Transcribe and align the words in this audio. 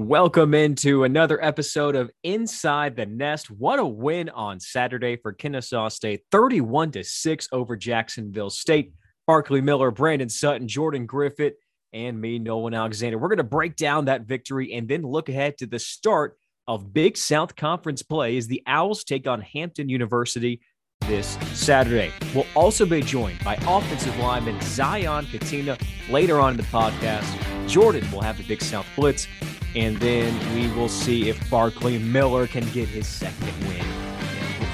Welcome 0.00 0.54
into 0.54 1.04
another 1.04 1.44
episode 1.44 1.94
of 1.94 2.10
Inside 2.24 2.96
the 2.96 3.04
Nest. 3.04 3.50
What 3.50 3.78
a 3.78 3.84
win 3.84 4.30
on 4.30 4.58
Saturday 4.58 5.16
for 5.16 5.34
Kennesaw 5.34 5.90
State, 5.90 6.22
31 6.32 6.92
to 6.92 7.04
6 7.04 7.48
over 7.52 7.76
Jacksonville 7.76 8.48
State. 8.48 8.94
Barkley 9.26 9.60
Miller, 9.60 9.90
Brandon 9.90 10.30
Sutton, 10.30 10.66
Jordan 10.66 11.04
Griffith, 11.04 11.52
and 11.92 12.18
me, 12.18 12.38
Nolan 12.38 12.72
Alexander. 12.72 13.18
We're 13.18 13.28
going 13.28 13.36
to 13.36 13.44
break 13.44 13.76
down 13.76 14.06
that 14.06 14.22
victory 14.22 14.72
and 14.72 14.88
then 14.88 15.02
look 15.02 15.28
ahead 15.28 15.58
to 15.58 15.66
the 15.66 15.78
start 15.78 16.38
of 16.66 16.94
Big 16.94 17.18
South 17.18 17.54
Conference 17.54 18.02
play 18.02 18.38
as 18.38 18.46
the 18.46 18.62
Owls 18.66 19.04
take 19.04 19.26
on 19.28 19.42
Hampton 19.42 19.90
University 19.90 20.62
this 21.02 21.36
Saturday. 21.52 22.10
We'll 22.34 22.46
also 22.56 22.86
be 22.86 23.02
joined 23.02 23.44
by 23.44 23.56
offensive 23.66 24.18
lineman 24.18 24.58
Zion 24.62 25.26
Katina 25.26 25.76
later 26.08 26.40
on 26.40 26.52
in 26.52 26.56
the 26.56 26.62
podcast. 26.62 27.68
Jordan 27.68 28.10
will 28.10 28.22
have 28.22 28.38
the 28.38 28.44
Big 28.44 28.62
South 28.62 28.86
Blitz, 28.96 29.28
and 29.74 29.96
then 29.98 30.54
we 30.54 30.72
will 30.74 30.88
see 30.88 31.28
if 31.28 31.50
Barkley 31.50 31.98
Miller 31.98 32.46
can 32.46 32.68
get 32.70 32.88
his 32.88 33.06
second 33.06 33.54
win. 33.68 33.84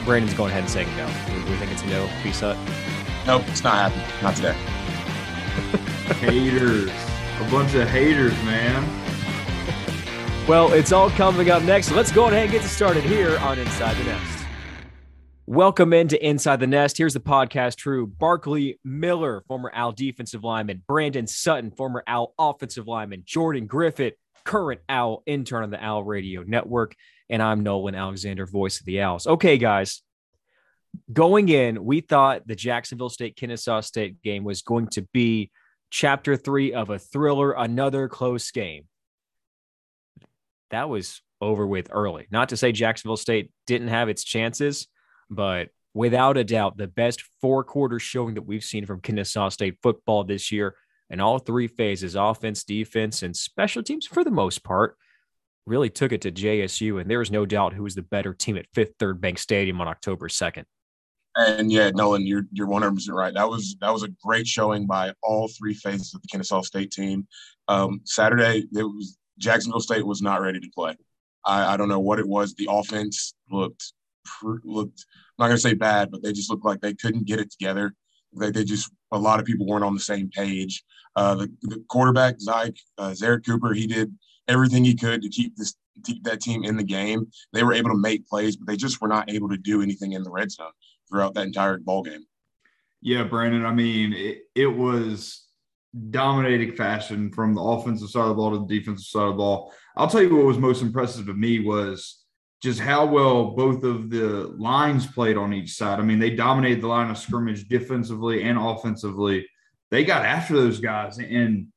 Brandon's 0.05 0.34
going 0.34 0.51
ahead 0.51 0.62
and 0.62 0.70
saying 0.70 0.89
no. 0.97 1.07
We, 1.29 1.51
we 1.51 1.57
think 1.57 1.73
it's 1.73 1.83
a 1.83 1.87
no. 1.87 2.09
Peace 2.23 2.43
out. 2.43 2.57
Nope, 3.27 3.43
it's 3.48 3.62
not 3.62 3.91
happening. 3.91 4.06
Not 4.23 4.37
today. 4.37 4.53
haters. 6.20 6.91
A 7.41 7.51
bunch 7.51 7.75
of 7.75 7.89
haters, 7.89 8.33
man. 8.45 8.84
Well, 10.48 10.73
it's 10.73 10.93
all 10.93 11.11
coming 11.11 11.51
up 11.51 11.62
next. 11.65 11.91
Let's 11.91 12.12
go 12.12 12.28
ahead 12.28 12.45
and 12.45 12.53
get 12.53 12.62
started 12.62 13.03
here 13.03 13.37
on 13.39 13.59
Inside 13.59 13.97
the 13.97 14.05
Nest. 14.05 14.45
Welcome 15.45 15.92
into 15.92 16.25
Inside 16.25 16.61
the 16.61 16.67
Nest. 16.67 16.97
Here's 16.97 17.15
the 17.15 17.20
podcast 17.20 17.83
crew 17.83 18.06
Barkley 18.06 18.78
Miller, 18.84 19.42
former 19.47 19.70
Owl 19.75 19.92
defensive 19.92 20.42
lineman, 20.45 20.83
Brandon 20.87 21.27
Sutton, 21.27 21.70
former 21.73 22.03
Owl 22.06 22.33
offensive 22.39 22.87
lineman, 22.87 23.23
Jordan 23.27 23.67
Griffith, 23.67 24.15
current 24.46 24.80
Owl 24.88 25.23
intern 25.27 25.64
on 25.64 25.70
the 25.70 25.84
Owl 25.84 26.05
Radio 26.05 26.42
Network, 26.46 26.95
and 27.28 27.42
I'm 27.42 27.62
Nolan 27.62 27.95
Alexander, 27.95 28.46
voice 28.46 28.80
of 28.80 28.86
the 28.86 29.02
Owls. 29.02 29.27
Okay, 29.27 29.58
guys, 29.58 30.03
going 31.12 31.48
in, 31.48 31.84
we 31.84 32.00
thought 32.00 32.47
the 32.47 32.55
Jacksonville 32.55 33.11
State 33.11 33.36
Kennesaw 33.36 33.80
State 33.80 34.22
game 34.22 34.44
was 34.44 34.62
going 34.62 34.86
to 34.88 35.03
be 35.12 35.50
chapter 35.91 36.36
three 36.36 36.72
of 36.72 36.88
a 36.91 36.98
thriller, 36.98 37.53
another 37.53 38.08
close 38.08 38.50
game 38.50 38.84
that 40.70 40.88
was 40.88 41.20
over 41.41 41.66
with 41.66 41.88
early. 41.91 42.27
Not 42.31 42.48
to 42.50 42.56
say 42.56 42.72
Jacksonville 42.72 43.16
State 43.16 43.50
didn't 43.66 43.88
have 43.88 44.08
its 44.08 44.25
chances, 44.25 44.86
but 45.28 45.69
without 45.92 46.36
a 46.36 46.44
doubt, 46.44 46.77
the 46.77 46.86
best 46.86 47.22
four 47.41 47.64
quarters 47.64 48.03
showing 48.03 48.34
that 48.34 48.47
we've 48.47 48.64
seen 48.64 48.86
from 48.86 49.00
Kennesaw 49.00 49.48
State 49.48 49.78
football 49.83 50.25
this 50.25 50.50
year 50.50 50.77
in 51.11 51.21
all 51.21 51.39
three 51.39 51.69
phases 51.69 52.15
offense, 52.15 52.65
defense, 52.65 53.23
and 53.23 53.37
special 53.37 53.83
teams 53.83 54.07
for 54.07 54.25
the 54.25 54.31
most 54.31 54.65
part 54.65 54.97
really 55.67 55.91
took 55.91 56.12
it 56.12 56.23
to 56.23 56.33
JSU. 56.33 57.01
And 57.01 57.11
there 57.11 57.21
is 57.21 57.31
no 57.31 57.45
doubt 57.45 57.75
who 57.75 57.83
was 57.83 57.95
the 57.95 58.03
better 58.03 58.33
team 58.33 58.57
at 58.57 58.67
Fifth 58.75 58.95
Third 58.99 59.21
Bank 59.21 59.39
Stadium 59.39 59.81
on 59.81 59.89
October 59.89 60.29
2nd. 60.29 60.65
And 61.37 61.71
yeah, 61.71 61.91
Nolan, 61.91 62.27
you're 62.27 62.47
you're 62.51 62.67
100 62.67 62.95
percent 62.95 63.15
right. 63.15 63.34
That 63.34 63.49
was 63.49 63.77
that 63.83 63.93
was 63.93 64.03
a 64.03 64.09
great 64.25 64.47
showing 64.47 64.87
by 64.87 65.12
all 65.23 65.49
three 65.49 65.75
phases 65.75 66.15
of 66.15 66.23
the 66.23 66.29
Kennesaw 66.29 66.62
State 66.62 66.91
team. 66.91 67.27
Um, 67.69 68.01
Saturday, 68.05 68.67
it 68.73 68.83
was 68.83 69.19
Jacksonville 69.39 69.81
State 69.81 70.07
was 70.07 70.23
not 70.23 70.41
ready 70.41 70.61
to 70.61 70.71
play. 70.75 70.97
I, 71.45 71.75
I 71.75 71.77
don't 71.77 71.91
know 71.91 72.01
what 72.01 72.19
it 72.19 72.27
was. 72.27 72.55
The 72.55 72.69
offense 72.71 73.34
looked 73.51 73.93
looked. 74.43 75.05
I'm 75.39 75.45
not 75.45 75.49
gonna 75.49 75.59
say 75.59 75.75
bad, 75.75 76.11
but 76.11 76.23
they 76.23 76.33
just 76.33 76.49
looked 76.49 76.65
like 76.65 76.81
they 76.81 76.95
couldn't 76.95 77.27
get 77.27 77.39
it 77.41 77.51
together. 77.51 77.95
They, 78.37 78.51
they 78.51 78.65
just 78.65 78.91
a 79.12 79.19
lot 79.19 79.41
of 79.41 79.47
people 79.47 79.67
weren't 79.67 79.84
on 79.84 79.95
the 79.95 80.01
same 80.01 80.31
page. 80.31 80.84
Uh, 81.15 81.34
the, 81.34 81.53
the, 81.62 81.84
quarterback 81.89 82.37
Zyke 82.39 82.78
uh, 82.98 83.11
Zerrick 83.11 83.47
Cooper, 83.47 83.73
he 83.73 83.87
did 83.87 84.12
everything 84.48 84.84
he 84.84 84.95
could 84.95 85.23
to 85.23 85.28
keep 85.28 85.56
this 85.56 85.75
keep 86.05 86.23
that 86.25 86.41
team 86.41 86.65
in 86.65 86.77
the 86.77 86.84
game. 86.84 87.27
They 87.53 87.62
were 87.62 87.73
able 87.73 87.91
to 87.91 87.97
make 87.97 88.28
plays, 88.28 88.56
but 88.56 88.67
they 88.67 88.77
just 88.77 89.01
were 89.01 89.09
not 89.09 89.31
able 89.31 89.48
to 89.48 89.56
do 89.56 89.83
anything 89.83 90.12
in 90.12 90.23
the 90.23 90.31
red 90.31 90.51
zone 90.51 90.73
throughout 91.09 91.34
that 91.34 91.47
entire 91.47 91.78
ball 91.78 92.03
game. 92.03 92.27
Yeah, 93.01 93.25
Brandon. 93.25 93.65
I 93.65 93.72
mean, 93.72 94.12
it, 94.12 94.43
it 94.55 94.66
was 94.66 95.47
dominating 96.10 96.72
fashion 96.72 97.33
from 97.33 97.55
the 97.55 97.62
offensive 97.62 98.10
side 98.10 98.22
of 98.22 98.28
the 98.28 98.34
ball 98.34 98.50
to 98.50 98.59
the 98.59 98.78
defensive 98.78 99.06
side 99.06 99.22
of 99.22 99.34
the 99.34 99.39
ball. 99.39 99.72
I'll 99.97 100.09
tell 100.09 100.22
you 100.22 100.34
what 100.34 100.44
was 100.44 100.59
most 100.59 100.83
impressive 100.83 101.27
to 101.27 101.34
me 101.34 101.60
was 101.60 102.25
just 102.62 102.81
how 102.81 103.06
well 103.06 103.50
both 103.50 103.84
of 103.84 104.11
the 104.11 104.55
lines 104.59 105.06
played 105.06 105.37
on 105.37 105.53
each 105.53 105.75
side. 105.75 105.99
I 105.99 106.03
mean, 106.03 106.19
they 106.19 106.31
dominated 106.31 106.81
the 106.81 106.89
line 106.89 107.11
of 107.11 107.19
scrimmage 107.19 107.69
defensively 107.69 108.43
and 108.43 108.59
offensively. 108.59 109.47
They 109.91 110.05
got 110.05 110.25
after 110.25 110.55
those 110.55 110.81
guys, 110.81 111.19
and 111.19 111.69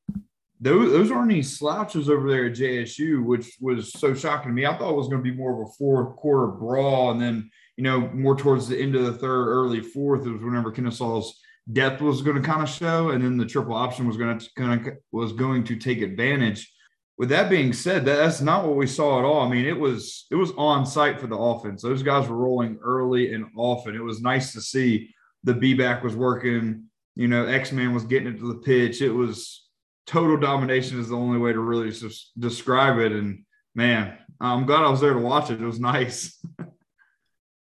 those, 0.60 0.92
those 0.92 1.12
aren't 1.12 1.32
any 1.32 1.44
slouches 1.44 2.10
over 2.10 2.28
there 2.28 2.48
at 2.48 2.54
JSU, 2.54 3.24
which 3.24 3.56
was 3.62 3.92
so 3.94 4.14
shocking 4.14 4.50
to 4.50 4.54
me. 4.54 4.66
I 4.66 4.78
thought 4.78 4.92
it 4.92 4.98
was 4.98 5.08
going 5.08 5.24
to 5.24 5.32
be 5.32 5.36
more 5.36 5.54
of 5.54 5.70
a 5.70 5.72
fourth 5.74 6.16
quarter 6.16 6.48
brawl, 6.48 7.12
and 7.12 7.22
then 7.22 7.50
you 7.78 7.84
know 7.84 8.10
more 8.14 8.36
towards 8.36 8.68
the 8.68 8.80
end 8.80 8.96
of 8.96 9.06
the 9.06 9.14
third, 9.14 9.48
early 9.48 9.82
fourth, 9.82 10.26
it 10.26 10.32
was 10.32 10.42
whenever 10.42 10.72
Kennesaw's 10.72 11.40
depth 11.72 12.02
was 12.02 12.22
going 12.22 12.36
to 12.36 12.48
kind 12.48 12.64
of 12.64 12.70
show, 12.70 13.10
and 13.10 13.24
then 13.24 13.38
the 13.38 13.46
triple 13.46 13.76
option 13.76 14.08
was 14.08 14.18
going 14.18 14.40
to 14.40 14.50
kind 14.56 14.88
of 14.88 14.94
was 15.12 15.34
going 15.34 15.64
to 15.66 15.76
take 15.76 16.02
advantage. 16.02 16.72
With 17.20 17.30
that 17.30 17.50
being 17.50 17.74
said, 17.74 18.06
that's 18.06 18.40
not 18.40 18.66
what 18.66 18.78
we 18.78 18.88
saw 18.88 19.20
at 19.20 19.26
all. 19.26 19.42
I 19.42 19.50
mean, 19.50 19.66
it 19.66 19.78
was 19.78 20.26
it 20.32 20.36
was 20.36 20.52
on 20.58 20.86
site 20.86 21.20
for 21.20 21.28
the 21.28 21.38
offense. 21.38 21.82
Those 21.82 22.02
guys 22.02 22.28
were 22.28 22.38
rolling 22.38 22.80
early 22.82 23.34
and 23.34 23.46
often. 23.58 23.94
It 23.94 24.04
was 24.04 24.22
nice 24.22 24.54
to 24.54 24.62
see 24.62 25.14
the 25.44 25.54
B 25.54 25.74
back 25.74 26.02
was 26.02 26.16
working. 26.16 26.86
You 27.16 27.28
know, 27.28 27.46
X 27.46 27.74
Man 27.74 27.94
was 27.94 28.06
getting 28.06 28.30
it 28.30 28.40
to 28.40 28.48
the 28.48 28.60
pitch. 28.60 29.02
It 29.02 29.12
was 29.12 29.68
total 30.08 30.38
domination 30.38 30.98
is 30.98 31.10
the 31.10 31.18
only 31.18 31.38
way 31.38 31.52
to 31.52 31.60
really 31.60 31.94
describe 32.40 32.98
it. 33.00 33.12
And 33.12 33.44
man, 33.76 34.18
I'm 34.40 34.66
glad 34.66 34.84
I 34.84 34.90
was 34.90 35.02
there 35.02 35.14
to 35.14 35.20
watch 35.20 35.52
it. 35.52 35.62
It 35.62 35.66
was 35.66 35.80
nice. 35.80 36.42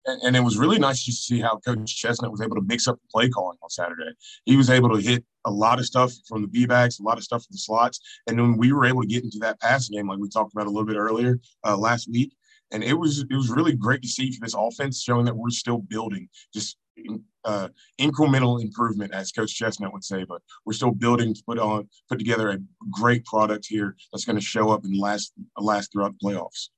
and, 0.05 0.21
and, 0.23 0.35
it 0.35 0.41
was 0.41 0.57
really 0.57 0.79
nice 0.79 1.03
just 1.03 1.27
to 1.27 1.35
see 1.35 1.41
how 1.41 1.57
Coach 1.57 1.95
Chestnut 1.95 2.31
was 2.31 2.41
able 2.41 2.55
to 2.55 2.61
mix 2.61 2.87
up 2.87 2.99
the 3.01 3.07
play 3.11 3.29
calling 3.29 3.57
on 3.61 3.69
Saturday. 3.69 4.11
He 4.45 4.57
was 4.57 4.69
able 4.69 4.89
to 4.89 5.01
hit 5.01 5.23
a 5.45 5.51
lot 5.51 5.79
of 5.79 5.85
stuff 5.85 6.11
from 6.27 6.41
the 6.41 6.47
B 6.47 6.65
backs, 6.65 6.99
a 6.99 7.03
lot 7.03 7.17
of 7.17 7.23
stuff 7.23 7.43
from 7.43 7.53
the 7.53 7.57
slots, 7.57 7.99
and 8.27 8.37
then 8.37 8.57
we 8.57 8.73
were 8.73 8.85
able 8.85 9.01
to 9.01 9.07
get 9.07 9.23
into 9.23 9.39
that 9.39 9.59
passing 9.59 9.97
game 9.97 10.07
like 10.07 10.19
we 10.19 10.29
talked 10.29 10.53
about 10.53 10.67
a 10.67 10.69
little 10.69 10.85
bit 10.85 10.97
earlier 10.97 11.39
uh, 11.65 11.77
last 11.77 12.09
week. 12.09 12.33
And 12.71 12.83
it 12.83 12.93
was 12.93 13.19
it 13.19 13.35
was 13.35 13.49
really 13.49 13.75
great 13.75 14.01
to 14.01 14.07
see 14.07 14.31
for 14.31 14.43
this 14.43 14.55
offense, 14.57 15.01
showing 15.01 15.25
that 15.25 15.35
we're 15.35 15.51
still 15.51 15.77
building, 15.77 16.27
just 16.53 16.77
uh, 17.45 17.67
incremental 17.99 18.61
improvement, 18.61 19.13
as 19.13 19.31
Coach 19.31 19.53
Chestnut 19.53 19.93
would 19.93 20.03
say. 20.03 20.23
But 20.23 20.41
we're 20.65 20.73
still 20.73 20.91
building 20.91 21.33
to 21.33 21.43
put 21.45 21.59
on 21.59 21.87
put 22.09 22.17
together 22.17 22.49
a 22.49 22.59
great 22.89 23.25
product 23.25 23.67
here 23.67 23.95
that's 24.11 24.25
going 24.25 24.37
to 24.37 24.45
show 24.45 24.71
up 24.71 24.85
and 24.85 24.97
last 24.97 25.33
last 25.57 25.91
throughout 25.91 26.13
the 26.19 26.27
playoffs 26.27 26.69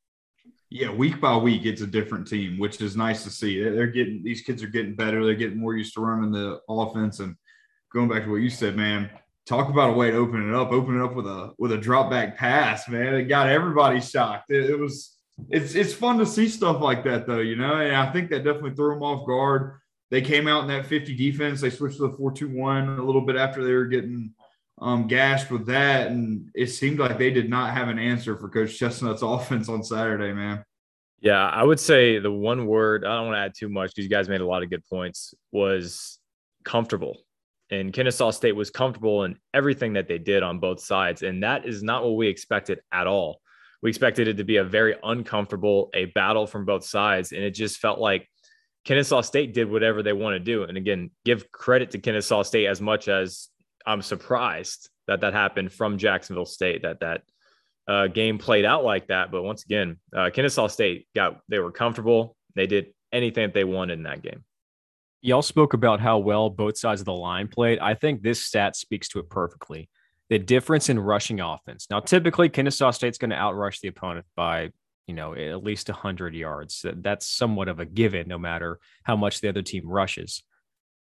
yeah, 0.69 0.91
week 0.91 1.21
by 1.21 1.37
week, 1.37 1.65
it's 1.65 1.81
a 1.81 1.87
different 1.87 2.27
team, 2.27 2.57
which 2.57 2.81
is 2.81 2.97
nice 2.97 3.23
to 3.23 3.29
see. 3.29 3.61
They're 3.61 3.87
getting 3.87 4.23
these 4.23 4.41
kids 4.41 4.63
are 4.63 4.67
getting 4.67 4.95
better. 4.95 5.23
They're 5.23 5.35
getting 5.35 5.59
more 5.59 5.75
used 5.75 5.93
to 5.93 6.01
running 6.01 6.31
the 6.31 6.59
offense. 6.67 7.19
And 7.19 7.35
going 7.93 8.09
back 8.09 8.23
to 8.23 8.31
what 8.31 8.37
you 8.37 8.49
said, 8.49 8.75
man, 8.75 9.09
talk 9.45 9.69
about 9.69 9.91
a 9.91 9.93
way 9.93 10.11
to 10.11 10.17
open 10.17 10.49
it 10.49 10.55
up. 10.55 10.71
Open 10.71 10.99
it 10.99 11.03
up 11.03 11.15
with 11.15 11.27
a 11.27 11.53
with 11.57 11.71
a 11.71 11.77
drop 11.77 12.09
back 12.09 12.37
pass, 12.37 12.89
man. 12.89 13.13
It 13.13 13.25
got 13.25 13.49
everybody 13.49 14.01
shocked. 14.01 14.51
It, 14.51 14.71
it 14.71 14.79
was 14.79 15.17
it's 15.49 15.75
it's 15.75 15.93
fun 15.93 16.17
to 16.17 16.25
see 16.25 16.47
stuff 16.47 16.81
like 16.81 17.03
that, 17.03 17.27
though. 17.27 17.39
You 17.39 17.55
know, 17.55 17.75
and 17.75 17.95
I 17.95 18.11
think 18.11 18.29
that 18.31 18.43
definitely 18.43 18.75
threw 18.75 18.95
them 18.95 19.03
off 19.03 19.27
guard. 19.27 19.79
They 20.11 20.21
came 20.21 20.47
out 20.47 20.61
in 20.61 20.67
that 20.67 20.85
50 20.85 21.15
defense. 21.15 21.61
They 21.61 21.69
switched 21.69 21.97
to 21.97 22.03
the 22.03 22.13
4-2-1 22.13 22.99
a 22.99 23.01
little 23.01 23.21
bit 23.21 23.35
after 23.35 23.63
they 23.63 23.73
were 23.73 23.85
getting 23.85 24.33
um, 24.79 25.07
gashed 25.07 25.51
with 25.51 25.65
that, 25.67 26.07
and 26.07 26.49
it 26.53 26.67
seemed 26.67 26.99
like 26.99 27.17
they 27.17 27.31
did 27.31 27.49
not 27.49 27.73
have 27.73 27.87
an 27.87 27.99
answer 27.99 28.37
for 28.37 28.49
Coach 28.49 28.77
Chestnut's 28.77 29.21
offense 29.23 29.69
on 29.69 29.83
Saturday, 29.83 30.33
man. 30.33 30.63
Yeah, 31.21 31.47
I 31.47 31.63
would 31.63 31.79
say 31.79 32.19
the 32.19 32.31
one 32.31 32.67
word 32.67 33.05
I 33.05 33.15
don't 33.15 33.27
want 33.27 33.37
to 33.37 33.41
add 33.41 33.53
too 33.57 33.69
much 33.69 33.91
because 33.91 34.03
you 34.03 34.09
guys 34.09 34.29
made 34.29 34.41
a 34.41 34.45
lot 34.45 34.63
of 34.63 34.69
good 34.69 34.83
points 34.87 35.33
was 35.51 36.19
comfortable. 36.63 37.17
And 37.71 37.91
Kennesaw 37.91 38.29
State 38.31 38.55
was 38.55 38.69
comfortable 38.69 39.23
in 39.23 39.37
everything 39.53 39.93
that 39.93 40.07
they 40.07 40.19
did 40.19 40.43
on 40.43 40.59
both 40.59 40.81
sides, 40.81 41.23
and 41.23 41.41
that 41.43 41.65
is 41.65 41.81
not 41.81 42.03
what 42.03 42.15
we 42.15 42.27
expected 42.27 42.79
at 42.91 43.07
all. 43.07 43.41
We 43.81 43.89
expected 43.89 44.27
it 44.27 44.37
to 44.37 44.43
be 44.43 44.57
a 44.57 44.63
very 44.63 44.95
uncomfortable, 45.03 45.89
a 45.93 46.05
battle 46.05 46.47
from 46.47 46.65
both 46.65 46.85
sides, 46.85 47.31
and 47.31 47.43
it 47.43 47.51
just 47.51 47.79
felt 47.79 47.97
like 47.97 48.29
Kennesaw 48.83 49.21
State 49.21 49.53
did 49.53 49.69
whatever 49.69 50.03
they 50.03 50.13
want 50.13 50.35
to 50.35 50.39
do. 50.39 50.63
And 50.63 50.77
again, 50.77 51.09
give 51.23 51.51
credit 51.51 51.91
to 51.91 51.99
Kennesaw 51.99 52.43
State 52.43 52.67
as 52.67 52.81
much 52.81 53.07
as 53.07 53.49
I'm 53.85 54.01
surprised 54.01 54.89
that 55.07 55.21
that 55.21 55.33
happened 55.33 55.71
from 55.71 55.97
Jacksonville 55.97 56.45
State. 56.45 56.81
That 56.81 56.99
that 57.01 57.21
uh, 57.87 58.07
game 58.07 58.37
played 58.37 58.65
out 58.65 58.83
like 58.83 59.07
that. 59.07 59.31
But 59.31 59.43
once 59.43 59.63
again, 59.63 59.97
uh, 60.15 60.29
Kennesaw 60.33 60.67
State 60.67 61.07
got 61.15 61.39
they 61.49 61.59
were 61.59 61.71
comfortable. 61.71 62.35
They 62.55 62.67
did 62.67 62.87
anything 63.11 63.47
that 63.47 63.53
they 63.53 63.63
wanted 63.63 63.99
in 63.99 64.03
that 64.03 64.21
game. 64.21 64.43
Y'all 65.21 65.41
spoke 65.41 65.73
about 65.73 65.99
how 65.99 66.17
well 66.19 66.49
both 66.49 66.77
sides 66.77 67.01
of 67.01 67.05
the 67.05 67.13
line 67.13 67.47
played. 67.47 67.79
I 67.79 67.93
think 67.95 68.21
this 68.21 68.43
stat 68.43 68.75
speaks 68.75 69.07
to 69.09 69.19
it 69.19 69.29
perfectly. 69.29 69.89
The 70.29 70.39
difference 70.39 70.89
in 70.89 70.99
rushing 70.99 71.39
offense. 71.39 71.87
Now, 71.89 71.99
typically, 71.99 72.49
Kennesaw 72.49 72.91
State's 72.91 73.17
going 73.17 73.29
to 73.29 73.35
outrush 73.35 73.79
the 73.79 73.87
opponent 73.87 74.25
by 74.35 74.71
you 75.07 75.13
know 75.13 75.35
at 75.35 75.63
least 75.63 75.89
100 75.89 76.33
yards. 76.33 76.83
That's 76.83 77.27
somewhat 77.27 77.67
of 77.67 77.79
a 77.79 77.85
given, 77.85 78.27
no 78.27 78.39
matter 78.39 78.79
how 79.03 79.15
much 79.15 79.41
the 79.41 79.49
other 79.49 79.61
team 79.61 79.87
rushes. 79.87 80.43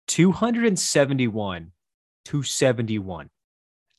271 0.08 1.72
271. 2.24 3.30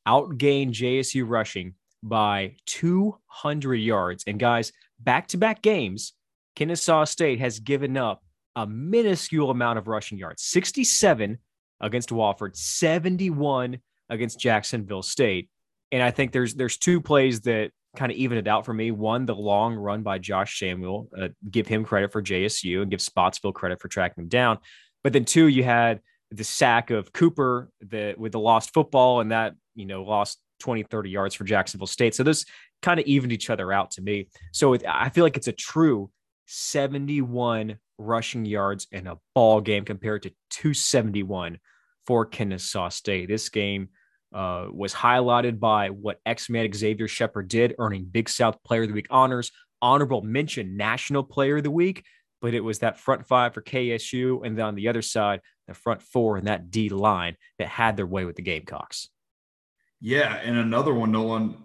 Outgained 0.07 0.71
JSU 0.71 1.27
rushing 1.27 1.73
by 2.03 2.55
200 2.67 3.75
yards. 3.75 4.23
And 4.27 4.39
guys, 4.39 4.71
back 4.99 5.27
to 5.29 5.37
back 5.37 5.61
games, 5.61 6.13
Kennesaw 6.55 7.05
State 7.05 7.39
has 7.39 7.59
given 7.59 7.97
up 7.97 8.23
a 8.55 8.65
minuscule 8.65 9.49
amount 9.49 9.79
of 9.79 9.87
rushing 9.87 10.17
yards 10.17 10.43
67 10.43 11.37
against 11.81 12.09
Wofford, 12.09 12.55
71 12.55 13.79
against 14.09 14.39
Jacksonville 14.39 15.01
State. 15.01 15.49
And 15.91 16.01
I 16.01 16.11
think 16.11 16.31
there's 16.31 16.55
there's 16.55 16.77
two 16.77 17.01
plays 17.01 17.41
that 17.41 17.71
kind 17.95 18.11
of 18.11 18.17
even 18.17 18.37
it 18.37 18.47
out 18.47 18.65
for 18.65 18.73
me. 18.73 18.91
One, 18.91 19.25
the 19.25 19.35
long 19.35 19.75
run 19.75 20.03
by 20.03 20.19
Josh 20.19 20.59
Samuel, 20.59 21.09
uh, 21.17 21.29
give 21.49 21.67
him 21.67 21.83
credit 21.83 22.11
for 22.11 22.21
JSU 22.21 22.81
and 22.81 22.91
give 22.91 22.99
Spotsville 22.99 23.53
credit 23.53 23.81
for 23.81 23.87
tracking 23.87 24.23
him 24.23 24.27
down. 24.29 24.59
But 25.03 25.13
then 25.13 25.25
two, 25.25 25.47
you 25.47 25.63
had 25.63 26.01
the 26.31 26.43
sack 26.43 26.89
of 26.91 27.13
Cooper 27.13 27.69
the, 27.81 28.15
with 28.17 28.31
the 28.31 28.39
lost 28.39 28.73
football 28.73 29.21
and 29.21 29.31
that, 29.31 29.55
you 29.75 29.85
know, 29.85 30.03
lost 30.03 30.39
20, 30.59 30.83
30 30.83 31.09
yards 31.09 31.35
for 31.35 31.43
Jacksonville 31.43 31.87
State. 31.87 32.15
So 32.15 32.23
this 32.23 32.45
kind 32.81 32.99
of 32.99 33.05
evened 33.05 33.31
each 33.31 33.49
other 33.49 33.71
out 33.71 33.91
to 33.91 34.01
me. 34.01 34.29
So 34.51 34.73
it, 34.73 34.83
I 34.87 35.09
feel 35.09 35.23
like 35.23 35.37
it's 35.37 35.47
a 35.47 35.53
true 35.53 36.09
71 36.47 37.77
rushing 37.97 38.45
yards 38.45 38.87
in 38.91 39.07
a 39.07 39.17
ball 39.33 39.61
game 39.61 39.85
compared 39.85 40.23
to 40.23 40.29
271 40.51 41.59
for 42.05 42.25
Kennesaw 42.25 42.89
State. 42.89 43.27
This 43.27 43.49
game 43.49 43.89
uh, 44.33 44.67
was 44.71 44.93
highlighted 44.93 45.59
by 45.59 45.89
what 45.89 46.19
X-Man 46.25 46.71
Xavier 46.73 47.07
Shepard 47.07 47.47
did, 47.47 47.75
earning 47.79 48.05
Big 48.05 48.29
South 48.29 48.61
Player 48.63 48.83
of 48.83 48.89
the 48.89 48.93
Week 48.93 49.07
honors, 49.09 49.51
honorable 49.81 50.21
mention 50.21 50.77
National 50.77 51.23
Player 51.23 51.57
of 51.57 51.63
the 51.63 51.71
Week, 51.71 52.03
but 52.41 52.53
it 52.53 52.61
was 52.61 52.79
that 52.79 52.99
front 52.99 53.27
five 53.27 53.53
for 53.53 53.61
KSU, 53.61 54.45
and 54.45 54.57
then 54.57 54.65
on 54.65 54.75
the 54.75 54.87
other 54.87 55.01
side, 55.01 55.41
the 55.67 55.73
front 55.73 56.01
four 56.01 56.37
and 56.37 56.47
that 56.47 56.71
D 56.71 56.89
line 56.89 57.37
that 57.59 57.67
had 57.67 57.97
their 57.97 58.05
way 58.05 58.25
with 58.25 58.35
the 58.35 58.41
Gamecocks. 58.41 59.09
Yeah, 60.01 60.35
and 60.35 60.57
another 60.57 60.93
one, 60.93 61.11
Nolan, 61.11 61.57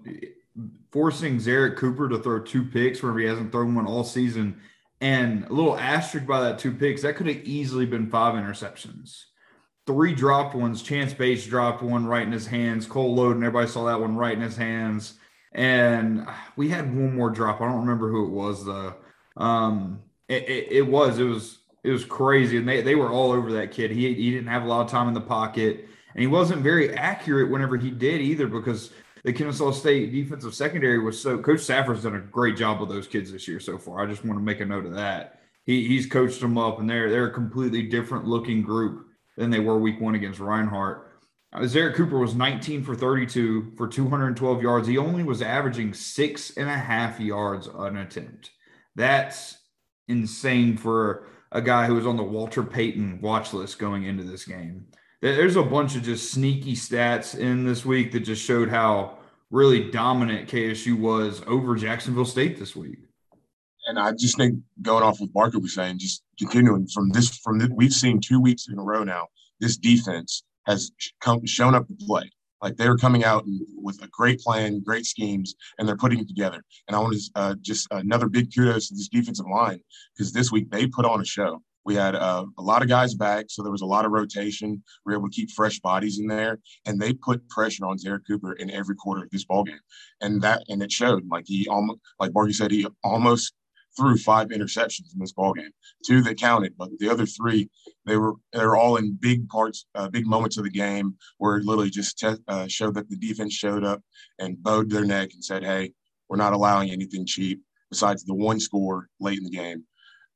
forcing 0.93 1.37
Zerrick 1.37 1.77
Cooper 1.77 2.09
to 2.09 2.19
throw 2.19 2.41
two 2.41 2.65
picks 2.65 3.03
where 3.03 3.17
he 3.19 3.27
hasn't 3.27 3.53
thrown 3.53 3.75
one 3.75 3.87
all 3.87 4.05
season, 4.05 4.61
and 5.01 5.45
a 5.45 5.53
little 5.53 5.77
asterisk 5.77 6.27
by 6.27 6.41
that 6.41 6.59
two 6.59 6.73
picks 6.73 7.03
that 7.03 7.17
could 7.17 7.27
have 7.27 7.45
easily 7.45 7.87
been 7.87 8.09
five 8.09 8.35
interceptions 8.35 9.25
three 9.87 10.15
dropped 10.15 10.55
ones. 10.55 10.83
Chance 10.83 11.15
Bates 11.15 11.47
dropped 11.47 11.83
one 11.83 12.07
right 12.07 12.27
in 12.27 12.33
his 12.33 12.47
hands. 12.47 12.87
Cole 12.87 13.17
Loden, 13.17 13.39
everybody 13.39 13.67
saw 13.67 13.87
that 13.87 14.01
one 14.01 14.17
right 14.17 14.35
in 14.37 14.41
his 14.41 14.57
hands. 14.57 15.15
And 15.53 16.27
we 16.57 16.69
had 16.69 16.95
one 16.95 17.17
more 17.17 17.31
drop. 17.31 17.61
I 17.61 17.65
don't 17.67 17.81
remember 17.81 18.09
who 18.09 18.27
it 18.27 18.31
was 18.31 18.65
though. 18.65 18.95
Um, 19.37 20.03
it, 20.31 20.49
it, 20.49 20.73
it, 20.73 20.87
was 20.87 21.19
it 21.19 21.25
was 21.25 21.59
it 21.83 21.91
was 21.91 22.05
crazy, 22.05 22.57
and 22.57 22.69
they 22.69 22.83
they 22.83 22.95
were 22.95 23.11
all 23.11 23.33
over 23.33 23.53
that 23.53 23.73
kid. 23.73 23.91
He 23.91 24.15
he 24.15 24.31
didn't 24.31 24.47
have 24.47 24.63
a 24.63 24.67
lot 24.67 24.83
of 24.85 24.91
time 24.91 25.09
in 25.09 25.15
the 25.15 25.21
pocket, 25.21 25.87
and 26.15 26.21
he 26.21 26.27
wasn't 26.27 26.63
very 26.63 26.95
accurate 26.95 27.51
whenever 27.51 27.77
he 27.77 27.91
did 27.91 28.21
either 28.21 28.47
because 28.47 28.91
the 29.25 29.33
Kennesaw 29.33 29.73
State 29.73 30.13
defensive 30.13 30.55
secondary 30.55 30.99
was 30.99 31.21
so. 31.21 31.39
Coach 31.39 31.61
Safford's 31.61 32.05
done 32.05 32.15
a 32.15 32.21
great 32.21 32.57
job 32.57 32.81
with 32.81 32.89
those 32.89 33.09
kids 33.09 33.33
this 33.33 33.49
year 33.49 33.61
so 33.61 33.77
far. 33.77 34.01
I 34.01 34.07
just 34.07 34.25
want 34.25 34.39
to 34.39 34.45
make 34.45 34.61
a 34.61 34.67
note 34.67 34.87
of 34.87 34.95
that. 34.95 35.41
He 35.65 35.87
he's 35.87 36.07
coached 36.07 36.41
them 36.41 36.57
up, 36.57 36.79
and 36.79 36.89
they're 36.89 37.11
they're 37.11 37.27
a 37.27 37.35
completely 37.35 37.83
different 37.83 38.27
looking 38.27 38.63
group 38.63 39.07
than 39.37 39.51
they 39.51 39.61
were 39.61 39.79
week 39.79 40.01
one 40.01 40.15
against 40.15 40.39
Reinhardt. 40.39 41.11
Uh, 41.53 41.61
Zerrick 41.61 41.97
Cooper 41.97 42.19
was 42.19 42.37
19 42.37 42.85
for 42.85 42.95
32 42.95 43.73
for 43.77 43.89
212 43.89 44.63
yards. 44.63 44.87
He 44.87 44.99
only 44.99 45.25
was 45.25 45.43
averaging 45.43 45.93
six 45.93 46.57
and 46.57 46.69
a 46.69 46.79
half 46.79 47.19
yards 47.19 47.67
an 47.67 47.97
attempt. 47.97 48.51
That's 48.95 49.57
insane 50.11 50.77
for 50.77 51.27
a 51.53 51.63
guy 51.63 51.87
who 51.87 51.95
was 51.95 52.07
on 52.07 52.17
the 52.17 52.23
Walter 52.23 52.63
Payton 52.63 53.21
watch 53.21 53.53
list 53.53 53.79
going 53.79 54.05
into 54.05 54.25
this 54.25 54.45
game. 54.45 54.87
There's 55.23 55.57
a 55.57 55.63
bunch 55.63 55.97
of 55.97 56.03
just 56.03 56.33
sneaky 56.33 56.75
stats 56.75 57.39
in 57.39 57.65
this 57.65 57.85
week 57.85 58.13
that 58.13 58.21
just 58.21 58.45
showed 58.45 58.69
how 58.69 59.19
really 59.51 59.91
dominant 59.91 60.49
KSU 60.49 60.99
was 60.99 61.43
over 61.47 61.75
Jacksonville 61.75 62.25
State 62.25 62.59
this 62.59 62.75
week. 62.75 62.99
And 63.87 63.99
I 63.99 64.13
just 64.13 64.37
think 64.37 64.59
going 64.83 65.03
off 65.03 65.21
what 65.21 65.33
Barker 65.33 65.59
was 65.59 65.75
saying, 65.75 65.99
just 65.99 66.23
continuing 66.39 66.87
from 66.87 67.11
this, 67.11 67.37
from 67.39 67.59
the, 67.59 67.69
we've 67.75 67.93
seen 67.93 68.21
two 68.21 68.41
weeks 68.41 68.69
in 68.69 68.79
a 68.79 68.83
row 68.83 69.05
now, 69.05 69.27
this 69.59 69.77
defense 69.77 70.45
has 70.67 70.93
come 71.21 71.45
shown 71.47 71.75
up 71.75 71.87
to 71.89 71.95
play. 72.07 72.31
Like 72.63 72.77
they're 72.77 72.97
coming 72.97 73.25
out 73.25 73.45
with 73.75 74.03
a 74.03 74.09
great 74.09 74.41
plan, 74.41 74.81
great 74.81 75.07
schemes, 75.07 75.55
and 75.79 75.89
they're 75.89 75.97
putting 75.97 76.21
it 76.21 76.29
together. 76.29 76.63
And 76.89 76.97
I 76.97 77.01
want 77.01 77.15
to 77.15 77.31
uh, 77.35 77.55
just 77.61 77.89
another 77.91 78.29
big 78.29 78.55
kudos 78.55 78.89
to 78.89 78.95
this 78.95 79.09
defensive 79.09 79.47
line 79.51 79.81
because 80.17 80.33
this 80.33 80.53
week 80.53 80.71
they 80.71 80.87
put 80.87 81.05
on 81.05 81.21
a 81.21 81.25
show. 81.25 81.63
We 81.85 81.95
had 81.95 82.15
uh, 82.15 82.45
a 82.59 82.63
lot 82.63 82.83
of 82.83 82.89
guys 82.89 83.15
back, 83.15 83.47
so 83.49 83.63
there 83.63 83.73
was 83.73 83.81
a 83.81 83.87
lot 83.87 84.05
of 84.05 84.13
rotation. 84.13 84.83
We 85.07 85.13
were 85.13 85.19
able 85.19 85.31
to 85.31 85.35
keep 85.35 85.51
fresh 85.51 85.81
bodies 85.81 86.19
in 86.19 86.27
there, 86.27 86.59
and 86.85 87.01
they 87.01 87.15
put 87.15 87.49
pressure 87.49 87.87
on 87.87 87.97
Zerrick 87.97 88.27
Cooper 88.27 88.53
in 88.53 88.71
every 88.71 88.95
quarter 88.97 89.25
of 89.25 89.31
this 89.31 89.47
ball 89.47 89.65
game, 89.65 89.81
and 90.21 90.43
that 90.43 90.63
and 90.69 90.83
it 90.83 90.93
showed. 90.93 91.27
Like 91.31 91.45
he 91.47 91.67
almost, 91.69 92.01
like 92.19 92.33
Barky 92.33 92.53
said, 92.53 92.71
he 92.71 92.87
almost 93.03 93.55
threw 93.97 94.17
five 94.17 94.49
interceptions 94.49 95.13
in 95.13 95.19
this 95.19 95.33
ball 95.33 95.53
game. 95.53 95.71
Two 96.05 96.23
that 96.23 96.39
counted, 96.39 96.75
but 96.77 96.91
the 96.99 97.09
other 97.09 97.27
three, 97.27 97.69
they 98.07 98.17
were 98.17 98.35
they're 98.53 98.77
all 98.77 98.97
in 98.97 99.19
big 99.21 99.49
parts, 99.49 99.87
uh, 99.95 100.09
big 100.09 100.27
moments 100.27 100.57
of 100.57 100.65
the 100.65 100.71
game 100.71 101.15
where 101.39 101.57
it 101.57 101.65
literally 101.65 101.91
just 101.91 102.19
te- 102.19 102.37
uh, 102.49 102.67
showed 102.69 102.95
that 102.95 103.09
the 103.09 103.17
defense 103.17 103.53
showed 103.53 103.85
up 103.85 104.03
and 104.39 104.63
bowed 104.63 104.91
their 104.91 105.05
neck 105.05 105.31
and 105.33 105.45
said, 105.45 105.65
"Hey, 105.65 105.93
we're 106.29 106.37
not 106.37 106.53
allowing 106.53 106.91
anything 106.91 107.27
cheap 107.27 107.61
besides 107.91 108.25
the 108.25 108.35
one 108.35 108.61
score 108.61 109.09
late 109.21 109.39
in 109.39 109.45
the 109.45 109.51
game." 109.51 109.85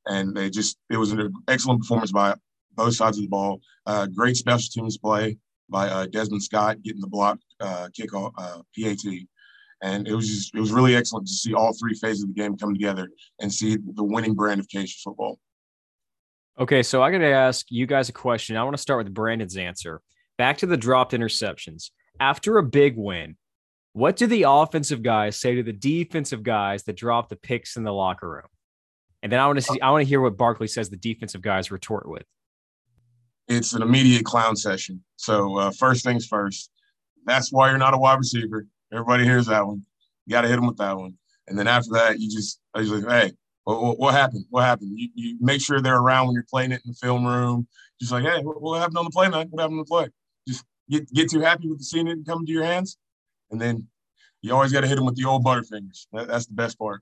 And 0.06 0.34
they 0.36 0.50
just 0.50 0.78
it 0.90 0.96
was 0.96 1.12
an 1.12 1.32
excellent 1.48 1.80
performance 1.80 2.12
by 2.12 2.34
both 2.74 2.94
sides 2.94 3.18
of 3.18 3.22
the 3.22 3.28
ball. 3.28 3.60
Uh, 3.86 4.06
great 4.06 4.36
special 4.36 4.68
teams 4.72 4.98
play 4.98 5.38
by 5.68 5.88
uh, 5.88 6.06
Desmond 6.06 6.42
Scott 6.42 6.82
getting 6.82 7.00
the 7.00 7.06
block 7.06 7.38
uh, 7.60 7.88
kickoff 7.98 8.32
uh, 8.36 8.60
PAT 8.78 9.26
and 9.84 10.08
it 10.08 10.14
was 10.14 10.26
just, 10.26 10.54
it 10.54 10.60
was 10.60 10.72
really 10.72 10.96
excellent 10.96 11.26
to 11.26 11.32
see 11.32 11.52
all 11.52 11.74
three 11.74 11.92
phases 11.92 12.22
of 12.22 12.34
the 12.34 12.40
game 12.40 12.56
come 12.56 12.72
together 12.72 13.10
and 13.40 13.52
see 13.52 13.76
the 13.76 14.02
winning 14.02 14.32
brand 14.32 14.58
of 14.58 14.66
KSU 14.66 15.02
football. 15.02 15.38
Okay, 16.58 16.82
so 16.82 17.02
I 17.02 17.10
got 17.10 17.18
to 17.18 17.26
ask 17.26 17.66
you 17.68 17.86
guys 17.86 18.08
a 18.08 18.12
question. 18.12 18.56
I 18.56 18.64
want 18.64 18.74
to 18.74 18.80
start 18.82 19.04
with 19.04 19.12
Brandon's 19.12 19.58
answer. 19.58 20.00
Back 20.38 20.58
to 20.58 20.66
the 20.66 20.78
dropped 20.78 21.12
interceptions. 21.12 21.90
After 22.18 22.56
a 22.56 22.62
big 22.62 22.96
win, 22.96 23.36
what 23.92 24.16
do 24.16 24.26
the 24.26 24.46
offensive 24.48 25.02
guys 25.02 25.38
say 25.38 25.54
to 25.56 25.62
the 25.62 25.72
defensive 25.72 26.42
guys 26.42 26.84
that 26.84 26.96
dropped 26.96 27.28
the 27.28 27.36
picks 27.36 27.76
in 27.76 27.84
the 27.84 27.92
locker 27.92 28.30
room? 28.30 28.48
And 29.22 29.30
then 29.30 29.38
I 29.38 29.46
want 29.46 29.58
to 29.58 29.62
see, 29.62 29.80
I 29.82 29.90
want 29.90 30.02
to 30.02 30.08
hear 30.08 30.20
what 30.20 30.38
Barkley 30.38 30.66
says 30.66 30.88
the 30.88 30.96
defensive 30.96 31.42
guys 31.42 31.70
retort 31.70 32.08
with. 32.08 32.24
It's 33.48 33.74
an 33.74 33.82
immediate 33.82 34.24
clown 34.24 34.56
session. 34.56 35.04
So 35.16 35.58
uh, 35.58 35.70
first 35.72 36.04
things 36.04 36.26
first. 36.26 36.70
That's 37.26 37.52
why 37.52 37.68
you're 37.68 37.78
not 37.78 37.92
a 37.92 37.98
wide 37.98 38.18
receiver. 38.18 38.66
Everybody 38.94 39.24
hears 39.24 39.46
that 39.46 39.66
one. 39.66 39.84
You 40.26 40.30
got 40.30 40.42
to 40.42 40.48
hit 40.48 40.56
them 40.56 40.66
with 40.66 40.78
that 40.78 40.96
one. 40.96 41.14
And 41.48 41.58
then 41.58 41.66
after 41.66 41.90
that, 41.94 42.20
you 42.20 42.30
just, 42.30 42.60
I 42.72 42.80
just 42.80 42.92
like, 42.92 43.08
hey, 43.08 43.32
what, 43.64 43.98
what, 43.98 44.14
happened? 44.14 44.46
What 44.50 44.62
happened? 44.62 44.92
You, 44.94 45.08
you 45.14 45.36
make 45.40 45.60
sure 45.60 45.80
they're 45.80 45.98
around 45.98 46.26
when 46.26 46.34
you're 46.34 46.46
playing 46.48 46.72
it 46.72 46.80
in 46.84 46.92
the 46.92 46.94
film 46.94 47.26
room. 47.26 47.66
Just 48.00 48.12
like, 48.12 48.24
hey, 48.24 48.42
what, 48.42 48.62
what 48.62 48.80
happened 48.80 48.98
on 48.98 49.04
the 49.04 49.10
play, 49.10 49.28
man? 49.28 49.48
What 49.50 49.62
happened 49.62 49.80
on 49.80 49.84
the 49.84 49.84
play? 49.84 50.08
Just 50.46 50.64
get 50.88 51.10
get 51.12 51.30
too 51.30 51.40
happy 51.40 51.68
with 51.68 51.80
seeing 51.80 52.06
it 52.06 52.12
and 52.12 52.26
coming 52.26 52.46
to 52.46 52.52
your 52.52 52.64
hands, 52.64 52.98
and 53.50 53.60
then 53.60 53.88
you 54.42 54.52
always 54.54 54.72
got 54.72 54.82
to 54.82 54.86
hit 54.86 54.96
them 54.96 55.06
with 55.06 55.16
the 55.16 55.24
old 55.24 55.44
butterfingers. 55.44 56.06
That, 56.12 56.28
that's 56.28 56.46
the 56.46 56.54
best 56.54 56.78
part. 56.78 57.00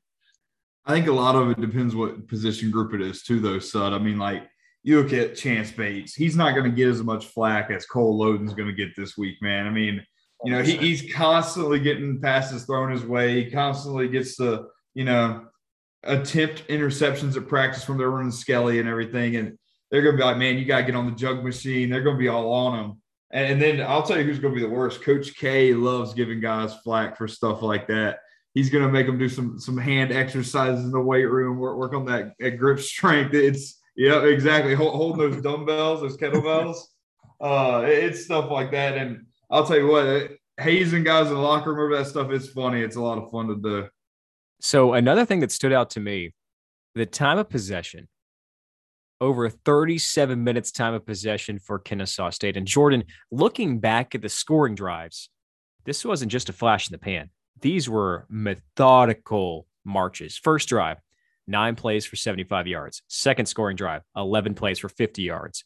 I 0.85 0.93
think 0.93 1.07
a 1.07 1.13
lot 1.13 1.35
of 1.35 1.51
it 1.51 1.61
depends 1.61 1.95
what 1.95 2.29
position 2.29 2.71
group 2.71 2.95
it 2.95 3.01
is, 3.01 3.23
too, 3.23 3.41
though, 3.41 3.59
Sud. 3.59 3.93
I 3.93 3.99
mean, 3.99 4.19
like 4.19 4.49
you 4.83 5.01
look 5.01 5.13
at 5.13 5.37
Chance 5.37 5.73
Bates, 5.73 6.15
he's 6.15 6.37
not 6.37 6.53
going 6.53 6.71
to 6.71 6.77
get 6.77 6.89
as 6.89 7.03
much 7.03 7.27
flack 7.27 7.71
as 7.71 7.87
Cole 7.87 8.19
Loden's 8.19 8.55
going 8.55 8.69
to 8.69 8.75
get 8.75 8.95
this 8.97 9.17
week, 9.17 9.37
man. 9.41 9.67
I 9.67 9.71
mean, 9.71 10.05
you 10.45 10.53
know, 10.53 10.63
he, 10.63 10.77
he's 10.77 11.13
constantly 11.15 11.79
getting 11.79 12.21
passes 12.21 12.65
thrown 12.65 12.91
his 12.91 13.05
way. 13.05 13.45
He 13.45 13.51
constantly 13.51 14.09
gets 14.09 14.37
the, 14.37 14.69
you 14.95 15.05
know, 15.05 15.47
attempt 16.03 16.67
interceptions 16.69 17.37
at 17.37 17.49
practice 17.49 17.85
from 17.85 17.99
their 17.99 18.11
running 18.11 18.33
Skelly 18.33 18.81
and 18.81 18.89
everything. 18.89 19.37
And 19.37 19.59
they're 19.91 20.03
going 20.03 20.17
to 20.17 20.21
be 20.21 20.25
like, 20.25 20.39
man, 20.39 20.59
you 20.59 20.65
got 20.65 20.79
to 20.79 20.85
get 20.85 20.97
on 20.97 21.07
the 21.07 21.17
jug 21.17 21.45
machine. 21.45 21.91
They're 21.91 22.03
going 22.03 22.17
to 22.17 22.21
be 22.21 22.29
all 22.29 22.53
on 22.53 22.79
him. 22.79 23.03
And, 23.33 23.53
and 23.53 23.63
then 23.63 23.87
I'll 23.87 24.03
tell 24.03 24.19
you 24.19 24.25
who's 24.25 24.39
going 24.39 24.55
to 24.55 24.61
be 24.61 24.67
the 24.67 24.73
worst. 24.73 25.03
Coach 25.03 25.37
K 25.37 25.75
loves 25.75 26.15
giving 26.15 26.41
guys 26.41 26.75
flack 26.83 27.17
for 27.17 27.29
stuff 27.29 27.63
like 27.63 27.87
that. 27.89 28.19
He's 28.55 28.69
going 28.69 28.85
to 28.85 28.91
make 28.91 29.07
them 29.07 29.19
do 29.19 29.29
some 29.29 29.59
some 29.59 29.79
hand 29.79 30.13
exercises 30.13 30.85
in 30.85 30.91
the 30.91 31.01
weight 31.01 31.25
room, 31.25 31.59
work, 31.59 31.79
work 31.79 31.95
on 31.95 32.05
that, 32.07 32.35
that 32.39 32.59
grip 32.59 32.81
strength. 32.81 33.33
It's 33.33 33.81
yeah, 33.97 34.25
exactly. 34.25 34.75
Hold, 34.75 34.95
holding 34.95 35.31
those 35.31 35.43
dumbbells, 35.43 36.01
those 36.01 36.17
kettlebells. 36.17 36.77
Uh, 37.41 37.85
it's 37.87 38.25
stuff 38.25 38.51
like 38.51 38.71
that. 38.73 38.97
And 38.97 39.27
I'll 39.53 39.67
tell 39.67 39.77
you 39.77 39.87
what, 39.87 40.07
uh, 40.07 40.29
hazing 40.59 41.05
guys 41.05 41.29
in 41.29 41.35
the 41.35 41.41
locker 41.41 41.75
room, 41.75 41.93
that 41.93 42.07
stuff. 42.07 42.33
is 42.33 42.49
funny. 42.49 42.81
It's 42.81 42.97
a 42.97 43.03
lot 43.03 43.19
of 43.19 43.31
fun 43.31 43.49
to 43.49 43.57
do. 43.57 43.89
So 44.61 44.95
another 44.95 45.27
thing 45.27 45.41
that 45.41 45.53
stood 45.53 45.75
out 45.75 45.91
to 45.91 46.01
me, 46.01 46.33
the 46.95 47.05
time 47.05 47.37
of 47.37 47.51
possession, 47.51 48.09
over 49.21 49.51
37 49.51 50.43
minutes 50.43 50.73
time 50.73 50.95
of 50.95 51.05
possession 51.05 51.59
for 51.59 51.79
Kennesaw 51.79 52.31
State. 52.31 52.57
And 52.57 52.67
Jordan, 52.67 53.05
looking 53.31 53.79
back 53.79 54.15
at 54.15 54.23
the 54.23 54.29
scoring 54.31 54.75
drives, 54.75 55.29
this 55.85 56.03
wasn't 56.03 56.33
just 56.33 56.49
a 56.49 56.53
flash 56.53 56.89
in 56.89 56.93
the 56.93 56.99
pan. 56.99 57.29
These 57.61 57.91
were 57.91 58.27
methodical 58.31 59.67
marches. 59.85 60.39
First 60.39 60.69
drive, 60.69 60.97
nine 61.47 61.77
plays 61.77 62.07
for 62.07 62.17
75 62.17 62.67
yards. 62.67 63.03
Second 63.07 63.47
scoring 63.47 63.77
drive, 63.77 64.03
11 64.17 64.55
plays 64.55 64.79
for 64.79 64.89
50 64.89 65.23
yards. 65.23 65.65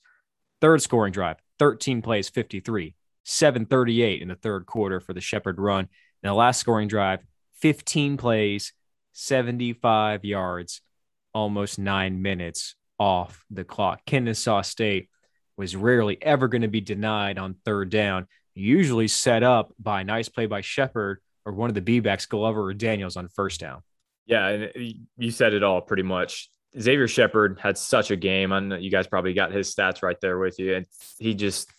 Third 0.61 0.83
scoring 0.83 1.13
drive, 1.13 1.37
13 1.61 2.03
plays, 2.03 2.29
53. 2.29 2.95
738 3.27 4.23
in 4.23 4.29
the 4.29 4.37
third 4.37 4.67
quarter 4.67 5.01
for 5.01 5.13
the 5.13 5.21
Shepherd 5.21 5.59
run. 5.59 5.89
And 6.23 6.31
the 6.31 6.35
last 6.35 6.61
scoring 6.61 6.87
drive, 6.87 7.21
15 7.61 8.17
plays, 8.17 8.73
75 9.13 10.25
yards, 10.25 10.81
almost 11.35 11.79
nine 11.79 12.23
minutes 12.23 12.77
off 12.99 13.45
the 13.51 13.65
clock. 13.65 14.01
Kennesaw 14.07 14.63
State 14.63 15.09
was 15.57 15.75
rarely 15.75 16.19
ever 16.23 16.47
going 16.47 16.63
to 16.63 16.69
be 16.69 16.81
denied 16.81 17.37
on 17.37 17.57
third 17.65 17.91
down, 17.91 18.27
usually 18.55 19.09
set 19.09 19.43
up 19.43 19.73
by 19.79 20.03
a 20.03 20.05
nice 20.05 20.29
play 20.29 20.47
by 20.47 20.61
Shepard 20.61 21.21
or 21.45 21.53
one 21.53 21.69
of 21.69 21.75
the 21.75 21.81
B 21.81 22.01
backs, 22.01 22.27
Glover 22.27 22.63
or 22.63 22.75
Daniels 22.75 23.17
on 23.17 23.29
first 23.29 23.61
down. 23.61 23.83
Yeah, 24.27 24.49
and 24.49 24.95
you 25.17 25.31
said 25.31 25.53
it 25.53 25.63
all 25.63 25.81
pretty 25.81 26.03
much. 26.03 26.49
Xavier 26.79 27.09
Shepard 27.09 27.59
had 27.61 27.79
such 27.79 28.11
a 28.11 28.17
game. 28.17 28.53
I 28.53 28.61
know 28.61 28.77
you 28.77 28.91
guys 28.91 29.07
probably 29.07 29.33
got 29.33 29.53
his 29.53 29.75
stats 29.75 30.03
right 30.03 30.21
there 30.21 30.39
with 30.39 30.59
you. 30.59 30.77
And 30.77 30.87
he 31.19 31.35
just 31.35 31.71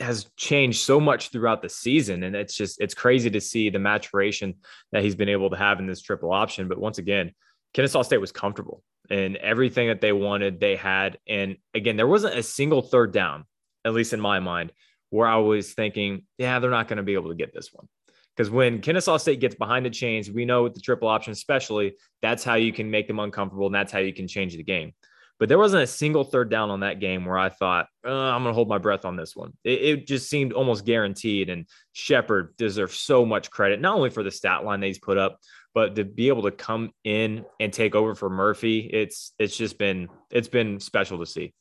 has 0.00 0.30
changed 0.36 0.80
so 0.80 0.98
much 0.98 1.30
throughout 1.30 1.62
the 1.62 1.68
season. 1.68 2.22
And 2.22 2.34
it's 2.34 2.54
just, 2.54 2.80
it's 2.80 2.94
crazy 2.94 3.30
to 3.30 3.40
see 3.40 3.70
the 3.70 3.78
maturation 3.78 4.54
that 4.92 5.02
he's 5.02 5.14
been 5.14 5.28
able 5.28 5.50
to 5.50 5.56
have 5.56 5.78
in 5.78 5.86
this 5.86 6.02
triple 6.02 6.32
option. 6.32 6.68
But 6.68 6.78
once 6.78 6.98
again, 6.98 7.32
Kennesaw 7.74 8.02
State 8.02 8.20
was 8.20 8.32
comfortable 8.32 8.82
and 9.10 9.36
everything 9.36 9.88
that 9.88 10.00
they 10.00 10.12
wanted, 10.12 10.60
they 10.60 10.76
had. 10.76 11.18
And 11.28 11.56
again, 11.74 11.96
there 11.96 12.06
wasn't 12.06 12.38
a 12.38 12.42
single 12.42 12.82
third 12.82 13.12
down, 13.12 13.44
at 13.84 13.92
least 13.92 14.12
in 14.12 14.20
my 14.20 14.40
mind, 14.40 14.72
where 15.10 15.28
I 15.28 15.36
was 15.36 15.72
thinking, 15.72 16.22
yeah, 16.38 16.58
they're 16.58 16.70
not 16.70 16.88
going 16.88 16.98
to 16.98 17.02
be 17.02 17.14
able 17.14 17.30
to 17.30 17.36
get 17.36 17.52
this 17.52 17.70
one. 17.72 17.88
Because 18.36 18.50
when 18.50 18.80
Kennesaw 18.80 19.18
State 19.18 19.40
gets 19.40 19.56
behind 19.56 19.84
the 19.84 19.90
chains, 19.90 20.30
we 20.30 20.44
know 20.44 20.62
with 20.62 20.74
the 20.74 20.80
triple 20.80 21.08
option, 21.08 21.32
especially, 21.32 21.94
that's 22.22 22.44
how 22.44 22.54
you 22.54 22.72
can 22.72 22.90
make 22.90 23.06
them 23.06 23.18
uncomfortable 23.18 23.66
and 23.66 23.74
that's 23.74 23.92
how 23.92 23.98
you 23.98 24.14
can 24.14 24.28
change 24.28 24.56
the 24.56 24.62
game. 24.62 24.94
But 25.40 25.48
there 25.48 25.58
wasn't 25.58 25.82
a 25.82 25.86
single 25.86 26.22
third 26.22 26.50
down 26.50 26.68
on 26.70 26.80
that 26.80 27.00
game 27.00 27.24
where 27.24 27.38
I 27.38 27.48
thought, 27.48 27.86
uh, 28.06 28.10
I'm 28.10 28.42
going 28.42 28.52
to 28.52 28.54
hold 28.54 28.68
my 28.68 28.76
breath 28.76 29.06
on 29.06 29.16
this 29.16 29.34
one. 29.34 29.54
It, 29.64 29.80
it, 29.82 30.06
just 30.06 30.28
seemed 30.28 30.52
almost 30.52 30.84
guaranteed. 30.84 31.48
And 31.48 31.66
Shepard 31.92 32.54
deserves 32.58 32.98
so 32.98 33.24
much 33.24 33.50
credit, 33.50 33.80
not 33.80 33.96
only 33.96 34.10
for 34.10 34.22
the 34.22 34.30
stat 34.30 34.64
line 34.64 34.80
that 34.80 34.86
he's 34.86 34.98
put 34.98 35.16
up, 35.16 35.38
but 35.74 35.96
to 35.96 36.04
be 36.04 36.28
able 36.28 36.42
to 36.42 36.50
come 36.50 36.90
in 37.04 37.46
and 37.58 37.72
take 37.72 37.94
over 37.94 38.14
for 38.14 38.28
Murphy, 38.28 38.90
it's 38.92 39.32
it's 39.38 39.56
just 39.56 39.78
been 39.78 40.08
it's 40.30 40.48
been 40.48 40.78
special 40.78 41.18
to 41.20 41.26
see. 41.26 41.54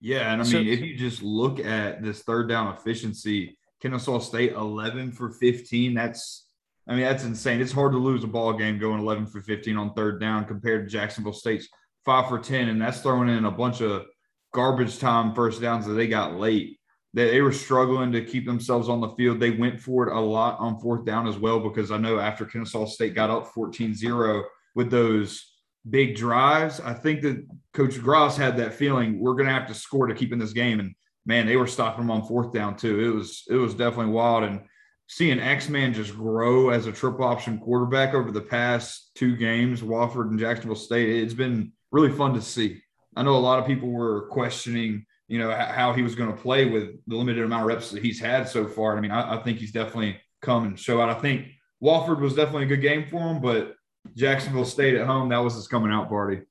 Yeah, 0.00 0.32
and 0.32 0.40
I 0.40 0.44
mean, 0.44 0.52
so, 0.52 0.58
if 0.58 0.80
you 0.80 0.96
just 0.96 1.22
look 1.22 1.60
at 1.60 2.02
this 2.02 2.22
third 2.22 2.48
down 2.48 2.74
efficiency, 2.74 3.56
Kennesaw 3.80 4.18
State 4.18 4.52
11 4.52 5.12
for 5.12 5.30
15. 5.30 5.94
That's, 5.94 6.46
I 6.88 6.92
mean, 6.92 7.02
that's 7.02 7.24
insane. 7.24 7.60
It's 7.60 7.70
hard 7.70 7.92
to 7.92 7.98
lose 7.98 8.24
a 8.24 8.26
ball 8.26 8.54
game 8.54 8.78
going 8.78 9.00
11 9.00 9.26
for 9.26 9.40
15 9.42 9.76
on 9.76 9.92
third 9.94 10.18
down 10.18 10.46
compared 10.46 10.88
to 10.88 10.92
Jacksonville 10.92 11.34
State's 11.34 11.68
five 12.04 12.28
for 12.28 12.38
10. 12.38 12.68
And 12.68 12.80
that's 12.80 13.00
throwing 13.00 13.28
in 13.28 13.44
a 13.44 13.50
bunch 13.50 13.80
of 13.80 14.06
garbage 14.52 14.98
time 14.98 15.34
first 15.34 15.60
downs 15.60 15.86
that 15.86 15.94
they 15.94 16.06
got 16.06 16.34
late. 16.34 16.78
They, 17.12 17.30
they 17.30 17.40
were 17.40 17.52
struggling 17.52 18.12
to 18.12 18.24
keep 18.24 18.46
themselves 18.46 18.88
on 18.88 19.00
the 19.00 19.10
field. 19.10 19.40
They 19.40 19.50
went 19.50 19.80
for 19.80 20.08
it 20.08 20.16
a 20.16 20.20
lot 20.20 20.58
on 20.60 20.78
fourth 20.80 21.04
down 21.04 21.26
as 21.26 21.38
well, 21.38 21.60
because 21.60 21.90
I 21.90 21.98
know 21.98 22.18
after 22.18 22.44
Kennesaw 22.44 22.86
State 22.86 23.14
got 23.14 23.30
up 23.30 23.48
14 23.48 23.94
0 23.94 24.44
with 24.74 24.90
those 24.90 25.50
big 25.88 26.14
drives, 26.14 26.80
I 26.80 26.94
think 26.94 27.22
that 27.22 27.46
Coach 27.72 28.00
Grass 28.00 28.36
had 28.36 28.56
that 28.58 28.74
feeling 28.74 29.18
we're 29.18 29.34
going 29.34 29.46
to 29.46 29.52
have 29.52 29.68
to 29.68 29.74
score 29.74 30.06
to 30.06 30.14
keep 30.14 30.32
in 30.32 30.38
this 30.38 30.52
game. 30.52 30.78
And 30.78 30.94
man, 31.26 31.46
they 31.46 31.56
were 31.56 31.66
stopping 31.66 32.06
them 32.06 32.10
on 32.10 32.26
fourth 32.26 32.52
down 32.52 32.76
too. 32.76 33.00
It 33.00 33.14
was 33.14 33.44
it 33.48 33.56
was 33.56 33.74
definitely 33.74 34.12
wild. 34.12 34.44
And 34.44 34.60
seeing 35.08 35.40
X 35.40 35.68
Man 35.68 35.92
just 35.92 36.14
grow 36.14 36.70
as 36.70 36.86
a 36.86 36.92
triple 36.92 37.24
option 37.24 37.58
quarterback 37.58 38.14
over 38.14 38.30
the 38.30 38.40
past 38.40 39.10
two 39.16 39.36
games, 39.36 39.82
Wofford 39.82 40.28
and 40.28 40.38
Jacksonville 40.38 40.76
State, 40.76 41.22
it's 41.22 41.34
been 41.34 41.72
really 41.90 42.10
fun 42.10 42.34
to 42.34 42.42
see. 42.42 42.80
I 43.16 43.22
know 43.22 43.36
a 43.36 43.38
lot 43.38 43.58
of 43.58 43.66
people 43.66 43.88
were 43.88 44.28
questioning, 44.28 45.04
you 45.28 45.38
know, 45.38 45.50
how 45.50 45.92
he 45.92 46.02
was 46.02 46.14
going 46.14 46.30
to 46.30 46.40
play 46.40 46.66
with 46.66 46.90
the 47.06 47.16
limited 47.16 47.44
amount 47.44 47.62
of 47.62 47.68
reps 47.68 47.90
that 47.90 48.02
he's 48.02 48.20
had 48.20 48.48
so 48.48 48.66
far. 48.66 48.96
I 48.96 49.00
mean, 49.00 49.10
I, 49.10 49.38
I 49.38 49.42
think 49.42 49.58
he's 49.58 49.72
definitely 49.72 50.18
come 50.42 50.64
and 50.64 50.78
show 50.78 51.00
out. 51.00 51.08
I 51.08 51.14
think 51.14 51.48
Wofford 51.82 52.20
was 52.20 52.34
definitely 52.34 52.64
a 52.64 52.68
good 52.68 52.82
game 52.82 53.06
for 53.06 53.20
him, 53.20 53.40
but 53.40 53.74
Jacksonville 54.16 54.64
State 54.64 54.94
at 54.94 55.06
home, 55.06 55.28
that 55.30 55.38
was 55.38 55.54
his 55.54 55.68
coming 55.68 55.92
out 55.92 56.08
party. 56.08 56.42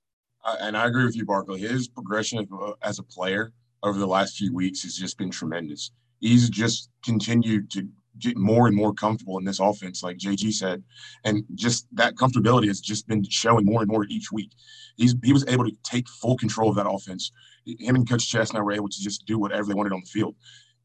and 0.62 0.78
I 0.78 0.88
agree 0.88 1.06
with 1.06 1.16
you, 1.16 1.26
Barkley. 1.26 1.60
His 1.60 1.88
progression 1.88 2.48
uh, 2.62 2.74
as 2.82 3.00
a 3.00 3.04
player 3.04 3.54
over 3.84 3.98
the 3.98 4.08
last 4.08 4.38
few 4.38 4.54
weeks 4.54 4.84
has 4.84 4.96
just 4.96 5.18
been 5.18 5.30
tremendous. 5.30 5.92
He's 6.20 6.50
just 6.50 6.90
continued 7.04 7.72
to 7.72 7.88
more 8.36 8.68
and 8.68 8.76
more 8.76 8.94
comfortable 8.94 9.38
in 9.38 9.46
this 9.46 9.60
offense, 9.60 10.04
like 10.04 10.18
JG 10.18 10.54
said, 10.54 10.84
and 11.24 11.44
just 11.56 11.88
that 11.94 12.16
comfortability 12.16 12.68
has 12.68 12.80
just 12.80 13.08
been 13.08 13.24
showing 13.30 13.66
more 13.66 13.82
and 13.82 13.90
more 13.90 14.06
each 14.10 14.32
week. 14.32 14.52
He's 14.96 15.16
he 15.24 15.34
was 15.34 15.46
able 15.48 15.66
to 15.66 15.76
take 15.84 16.08
full 16.08 16.38
control 16.38 16.70
of 16.70 16.76
that 16.76 16.90
offense. 16.90 17.32
Him 17.66 17.96
and 17.96 18.10
Coach 18.10 18.30
Chestnut 18.30 18.64
were 18.64 18.72
able 18.72 18.90
to 18.90 19.02
just 19.02 19.26
do 19.26 19.38
whatever 19.38 19.66
they 19.66 19.74
wanted 19.74 19.94
on 19.94 20.02
the 20.04 20.10
field. 20.10 20.36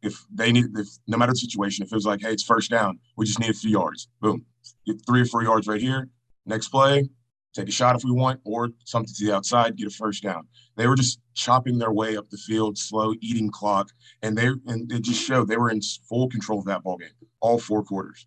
If 0.03 0.25
they 0.33 0.53
need, 0.53 0.67
if 0.77 0.89
no 1.07 1.17
matter 1.17 1.33
the 1.33 1.39
situation, 1.39 1.83
if 1.83 1.93
it 1.93 1.95
was 1.95 2.07
like, 2.07 2.21
hey, 2.21 2.33
it's 2.33 2.43
first 2.43 2.71
down, 2.71 2.99
we 3.17 3.25
just 3.25 3.41
need 3.41 3.51
a 3.51 3.55
few 3.55 3.71
yards. 3.71 4.09
Boom, 4.21 4.45
get 4.87 5.05
three 5.07 5.23
or 5.23 5.27
four 5.27 5.43
yards 5.43 5.67
right 5.67 5.81
here. 5.81 6.09
Next 6.47 6.69
play, 6.69 7.09
take 7.55 7.69
a 7.69 7.73
shot 7.73 7.97
if 7.97 8.05
we 8.05 8.13
want, 8.13 8.41
or 8.45 8.71
something 8.85 9.15
to 9.15 9.25
the 9.25 9.35
outside, 9.35 9.77
get 9.77 9.87
a 9.87 9.91
first 9.91 10.23
down. 10.23 10.47
They 10.77 10.87
were 10.87 10.97
just 10.97 11.21
chopping 11.35 11.79
their 11.79 11.93
way 11.93 12.17
up 12.17 12.29
the 12.31 12.37
field, 12.37 12.77
slow, 12.77 13.15
eating 13.21 13.51
clock, 13.51 13.91
and 14.23 14.37
they 14.37 14.47
and 14.47 14.91
it 14.91 15.03
just 15.03 15.23
showed 15.23 15.49
they 15.49 15.57
were 15.57 15.71
in 15.71 15.81
full 16.09 16.29
control 16.29 16.59
of 16.59 16.65
that 16.67 16.83
ball 16.83 16.97
game, 16.97 17.09
all 17.41 17.59
four 17.59 17.83
quarters. 17.85 18.27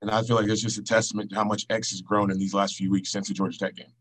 And 0.00 0.10
I 0.10 0.22
feel 0.22 0.36
like 0.36 0.48
it's 0.48 0.62
just 0.62 0.78
a 0.78 0.82
testament 0.82 1.30
to 1.30 1.36
how 1.36 1.44
much 1.44 1.64
X 1.70 1.90
has 1.90 2.02
grown 2.02 2.30
in 2.30 2.38
these 2.38 2.54
last 2.54 2.76
few 2.76 2.90
weeks 2.90 3.12
since 3.12 3.28
the 3.28 3.34
Georgia 3.34 3.58
Tech 3.58 3.76
game. 3.76 3.92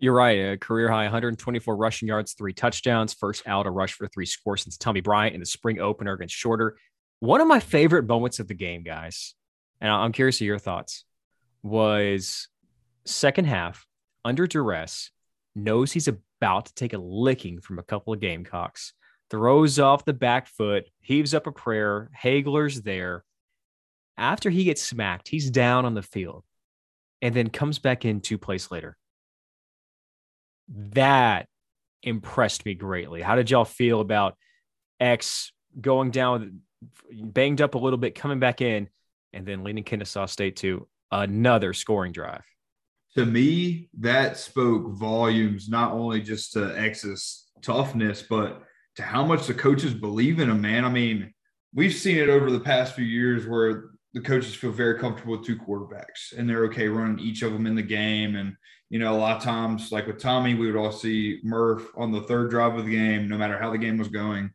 You're 0.00 0.14
right. 0.14 0.52
A 0.52 0.56
career 0.56 0.88
high 0.88 1.04
124 1.04 1.76
rushing 1.76 2.08
yards, 2.08 2.32
three 2.32 2.52
touchdowns, 2.52 3.14
first 3.14 3.46
out 3.46 3.66
a 3.66 3.70
rush 3.70 3.94
for 3.94 4.06
three 4.08 4.26
scores 4.26 4.62
since 4.62 4.76
Tommy 4.76 5.00
Bryant 5.00 5.34
in 5.34 5.40
the 5.40 5.46
spring 5.46 5.80
opener 5.80 6.12
against 6.12 6.34
Shorter. 6.34 6.76
One 7.20 7.40
of 7.40 7.48
my 7.48 7.58
favorite 7.58 8.06
moments 8.06 8.38
of 8.38 8.46
the 8.46 8.54
game, 8.54 8.84
guys, 8.84 9.34
and 9.80 9.90
I'm 9.90 10.12
curious 10.12 10.40
of 10.40 10.46
your 10.46 10.58
thoughts, 10.58 11.04
was 11.64 12.48
second 13.04 13.46
half 13.46 13.87
under 14.24 14.46
duress, 14.46 15.10
knows 15.54 15.92
he's 15.92 16.08
about 16.08 16.66
to 16.66 16.74
take 16.74 16.92
a 16.92 16.98
licking 16.98 17.60
from 17.60 17.78
a 17.78 17.82
couple 17.82 18.12
of 18.12 18.20
Gamecocks, 18.20 18.92
throws 19.30 19.78
off 19.78 20.04
the 20.04 20.12
back 20.12 20.46
foot, 20.46 20.88
heaves 21.00 21.34
up 21.34 21.46
a 21.46 21.52
prayer. 21.52 22.10
Hagler's 22.18 22.82
there. 22.82 23.24
After 24.16 24.50
he 24.50 24.64
gets 24.64 24.82
smacked, 24.82 25.28
he's 25.28 25.50
down 25.50 25.84
on 25.84 25.94
the 25.94 26.02
field 26.02 26.44
and 27.22 27.34
then 27.34 27.50
comes 27.50 27.78
back 27.78 28.04
in 28.04 28.20
two 28.20 28.38
plays 28.38 28.70
later. 28.70 28.96
That 30.68 31.46
impressed 32.02 32.64
me 32.64 32.74
greatly. 32.74 33.22
How 33.22 33.36
did 33.36 33.50
y'all 33.50 33.64
feel 33.64 34.00
about 34.00 34.36
X 35.00 35.52
going 35.80 36.10
down, 36.10 36.60
banged 37.10 37.60
up 37.60 37.74
a 37.74 37.78
little 37.78 37.98
bit, 37.98 38.14
coming 38.14 38.38
back 38.38 38.60
in, 38.60 38.88
and 39.32 39.46
then 39.46 39.64
leading 39.64 39.84
Kennesaw 39.84 40.26
State 40.26 40.56
to 40.56 40.86
another 41.10 41.72
scoring 41.72 42.12
drive? 42.12 42.44
To 43.16 43.26
me, 43.26 43.88
that 43.98 44.36
spoke 44.36 44.92
volumes, 44.92 45.68
not 45.68 45.92
only 45.92 46.20
just 46.20 46.52
to 46.52 46.78
X's 46.78 47.46
toughness, 47.62 48.22
but 48.22 48.62
to 48.96 49.02
how 49.02 49.24
much 49.24 49.46
the 49.46 49.54
coaches 49.54 49.94
believe 49.94 50.40
in 50.40 50.50
him, 50.50 50.60
man. 50.60 50.84
I 50.84 50.88
mean, 50.88 51.32
we've 51.74 51.94
seen 51.94 52.18
it 52.18 52.28
over 52.28 52.50
the 52.50 52.60
past 52.60 52.94
few 52.94 53.04
years 53.04 53.46
where 53.46 53.90
the 54.14 54.20
coaches 54.20 54.54
feel 54.54 54.72
very 54.72 54.98
comfortable 54.98 55.36
with 55.36 55.46
two 55.46 55.56
quarterbacks 55.56 56.36
and 56.36 56.48
they're 56.48 56.64
okay 56.64 56.88
running 56.88 57.18
each 57.18 57.42
of 57.42 57.52
them 57.52 57.66
in 57.66 57.74
the 57.74 57.82
game. 57.82 58.36
And, 58.36 58.54
you 58.90 58.98
know, 58.98 59.14
a 59.14 59.16
lot 59.16 59.36
of 59.36 59.42
times, 59.42 59.92
like 59.92 60.06
with 60.06 60.18
Tommy, 60.18 60.54
we 60.54 60.66
would 60.66 60.78
all 60.78 60.92
see 60.92 61.40
Murph 61.44 61.90
on 61.96 62.10
the 62.10 62.22
third 62.22 62.50
drive 62.50 62.76
of 62.76 62.86
the 62.86 62.90
game, 62.90 63.28
no 63.28 63.36
matter 63.36 63.58
how 63.58 63.70
the 63.70 63.78
game 63.78 63.98
was 63.98 64.08
going. 64.08 64.50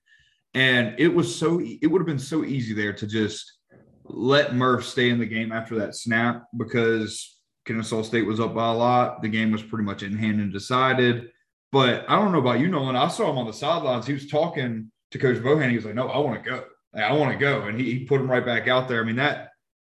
And 0.54 0.96
it 1.00 1.08
was 1.08 1.34
so, 1.34 1.62
it 1.62 1.88
would 1.88 2.00
have 2.00 2.08
been 2.08 2.20
so 2.20 2.44
easy 2.44 2.74
there 2.74 2.94
to 2.94 3.08
just 3.08 3.60
let 4.06 4.56
Murph 4.56 4.86
stay 4.86 5.10
in 5.10 5.20
the 5.20 5.26
game 5.26 5.52
after 5.52 5.76
that 5.80 5.96
snap 5.96 6.44
because 6.58 7.33
Kennesaw 7.66 8.02
State 8.04 8.26
was 8.26 8.40
up 8.40 8.54
by 8.54 8.70
a 8.70 8.74
lot. 8.74 9.22
The 9.22 9.30
game 9.30 9.52
was 9.52 9.64
pretty 9.64 9.86
much 9.86 10.04
in 10.04 10.18
hand 10.18 10.42
and 10.42 10.52
decided. 10.52 11.32
But 11.72 12.06
I 12.08 12.18
don't 12.18 12.32
know 12.32 12.40
about 12.40 12.60
you, 12.60 12.68
Nolan. 12.68 12.96
I 12.96 13.08
saw 13.08 13.30
him 13.30 13.38
on 13.38 13.48
the 13.48 13.54
sidelines. 13.54 14.06
He 14.06 14.14
was 14.14 14.28
talking 14.28 14.92
to 15.12 15.18
Coach 15.18 15.38
Bohan. 15.38 15.70
He 15.70 15.76
was 15.76 15.86
like, 15.86 15.96
"No, 15.96 16.08
I 16.08 16.18
want 16.20 16.44
to 16.44 16.50
go. 16.50 16.66
I 16.94 17.14
want 17.14 17.32
to 17.32 17.40
go," 17.40 17.64
and 17.64 17.80
he, 17.80 17.92
he 17.92 18.06
put 18.06 18.22
him 18.22 18.30
right 18.30 18.46
back 18.46 18.68
out 18.68 18.88
there. 18.88 19.02
I 19.02 19.06
mean 19.06 19.16
that 19.16 19.54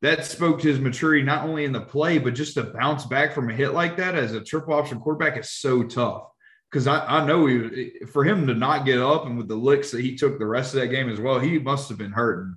that 0.04 0.25
spoke 0.26 0.61
to 0.61 0.68
his 0.68 0.78
maturity 0.78 1.23
not 1.23 1.49
only 1.49 1.64
in 1.64 1.73
the 1.73 1.80
play, 1.80 2.18
but 2.18 2.35
just 2.35 2.54
to 2.54 2.64
bounce 2.64 3.06
back 3.06 3.33
from 3.33 3.49
a 3.49 3.54
hit 3.54 3.73
like 3.73 3.97
that 3.97 4.14
as 4.14 4.35
a 4.35 4.44
triple 4.44 4.75
option 4.75 5.00
quarterback 5.00 5.38
is 5.38 5.50
so 5.50 5.83
tough. 5.83 6.25
Because 6.71 6.87
I, 6.87 7.06
I 7.06 7.25
know 7.25 7.47
he, 7.47 8.00
for 8.12 8.23
him 8.23 8.47
to 8.47 8.54
not 8.54 8.85
get 8.85 8.99
up 8.99 9.25
and 9.25 9.38
with 9.38 9.49
the 9.49 9.54
licks 9.54 9.92
that 9.92 10.02
he 10.02 10.14
took 10.14 10.38
the 10.38 10.47
rest 10.47 10.75
of 10.75 10.80
that 10.80 10.88
game 10.88 11.09
as 11.09 11.21
well, 11.21 11.38
he 11.38 11.59
must 11.59 11.88
have 11.88 11.97
been 11.97 12.12
hurting. 12.12 12.56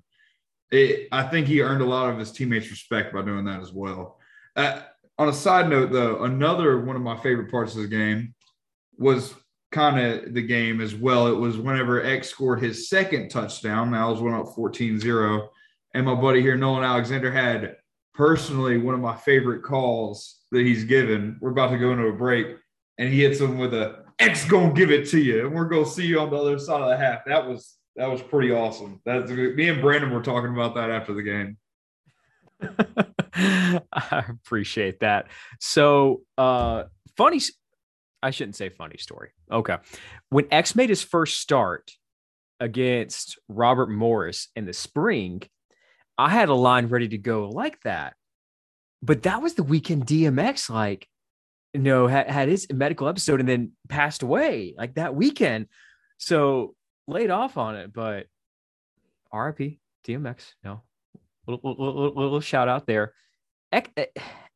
It, 0.71 1.07
I 1.11 1.23
think 1.23 1.47
he 1.47 1.61
earned 1.61 1.81
a 1.81 1.85
lot 1.85 2.09
of 2.09 2.19
his 2.19 2.33
teammates' 2.33 2.69
respect 2.69 3.13
by 3.13 3.21
doing 3.21 3.45
that 3.45 3.61
as 3.61 3.71
well. 3.71 4.19
Uh, 4.57 4.81
on 5.17 5.29
a 5.29 5.33
side 5.33 5.69
note, 5.69 5.91
though, 5.91 6.23
another 6.23 6.79
one 6.79 6.95
of 6.95 7.01
my 7.01 7.17
favorite 7.17 7.51
parts 7.51 7.75
of 7.75 7.81
the 7.81 7.87
game 7.87 8.33
was 8.97 9.33
kind 9.71 9.99
of 9.99 10.33
the 10.33 10.41
game 10.41 10.81
as 10.81 10.95
well. 10.95 11.27
It 11.27 11.37
was 11.37 11.57
whenever 11.57 12.03
X 12.03 12.29
scored 12.29 12.61
his 12.61 12.89
second 12.89 13.29
touchdown. 13.29 13.91
Now 13.91 14.11
was 14.11 14.21
went 14.21 14.35
up 14.35 14.53
14 14.55 14.99
0. 14.99 15.49
And 15.93 16.05
my 16.05 16.15
buddy 16.15 16.41
here, 16.41 16.57
Nolan 16.57 16.83
Alexander, 16.83 17.31
had 17.31 17.77
personally 18.13 18.77
one 18.77 18.95
of 18.95 19.01
my 19.01 19.15
favorite 19.15 19.63
calls 19.63 20.41
that 20.51 20.65
he's 20.65 20.83
given. 20.83 21.37
We're 21.41 21.51
about 21.51 21.71
to 21.71 21.77
go 21.77 21.91
into 21.91 22.07
a 22.07 22.13
break, 22.13 22.47
and 22.97 23.11
he 23.11 23.21
hits 23.21 23.39
him 23.39 23.57
with 23.57 23.73
a 23.73 24.03
X 24.19 24.45
gonna 24.45 24.73
give 24.73 24.91
it 24.91 25.09
to 25.09 25.19
you, 25.19 25.45
and 25.45 25.55
we're 25.55 25.65
gonna 25.65 25.85
see 25.85 26.05
you 26.05 26.19
on 26.19 26.29
the 26.29 26.37
other 26.37 26.59
side 26.59 26.81
of 26.81 26.89
the 26.89 26.97
half. 26.97 27.25
That 27.25 27.47
was 27.47 27.75
that 27.95 28.09
was 28.09 28.21
pretty 28.21 28.51
awesome. 28.51 29.01
That's 29.05 29.29
me 29.31 29.69
and 29.69 29.81
Brandon 29.81 30.11
were 30.11 30.21
talking 30.21 30.53
about 30.53 30.75
that 30.75 30.91
after 30.91 31.13
the 31.13 31.23
game. 31.23 31.57
I 33.33 34.25
appreciate 34.29 35.01
that. 35.01 35.27
So, 35.59 36.21
uh, 36.37 36.83
funny, 37.15 37.41
I 38.21 38.31
shouldn't 38.31 38.55
say 38.55 38.69
funny 38.69 38.97
story. 38.97 39.29
Okay. 39.51 39.77
When 40.29 40.47
X 40.51 40.75
made 40.75 40.89
his 40.89 41.03
first 41.03 41.39
start 41.39 41.91
against 42.59 43.37
Robert 43.47 43.89
Morris 43.89 44.49
in 44.55 44.65
the 44.65 44.73
spring, 44.73 45.43
I 46.17 46.29
had 46.29 46.49
a 46.49 46.53
line 46.53 46.87
ready 46.87 47.07
to 47.09 47.17
go 47.17 47.49
like 47.49 47.79
that. 47.81 48.15
But 49.03 49.23
that 49.23 49.41
was 49.41 49.53
the 49.53 49.63
weekend 49.63 50.07
DMX, 50.07 50.69
like, 50.69 51.07
you 51.73 51.81
know, 51.81 52.07
had, 52.07 52.29
had 52.29 52.49
his 52.49 52.67
medical 52.73 53.07
episode 53.07 53.39
and 53.39 53.47
then 53.47 53.73
passed 53.87 54.23
away 54.23 54.73
like 54.75 54.95
that 54.95 55.13
weekend. 55.13 55.67
So 56.17 56.73
laid 57.07 57.29
off 57.29 57.57
on 57.57 57.75
it, 57.75 57.93
but 57.93 58.25
RIP 59.31 59.77
DMX. 60.05 60.53
No, 60.63 60.81
little, 61.47 61.75
little, 61.77 62.13
little, 62.15 62.39
shout 62.39 62.67
out 62.67 62.85
there. 62.85 63.13
X, 63.71 63.89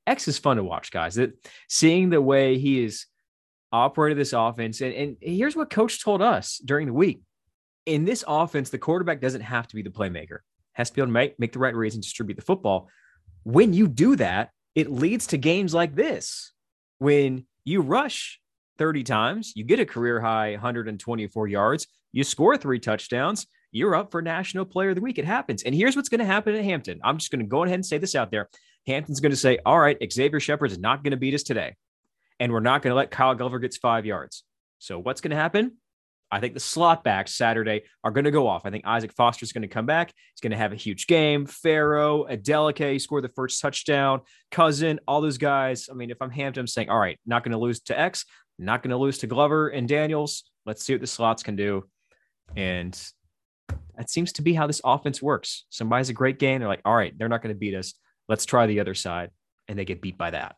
X 0.08 0.28
is 0.28 0.38
fun 0.38 0.58
to 0.58 0.64
watch, 0.64 0.92
guys. 0.92 1.18
It, 1.18 1.34
seeing 1.70 2.10
the 2.10 2.22
way 2.22 2.58
he 2.58 2.84
is 2.84 3.06
operated 3.72 4.18
this 4.18 4.34
offense, 4.34 4.82
and, 4.82 4.94
and 4.94 5.18
here's 5.22 5.56
what 5.56 5.70
coach 5.70 6.04
told 6.04 6.22
us 6.22 6.60
during 6.64 6.88
the 6.88 6.94
week. 6.94 7.22
In 7.86 8.06
this 8.06 8.24
offense, 8.28 8.70
the 8.70 8.78
quarterback 8.78 9.22
doesn't 9.22 9.42
have 9.42 9.68
to 9.68 9.76
be 9.76 9.82
the 9.82 9.90
playmaker, 9.90 10.40
has 10.74 10.90
to 10.90 10.96
be 10.96 11.02
able 11.02 11.08
to 11.08 11.14
make, 11.14 11.40
make 11.40 11.54
the 11.54 11.60
right 11.60 11.76
reads 11.76 11.96
and 11.96 12.04
distribute 12.04 12.36
the 12.36 12.42
football. 12.42 12.90
When 13.44 13.74
you 13.74 13.88
do 13.88 14.16
that, 14.18 14.52
it 14.76 14.92
leads 14.92 15.28
to 15.28 15.38
games 15.38 15.74
like 15.74 15.96
this. 15.96 16.52
When 17.00 17.46
you 17.66 17.82
rush 17.82 18.40
30 18.78 19.04
times, 19.04 19.54
you 19.56 19.64
get 19.64 19.80
a 19.80 19.86
career 19.86 20.20
high 20.20 20.52
124 20.52 21.48
yards, 21.48 21.88
you 22.12 22.24
score 22.24 22.58
three 22.58 22.80
touchdowns, 22.80 23.48
you're 23.72 23.96
up 23.96 24.12
for 24.12 24.22
National 24.22 24.66
Player 24.66 24.90
of 24.90 24.96
the 24.96 25.02
Week. 25.02 25.18
It 25.18 25.26
happens. 25.26 25.64
And 25.64 25.74
here's 25.74 25.96
what's 25.96 26.10
going 26.10 26.20
to 26.20 26.26
happen 26.26 26.56
at 26.56 26.64
Hampton. 26.64 27.00
I'm 27.04 27.18
just 27.18 27.32
going 27.32 27.40
to 27.40 27.46
go 27.46 27.64
ahead 27.64 27.76
and 27.76 27.86
say 27.86 27.98
this 27.98 28.16
out 28.16 28.32
there. 28.32 28.50
Hampton's 28.86 29.20
going 29.20 29.32
to 29.32 29.38
say, 29.38 29.60
all 29.66 29.80
right, 29.80 29.98
Xavier 30.12 30.40
Shepard 30.40 30.72
is 30.72 30.80
not 30.80 31.04
going 31.04 31.12
to 31.12 31.18
beat 31.18 31.34
us 31.34 31.44
today. 31.44 31.76
And 32.40 32.52
we're 32.52 32.60
not 32.60 32.82
going 32.82 32.92
to 32.92 32.96
let 32.96 33.12
Kyle 33.12 33.36
Glover 33.36 33.60
gets 33.60 33.78
five 33.78 34.06
yards. 34.06 34.44
So 34.80 35.00
what's 35.00 35.22
going 35.22 35.32
to 35.32 35.38
happen? 35.38 35.78
I 36.32 36.40
think 36.40 36.54
the 36.54 36.62
slot 36.62 37.04
backs 37.04 37.36
Saturday 37.36 37.84
are 38.04 38.12
going 38.12 38.24
to 38.24 38.32
go 38.32 38.48
off. 38.48 38.66
I 38.66 38.72
think 38.72 38.86
Isaac 38.88 39.12
Foster 39.14 39.44
is 39.44 39.52
going 39.52 39.64
to 39.64 39.68
come 39.68 39.86
back. 39.86 40.14
He's 40.34 40.40
going 40.42 40.52
to 40.52 40.58
have 40.58 40.72
a 40.72 40.78
huge 40.78 41.06
game. 41.06 41.46
Pharaoh, 41.46 42.26
Adeleke 42.26 43.00
score 43.02 43.22
the 43.22 43.30
first 43.30 43.62
touchdown. 43.62 44.22
Cousin, 44.50 45.00
all 45.08 45.20
those 45.20 45.38
guys. 45.38 45.90
I 45.92 45.94
mean, 45.94 46.10
if 46.10 46.22
I'm 46.22 46.32
Hampton, 46.32 46.62
I'm 46.62 46.68
saying, 46.68 46.90
all 46.90 46.98
right, 46.98 47.20
not 47.26 47.44
going 47.44 47.52
to 47.52 47.58
lose 47.58 47.82
to 47.82 48.00
X, 48.00 48.26
not 48.58 48.82
going 48.82 48.92
to 48.92 48.98
lose 48.98 49.18
to 49.20 49.28
Glover 49.28 49.68
and 49.68 49.88
Daniels. 49.88 50.44
Let's 50.66 50.86
see 50.86 50.94
what 50.94 51.02
the 51.02 51.08
slots 51.08 51.44
can 51.44 51.58
do. 51.58 51.84
And 52.56 52.98
that 53.98 54.10
seems 54.10 54.32
to 54.34 54.42
be 54.42 54.54
how 54.54 54.68
this 54.68 54.82
offense 54.84 55.22
works. 55.22 55.66
Somebody's 55.70 56.10
a 56.10 56.14
great 56.14 56.40
game. 56.40 56.60
They're 56.60 56.68
like, 56.68 56.82
all 56.86 56.96
right, 56.96 57.14
they're 57.18 57.30
not 57.30 57.42
going 57.42 57.54
to 57.54 57.60
beat 57.60 57.76
us. 57.76 57.94
Let's 58.28 58.46
try 58.46 58.66
the 58.66 58.80
other 58.80 58.96
side. 58.96 59.32
And 59.68 59.78
they 59.78 59.86
get 59.86 60.02
beat 60.02 60.18
by 60.18 60.32
that. 60.32 60.56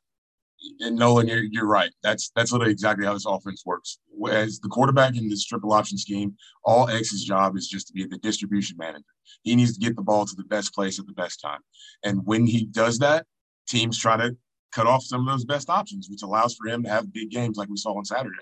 And 0.80 0.96
Nolan, 0.96 1.28
you're, 1.28 1.44
you're 1.44 1.68
right. 1.68 1.92
That's 2.04 2.32
that's 2.36 2.52
literally 2.52 2.72
exactly 2.72 3.06
how 3.06 3.14
this 3.14 3.26
offense 3.26 3.64
works. 3.66 4.00
As 4.30 4.60
the 4.60 4.70
quarterback 4.70 5.18
in 5.18 5.28
this 5.28 5.44
triple 5.46 5.74
option 5.74 5.98
scheme, 5.98 6.36
all 6.64 6.88
X's 6.88 7.26
job 7.26 7.58
is 7.58 7.68
just 7.68 7.88
to 7.88 7.94
be 7.94 8.06
the 8.06 8.18
distribution 8.20 8.78
manager. 8.78 9.04
He 9.42 9.56
needs 9.56 9.74
to 9.74 9.80
get 9.80 9.96
the 9.96 10.02
ball 10.02 10.26
to 10.26 10.36
the 10.36 10.46
best 10.46 10.74
place 10.74 11.00
at 11.00 11.06
the 11.06 11.14
best 11.14 11.42
time. 11.42 11.60
And 12.06 12.26
when 12.26 12.46
he 12.46 12.66
does 12.66 13.00
that, 13.00 13.26
teams 13.68 14.00
try 14.00 14.16
to 14.18 14.38
cut 14.74 14.88
off 14.88 15.04
some 15.04 15.28
of 15.28 15.32
those 15.32 15.46
best 15.46 15.70
options, 15.70 16.10
which 16.10 16.24
allows 16.24 16.56
for 16.56 16.68
him 16.68 16.84
to 16.84 16.90
have 16.90 17.14
big 17.14 17.30
games 17.30 17.58
like 17.58 17.70
we 17.70 17.78
saw 17.78 17.96
on 17.96 18.06
Saturday. 18.06 18.36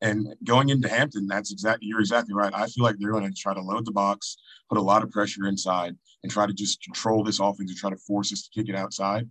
And 0.00 0.34
going 0.44 0.70
into 0.70 0.88
Hampton, 0.88 1.26
that's 1.26 1.52
exactly 1.52 1.88
you're 1.88 2.00
exactly 2.00 2.34
right. 2.34 2.52
I 2.54 2.66
feel 2.66 2.84
like 2.84 2.96
they're 2.98 3.12
going 3.12 3.30
to 3.30 3.32
try 3.36 3.54
to 3.54 3.60
load 3.60 3.84
the 3.84 3.92
box, 3.92 4.36
put 4.68 4.78
a 4.78 4.82
lot 4.82 5.02
of 5.02 5.10
pressure 5.10 5.46
inside, 5.46 5.94
and 6.22 6.32
try 6.32 6.46
to 6.46 6.54
just 6.54 6.82
control 6.82 7.22
this 7.22 7.40
offense 7.40 7.70
and 7.70 7.78
try 7.78 7.90
to 7.90 7.96
force 7.96 8.32
us 8.32 8.42
to 8.42 8.50
kick 8.50 8.68
it 8.68 8.76
outside. 8.76 9.28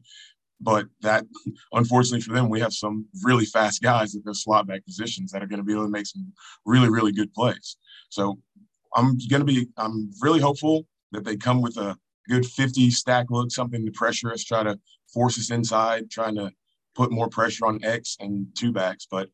But 0.62 0.86
that, 1.02 1.26
unfortunately 1.74 2.22
for 2.22 2.34
them, 2.34 2.50
we 2.50 2.60
have 2.60 2.74
some 2.74 3.06
really 3.24 3.46
fast 3.46 3.82
guys 3.82 4.16
at 4.16 4.24
those 4.24 4.44
slot 4.44 4.68
back 4.68 4.86
positions 4.86 5.32
that 5.32 5.44
are 5.44 5.48
going 5.48 5.60
to 5.60 5.66
be 5.66 5.74
able 5.74 5.86
to 5.86 5.92
make 5.92 6.08
some 6.08 6.32
really, 6.66 6.90
really 6.90 7.12
good 7.12 7.34
plays. 7.34 7.78
So 8.10 8.40
I'm 8.96 9.18
going 9.30 9.42
to 9.42 9.46
be, 9.46 9.68
I'm 9.78 10.12
really 10.22 10.40
hopeful 10.40 10.86
that 11.12 11.24
they 11.24 11.36
come 11.36 11.62
with 11.62 11.78
a 11.78 11.98
good 12.30 12.46
50 12.46 12.90
stack 12.92 13.28
look, 13.30 13.52
something 13.52 13.86
to 13.86 13.92
pressure 13.92 14.32
us, 14.32 14.44
try 14.44 14.64
to 14.64 14.80
force 15.14 15.38
us 15.38 15.52
inside, 15.52 16.10
trying 16.10 16.36
to 16.36 16.52
put 16.96 17.12
more 17.12 17.30
pressure 17.30 17.66
on 17.66 17.84
X 17.84 18.18
and 18.20 18.48
two 18.58 18.72
backs. 18.72 19.08
But 19.10 19.30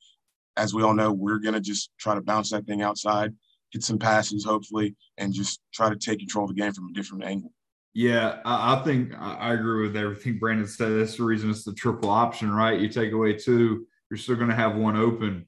as 0.57 0.73
we 0.73 0.83
all 0.83 0.93
know, 0.93 1.11
we're 1.11 1.39
going 1.39 1.53
to 1.53 1.61
just 1.61 1.91
try 1.97 2.15
to 2.15 2.21
bounce 2.21 2.51
that 2.51 2.65
thing 2.65 2.81
outside, 2.81 3.33
get 3.71 3.83
some 3.83 3.99
passes, 3.99 4.45
hopefully, 4.45 4.95
and 5.17 5.33
just 5.33 5.61
try 5.73 5.89
to 5.89 5.95
take 5.95 6.19
control 6.19 6.45
of 6.45 6.55
the 6.55 6.61
game 6.61 6.73
from 6.73 6.89
a 6.89 6.93
different 6.93 7.23
angle. 7.23 7.53
Yeah, 7.93 8.39
I, 8.45 8.81
think 8.83 9.13
I 9.17 9.53
agree 9.53 9.87
with 9.87 9.97
everything 9.97 10.37
Brandon 10.37 10.67
said. 10.67 10.91
That's 10.91 11.17
the 11.17 11.23
reason 11.23 11.49
it's 11.49 11.63
the 11.63 11.73
triple 11.73 12.09
option, 12.09 12.51
right? 12.51 12.79
You 12.79 12.87
take 12.87 13.13
away 13.13 13.33
two, 13.33 13.87
you're 14.09 14.17
still 14.17 14.35
going 14.35 14.49
to 14.49 14.55
have 14.55 14.75
one 14.75 14.95
open. 14.95 15.47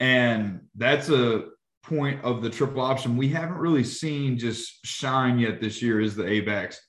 And 0.00 0.62
that's 0.74 1.10
a 1.10 1.44
point 1.82 2.24
of 2.24 2.42
the 2.42 2.50
triple 2.50 2.80
option 2.80 3.16
we 3.16 3.28
haven't 3.28 3.58
really 3.58 3.84
seen 3.84 4.38
just 4.38 4.84
shine 4.84 5.38
yet 5.38 5.60
this 5.60 5.82
year 5.82 6.00
is 6.00 6.16
the 6.16 6.26
A 6.26 6.40
backs. 6.40 6.80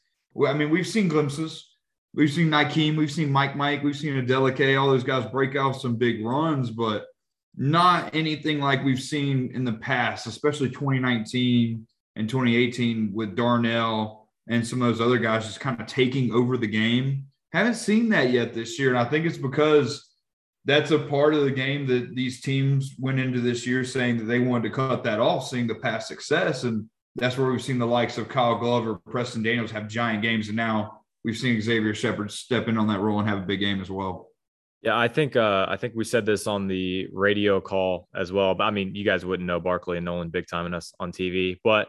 I 0.48 0.54
mean, 0.54 0.70
we've 0.70 0.88
seen 0.88 1.08
glimpses. 1.08 1.73
We've 2.16 2.32
seen 2.32 2.50
Nykeem, 2.50 2.96
we've 2.96 3.12
seen 3.12 3.32
Mike 3.32 3.56
Mike, 3.56 3.82
we've 3.84 3.96
seen 3.96 4.14
Adeleke, 4.14 4.80
all 4.80 4.90
those 4.90 5.04
guys 5.04 5.30
break 5.32 5.56
off 5.56 5.82
some 5.82 5.96
big 5.96 6.24
runs, 6.24 6.70
but 6.70 7.08
not 7.56 8.14
anything 8.14 8.60
like 8.60 8.84
we've 8.84 9.02
seen 9.02 9.52
in 9.54 9.64
the 9.64 9.74
past, 9.74 10.28
especially 10.28 10.70
2019 10.70 11.88
and 12.16 12.30
2018 12.30 13.12
with 13.14 13.36
Darnell 13.36 14.28
and 14.48 14.66
some 14.66 14.82
of 14.82 14.88
those 14.88 15.06
other 15.06 15.18
guys 15.18 15.46
just 15.46 15.60
kind 15.60 15.80
of 15.80 15.88
taking 15.88 16.32
over 16.34 16.58
the 16.58 16.68
game. 16.68 17.26
Haven't 17.52 17.76
seen 17.76 18.10
that 18.10 18.32
yet 18.32 18.54
this 18.54 18.78
year. 18.78 18.90
And 18.90 18.98
I 18.98 19.06
think 19.06 19.26
it's 19.26 19.38
because 19.38 20.14
that's 20.66 20.92
a 20.92 21.00
part 21.00 21.34
of 21.34 21.44
the 21.44 21.52
game 21.52 21.86
that 21.88 22.16
these 22.16 22.42
teams 22.42 22.96
went 23.00 23.20
into 23.20 23.42
this 23.42 23.66
year 23.68 23.84
saying 23.84 24.18
that 24.18 24.26
they 24.26 24.40
wanted 24.40 24.70
to 24.70 24.76
cut 24.76 25.04
that 25.04 25.20
off, 25.20 25.48
seeing 25.48 25.68
the 25.68 25.76
past 25.76 26.08
success. 26.08 26.64
And 26.64 26.90
that's 27.16 27.38
where 27.38 27.52
we've 27.52 27.62
seen 27.62 27.80
the 27.80 27.86
likes 27.86 28.18
of 28.18 28.30
Kyle 28.30 28.58
Glover, 28.58 28.96
Preston 28.96 29.44
Daniels 29.44 29.72
have 29.72 29.88
giant 29.88 30.22
games. 30.22 30.48
And 30.48 30.58
now 30.58 31.03
we've 31.24 31.38
seen 31.38 31.62
Xavier 31.62 31.94
Shepard 31.94 32.32
step 32.32 32.68
in 32.68 32.78
on 32.78 32.88
that 32.88 33.00
role 33.00 33.20
and 33.20 33.28
have 33.28 33.40
a 33.40 33.46
big 33.46 33.60
game 33.60 33.82
as 33.82 33.90
well. 33.90 34.30
Yeah, 34.82 34.98
I 34.98 35.08
think 35.08 35.38
uh, 35.38 35.66
I 35.70 35.78
think 35.78 35.94
we 35.96 36.04
said 36.04 36.26
this 36.26 36.46
on 36.46 36.68
the 36.68 37.08
radio 37.14 37.62
call 37.62 38.10
as 38.14 38.34
well. 38.34 38.54
But 38.54 38.66
I 38.66 38.72
mean, 38.72 38.96
you 38.96 39.06
guys 39.06 39.26
wouldn't 39.26 39.48
know 39.48 39.62
Barkley 39.62 39.98
and 39.98 40.06
Nolan 40.06 40.30
big 40.30 40.48
time 40.48 40.66
in 40.66 40.74
us 40.74 40.94
on 41.00 41.14
TV, 41.14 41.58
but 41.64 41.88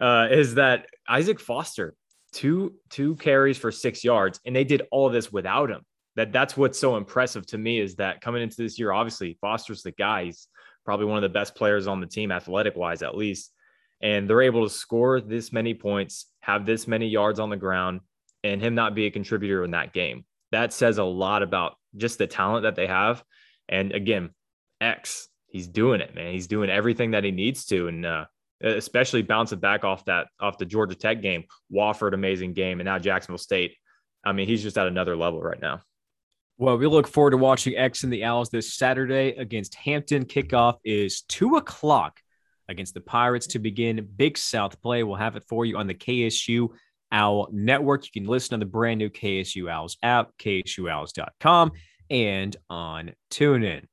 uh, 0.00 0.28
is 0.30 0.54
that 0.54 0.86
Isaac 1.06 1.38
Foster 1.38 1.94
two 2.32 2.74
two 2.88 3.16
carries 3.16 3.58
for 3.58 3.70
six 3.70 4.02
yards, 4.02 4.40
and 4.46 4.56
they 4.56 4.64
did 4.64 4.82
all 4.90 5.10
this 5.10 5.30
without 5.30 5.70
him. 5.70 5.82
That 6.16 6.32
that's 6.32 6.56
what's 6.56 6.78
so 6.78 6.96
impressive 6.96 7.46
to 7.48 7.58
me 7.58 7.78
is 7.78 7.96
that 7.96 8.22
coming 8.22 8.42
into 8.42 8.56
this 8.56 8.78
year, 8.78 8.92
obviously 8.92 9.36
Foster's 9.42 9.82
the 9.82 9.92
guy. 9.92 10.24
He's 10.24 10.48
probably 10.86 11.06
one 11.06 11.18
of 11.18 11.22
the 11.22 11.28
best 11.28 11.54
players 11.54 11.86
on 11.86 12.00
the 12.00 12.06
team, 12.06 12.32
athletic 12.32 12.76
wise 12.76 13.02
at 13.02 13.14
least, 13.14 13.52
and 14.00 14.28
they're 14.28 14.42
able 14.42 14.66
to 14.66 14.74
score 14.74 15.20
this 15.20 15.52
many 15.52 15.74
points, 15.74 16.26
have 16.40 16.64
this 16.64 16.88
many 16.88 17.08
yards 17.08 17.38
on 17.38 17.50
the 17.50 17.56
ground, 17.58 18.00
and 18.44 18.60
him 18.60 18.74
not 18.74 18.94
be 18.94 19.06
a 19.06 19.10
contributor 19.10 19.64
in 19.64 19.72
that 19.72 19.92
game. 19.92 20.24
That 20.50 20.72
says 20.72 20.98
a 20.98 21.04
lot 21.04 21.42
about 21.42 21.74
just 21.96 22.18
the 22.18 22.26
talent 22.26 22.64
that 22.64 22.76
they 22.76 22.86
have. 22.86 23.22
And 23.68 23.92
again, 23.92 24.30
X, 24.80 25.28
he's 25.46 25.68
doing 25.68 26.00
it, 26.00 26.14
man. 26.14 26.32
He's 26.32 26.46
doing 26.46 26.70
everything 26.70 27.12
that 27.12 27.24
he 27.24 27.30
needs 27.30 27.64
to, 27.66 27.88
and 27.88 28.04
uh, 28.04 28.26
especially 28.62 29.22
bouncing 29.22 29.60
back 29.60 29.84
off 29.84 30.04
that 30.06 30.28
off 30.40 30.58
the 30.58 30.66
Georgia 30.66 30.94
Tech 30.94 31.22
game, 31.22 31.44
Wofford 31.72 32.14
amazing 32.14 32.52
game, 32.52 32.80
and 32.80 32.86
now 32.86 32.98
Jacksonville 32.98 33.38
State. 33.38 33.76
I 34.24 34.32
mean, 34.32 34.46
he's 34.46 34.62
just 34.62 34.78
at 34.78 34.86
another 34.86 35.16
level 35.16 35.40
right 35.40 35.60
now. 35.60 35.80
Well, 36.58 36.78
we 36.78 36.86
look 36.86 37.08
forward 37.08 37.32
to 37.32 37.38
watching 37.38 37.76
X 37.76 38.04
and 38.04 38.12
the 38.12 38.24
Owls 38.24 38.50
this 38.50 38.74
Saturday 38.74 39.30
against 39.30 39.74
Hampton. 39.74 40.26
Kickoff 40.26 40.78
is 40.84 41.22
two 41.22 41.56
o'clock 41.56 42.20
against 42.68 42.94
the 42.94 43.00
Pirates 43.00 43.48
to 43.48 43.58
begin 43.58 44.08
Big 44.16 44.38
South 44.38 44.80
play. 44.80 45.02
We'll 45.02 45.16
have 45.16 45.36
it 45.36 45.44
for 45.48 45.64
you 45.64 45.76
on 45.76 45.86
the 45.86 45.94
KSU 45.94 46.68
Owl 47.12 47.48
Network. 47.52 48.04
You 48.06 48.20
can 48.20 48.28
listen 48.28 48.54
on 48.54 48.60
the 48.60 48.66
brand 48.66 48.98
new 48.98 49.10
KSU 49.10 49.70
Owls 49.70 49.96
app, 50.02 50.30
ksuowls.com, 50.38 51.72
and 52.10 52.56
on 52.68 53.12
TuneIn. 53.30 53.84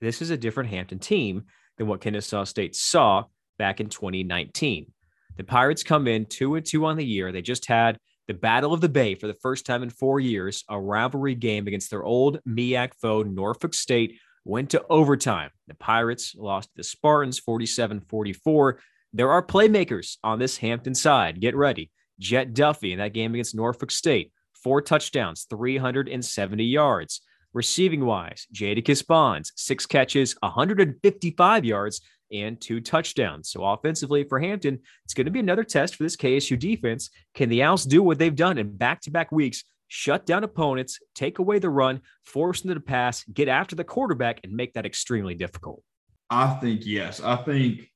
This 0.00 0.22
is 0.22 0.30
a 0.30 0.36
different 0.36 0.70
Hampton 0.70 0.98
team 0.98 1.44
than 1.76 1.86
what 1.86 2.00
Kennesaw 2.00 2.44
State 2.44 2.74
saw 2.74 3.24
back 3.58 3.80
in 3.80 3.88
2019. 3.88 4.90
The 5.36 5.44
Pirates 5.44 5.82
come 5.82 6.08
in 6.08 6.26
two 6.26 6.54
and 6.54 6.64
two 6.64 6.86
on 6.86 6.96
the 6.96 7.04
year. 7.04 7.32
They 7.32 7.42
just 7.42 7.66
had 7.66 7.98
the 8.28 8.34
Battle 8.34 8.72
of 8.72 8.80
the 8.80 8.88
Bay 8.88 9.14
for 9.14 9.26
the 9.26 9.36
first 9.42 9.66
time 9.66 9.82
in 9.82 9.90
four 9.90 10.20
years, 10.20 10.64
a 10.68 10.80
rivalry 10.80 11.34
game 11.34 11.66
against 11.66 11.90
their 11.90 12.04
old 12.04 12.38
MEAC 12.46 12.92
foe, 13.00 13.22
Norfolk 13.22 13.74
State, 13.74 14.18
went 14.44 14.70
to 14.70 14.84
overtime. 14.88 15.50
The 15.68 15.74
Pirates 15.74 16.34
lost 16.36 16.68
to 16.68 16.76
the 16.76 16.84
Spartans 16.84 17.38
47 17.38 18.00
44. 18.08 18.80
There 19.12 19.30
are 19.30 19.44
playmakers 19.44 20.16
on 20.24 20.38
this 20.38 20.56
Hampton 20.56 20.94
side. 20.94 21.40
Get 21.40 21.54
ready. 21.54 21.90
Jett 22.18 22.54
Duffy 22.54 22.92
in 22.92 22.98
that 22.98 23.14
game 23.14 23.34
against 23.34 23.54
Norfolk 23.54 23.90
State, 23.90 24.32
four 24.62 24.80
touchdowns, 24.82 25.46
370 25.50 26.64
yards. 26.64 27.20
Receiving 27.54 28.06
wise, 28.06 28.46
Jadakis 28.54 29.06
Bonds, 29.06 29.52
six 29.56 29.84
catches, 29.84 30.34
155 30.40 31.64
yards, 31.66 32.00
and 32.32 32.58
two 32.58 32.80
touchdowns. 32.80 33.50
So 33.50 33.62
offensively 33.62 34.24
for 34.24 34.38
Hampton, 34.38 34.80
it's 35.04 35.12
going 35.12 35.26
to 35.26 35.30
be 35.30 35.40
another 35.40 35.64
test 35.64 35.96
for 35.96 36.02
this 36.02 36.16
KSU 36.16 36.58
defense. 36.58 37.10
Can 37.34 37.50
the 37.50 37.62
Owls 37.62 37.84
do 37.84 38.02
what 38.02 38.18
they've 38.18 38.34
done 38.34 38.56
in 38.56 38.74
back-to-back 38.74 39.30
weeks, 39.32 39.64
shut 39.88 40.24
down 40.24 40.44
opponents, 40.44 40.98
take 41.14 41.38
away 41.38 41.58
the 41.58 41.68
run, 41.68 42.00
force 42.24 42.62
them 42.62 42.72
to 42.72 42.80
pass, 42.80 43.22
get 43.24 43.48
after 43.48 43.76
the 43.76 43.84
quarterback, 43.84 44.40
and 44.44 44.54
make 44.54 44.72
that 44.72 44.86
extremely 44.86 45.34
difficult? 45.34 45.82
I 46.30 46.54
think 46.54 46.86
yes. 46.86 47.20
I 47.20 47.36
think 47.36 47.91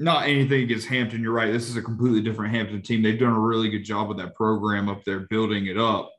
not 0.00 0.26
anything 0.26 0.62
against 0.62 0.88
Hampton. 0.88 1.22
You're 1.22 1.34
right. 1.34 1.52
This 1.52 1.68
is 1.68 1.76
a 1.76 1.82
completely 1.82 2.22
different 2.22 2.54
Hampton 2.54 2.80
team. 2.80 3.02
They've 3.02 3.20
done 3.20 3.34
a 3.34 3.38
really 3.38 3.68
good 3.68 3.84
job 3.84 4.08
with 4.08 4.16
that 4.16 4.34
program 4.34 4.88
up 4.88 5.04
there, 5.04 5.26
building 5.28 5.66
it 5.66 5.76
up. 5.76 6.10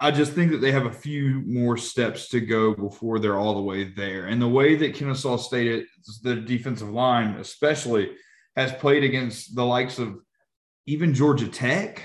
I 0.00 0.10
just 0.10 0.32
think 0.32 0.50
that 0.50 0.62
they 0.62 0.72
have 0.72 0.86
a 0.86 0.92
few 0.92 1.42
more 1.46 1.76
steps 1.76 2.30
to 2.30 2.40
go 2.40 2.74
before 2.74 3.18
they're 3.18 3.38
all 3.38 3.54
the 3.54 3.60
way 3.60 3.84
there. 3.84 4.26
And 4.26 4.40
the 4.40 4.48
way 4.48 4.76
that 4.76 4.94
Kennesaw 4.94 5.36
State, 5.36 5.84
the 6.22 6.36
defensive 6.36 6.88
line 6.88 7.36
especially, 7.38 8.12
has 8.56 8.72
played 8.72 9.04
against 9.04 9.54
the 9.54 9.64
likes 9.64 9.98
of 9.98 10.16
even 10.86 11.12
Georgia 11.12 11.48
Tech, 11.48 12.02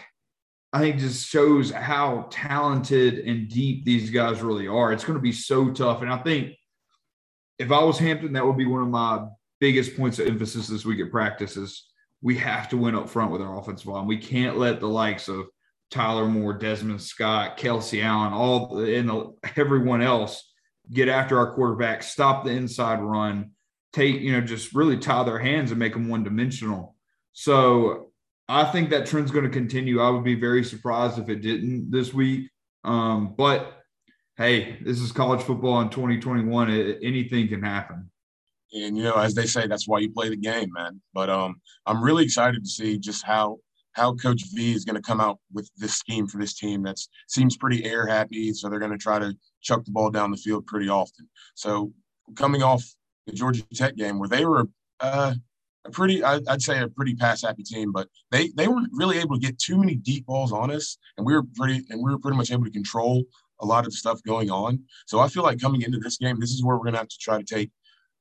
I 0.73 0.79
think 0.79 0.99
just 0.99 1.25
shows 1.25 1.71
how 1.71 2.27
talented 2.29 3.19
and 3.19 3.47
deep 3.47 3.85
these 3.85 4.09
guys 4.09 4.41
really 4.41 4.67
are. 4.67 4.91
It's 4.91 5.05
going 5.05 5.17
to 5.17 5.23
be 5.23 5.31
so 5.31 5.71
tough. 5.71 6.01
And 6.01 6.11
I 6.11 6.17
think 6.17 6.51
if 7.59 7.71
I 7.71 7.81
was 7.81 7.97
Hampton, 7.97 8.33
that 8.33 8.45
would 8.45 8.57
be 8.57 8.65
one 8.65 8.81
of 8.81 8.89
my 8.89 9.25
biggest 9.59 9.95
points 9.95 10.19
of 10.19 10.27
emphasis 10.27 10.67
this 10.67 10.85
week 10.85 10.99
at 10.99 11.11
practice 11.11 11.57
is 11.57 11.85
we 12.21 12.37
have 12.37 12.69
to 12.69 12.77
win 12.77 12.95
up 12.95 13.09
front 13.09 13.31
with 13.31 13.41
our 13.41 13.59
offensive 13.59 13.87
line. 13.87 14.07
We 14.07 14.17
can't 14.17 14.57
let 14.57 14.79
the 14.79 14.87
likes 14.87 15.27
of 15.27 15.45
Tyler 15.91 16.25
Moore, 16.25 16.53
Desmond 16.53 17.01
Scott, 17.01 17.57
Kelsey 17.57 18.01
Allen, 18.01 18.33
all 18.33 18.79
and 18.79 19.33
everyone 19.55 20.01
else 20.01 20.51
get 20.91 21.07
after 21.07 21.37
our 21.37 21.53
quarterback, 21.53 22.03
stop 22.03 22.43
the 22.43 22.51
inside 22.51 23.01
run, 23.01 23.51
take, 23.93 24.21
you 24.21 24.31
know, 24.31 24.41
just 24.41 24.73
really 24.73 24.97
tie 24.97 25.23
their 25.23 25.39
hands 25.39 25.71
and 25.71 25.79
make 25.79 25.93
them 25.93 26.09
one 26.09 26.23
dimensional. 26.23 26.95
So 27.33 28.11
I 28.47 28.65
think 28.65 28.89
that 28.89 29.07
trend's 29.07 29.31
going 29.31 29.45
to 29.45 29.51
continue. 29.51 30.01
I 30.01 30.09
would 30.09 30.23
be 30.23 30.35
very 30.35 30.63
surprised 30.63 31.17
if 31.17 31.29
it 31.29 31.41
didn't 31.41 31.91
this 31.91 32.13
week. 32.13 32.49
Um, 32.83 33.33
but 33.37 33.81
hey, 34.37 34.79
this 34.83 34.99
is 34.99 35.11
college 35.11 35.41
football 35.41 35.81
in 35.81 35.89
2021. 35.89 36.69
It, 36.69 36.99
anything 37.01 37.47
can 37.47 37.63
happen. 37.63 38.11
And 38.75 38.97
you 38.97 39.03
know, 39.03 39.15
as 39.15 39.33
they 39.33 39.45
say, 39.45 39.67
that's 39.67 39.87
why 39.87 39.99
you 39.99 40.11
play 40.11 40.29
the 40.29 40.35
game, 40.35 40.69
man. 40.73 41.01
But 41.13 41.29
um, 41.29 41.61
I'm 41.85 42.03
really 42.03 42.23
excited 42.23 42.63
to 42.63 42.69
see 42.69 42.99
just 42.99 43.23
how 43.23 43.57
how 43.93 44.13
Coach 44.13 44.43
V 44.53 44.73
is 44.73 44.83
going 44.83 44.97
to 44.97 45.01
come 45.01 45.21
out 45.21 45.39
with 45.53 45.69
this 45.77 45.95
scheme 45.95 46.27
for 46.27 46.37
this 46.37 46.53
team. 46.53 46.83
That 46.83 46.97
seems 47.27 47.55
pretty 47.55 47.85
air 47.85 48.05
happy, 48.05 48.51
so 48.53 48.69
they're 48.69 48.79
going 48.79 48.91
to 48.91 48.97
try 48.97 49.19
to 49.19 49.35
chuck 49.61 49.85
the 49.85 49.91
ball 49.91 50.09
down 50.09 50.31
the 50.31 50.37
field 50.37 50.67
pretty 50.67 50.89
often. 50.89 51.29
So 51.55 51.93
coming 52.35 52.61
off 52.61 52.83
the 53.25 53.33
Georgia 53.33 53.63
Tech 53.73 53.95
game, 53.95 54.19
where 54.19 54.27
they 54.27 54.45
were 54.45 54.67
uh, 54.99 55.33
a 55.85 55.89
pretty, 55.91 56.21
I'd 56.23 56.61
say, 56.61 56.81
a 56.81 56.89
pretty 56.89 57.15
pass 57.15 57.43
happy 57.43 57.63
team, 57.63 57.93
but 57.93 58.09
they 58.31 58.49
they 58.57 58.67
weren't 58.67 58.89
really 58.91 59.19
able 59.19 59.35
to 59.35 59.41
get 59.41 59.57
too 59.57 59.77
many 59.77 59.95
deep 59.95 60.25
balls 60.25 60.51
on 60.51 60.69
us, 60.71 60.97
and 61.17 61.25
we 61.25 61.33
were 61.33 61.43
pretty 61.55 61.85
and 61.89 62.03
we 62.03 62.11
were 62.11 62.19
pretty 62.19 62.37
much 62.37 62.51
able 62.51 62.65
to 62.65 62.71
control 62.71 63.23
a 63.61 63.65
lot 63.65 63.85
of 63.85 63.93
stuff 63.93 64.21
going 64.23 64.51
on. 64.51 64.83
So 65.07 65.19
I 65.19 65.29
feel 65.29 65.43
like 65.43 65.61
coming 65.61 65.81
into 65.81 65.99
this 65.99 66.17
game, 66.17 66.39
this 66.41 66.51
is 66.51 66.63
where 66.63 66.75
we're 66.75 66.83
going 66.83 66.93
to 66.93 66.99
have 66.99 67.07
to 67.07 67.17
try 67.17 67.37
to 67.37 67.43
take 67.43 67.71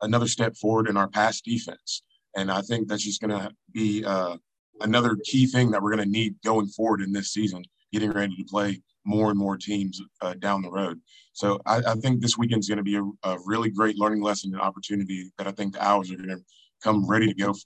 another 0.04 0.28
step 0.28 0.56
forward 0.56 0.88
in 0.88 0.96
our 0.96 1.08
pass 1.08 1.40
defense. 1.40 2.02
And 2.36 2.50
I 2.50 2.62
think 2.62 2.88
that's 2.88 3.04
just 3.04 3.20
going 3.20 3.38
to 3.38 3.50
be 3.72 4.04
uh, 4.04 4.36
another 4.80 5.16
key 5.24 5.46
thing 5.46 5.70
that 5.70 5.82
we're 5.82 5.94
going 5.94 6.04
to 6.04 6.10
need 6.10 6.34
going 6.44 6.66
forward 6.66 7.00
in 7.00 7.12
this 7.12 7.32
season, 7.32 7.62
getting 7.92 8.12
ready 8.12 8.36
to 8.36 8.44
play 8.44 8.80
more 9.04 9.30
and 9.30 9.38
more 9.38 9.56
teams 9.56 10.00
uh, 10.22 10.34
down 10.34 10.62
the 10.62 10.70
road. 10.70 11.00
So 11.32 11.60
I, 11.66 11.80
I 11.86 11.94
think 11.94 12.20
this 12.20 12.38
weekend 12.38 12.60
is 12.60 12.68
going 12.68 12.78
to 12.78 12.84
be 12.84 12.96
a, 12.96 13.28
a, 13.28 13.38
really 13.44 13.70
great 13.70 13.98
learning 13.98 14.22
lesson 14.22 14.52
and 14.52 14.62
opportunity 14.62 15.30
that 15.36 15.46
I 15.46 15.52
think 15.52 15.74
the 15.74 15.84
Owls 15.84 16.10
are 16.10 16.16
going 16.16 16.30
to 16.30 16.40
come 16.82 17.06
ready 17.08 17.26
to 17.26 17.34
go 17.34 17.52
for. 17.52 17.60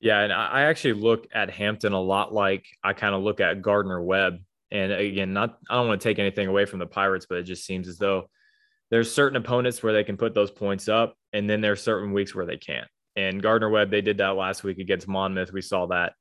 Yeah, 0.00 0.20
and 0.20 0.32
I 0.32 0.62
actually 0.62 0.94
look 0.94 1.28
at 1.32 1.48
Hampton 1.48 1.92
a 1.92 2.00
lot 2.00 2.34
like 2.34 2.66
I 2.82 2.92
kind 2.92 3.14
of 3.14 3.22
look 3.22 3.40
at 3.40 3.62
Gardner 3.62 4.02
Webb. 4.02 4.38
And 4.72 4.90
again, 4.90 5.32
not 5.32 5.58
I 5.70 5.76
don't 5.76 5.86
want 5.86 6.00
to 6.00 6.08
take 6.08 6.18
anything 6.18 6.48
away 6.48 6.64
from 6.64 6.80
the 6.80 6.86
Pirates, 6.86 7.26
but 7.28 7.38
it 7.38 7.44
just 7.44 7.64
seems 7.64 7.86
as 7.86 7.98
though 7.98 8.28
there's 8.90 9.12
certain 9.12 9.36
opponents 9.36 9.80
where 9.80 9.92
they 9.92 10.02
can 10.02 10.16
put 10.16 10.34
those 10.34 10.50
points 10.50 10.88
up, 10.88 11.16
and 11.32 11.48
then 11.48 11.60
there's 11.60 11.82
certain 11.82 12.12
weeks 12.12 12.34
where 12.34 12.46
they 12.46 12.56
can't. 12.56 12.88
And 13.16 13.42
Gardner 13.42 13.68
Webb, 13.68 13.90
they 13.90 14.00
did 14.00 14.18
that 14.18 14.36
last 14.36 14.64
week 14.64 14.78
against 14.78 15.08
Monmouth. 15.08 15.52
We 15.52 15.60
saw 15.60 15.86
that. 15.86 16.14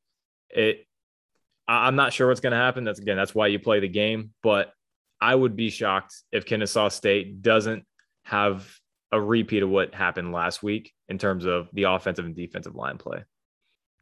It, 0.50 0.86
I'm 1.68 1.96
not 1.96 2.12
sure 2.12 2.28
what's 2.28 2.42
going 2.42 2.52
to 2.52 2.58
happen. 2.58 2.84
That's 2.84 3.00
again, 3.00 3.18
that's 3.18 3.36
why 3.36 3.48
you 3.48 3.60
play 3.60 3.80
the 3.80 3.88
game. 3.88 4.34
But 4.44 4.74
I 5.22 5.34
would 5.34 5.56
be 5.56 5.70
shocked 5.70 6.16
if 6.32 6.46
Kennesaw 6.46 6.90
State 6.90 7.42
doesn't 7.42 7.86
have 8.26 8.70
a 9.12 9.22
repeat 9.22 9.64
of 9.64 9.70
what 9.70 9.94
happened 9.94 10.32
last 10.32 10.64
week 10.64 10.92
in 11.08 11.18
terms 11.18 11.46
of 11.46 11.70
the 11.74 11.84
offensive 11.84 12.26
and 12.26 12.36
defensive 12.36 12.76
line 12.76 12.98
play. 12.98 13.24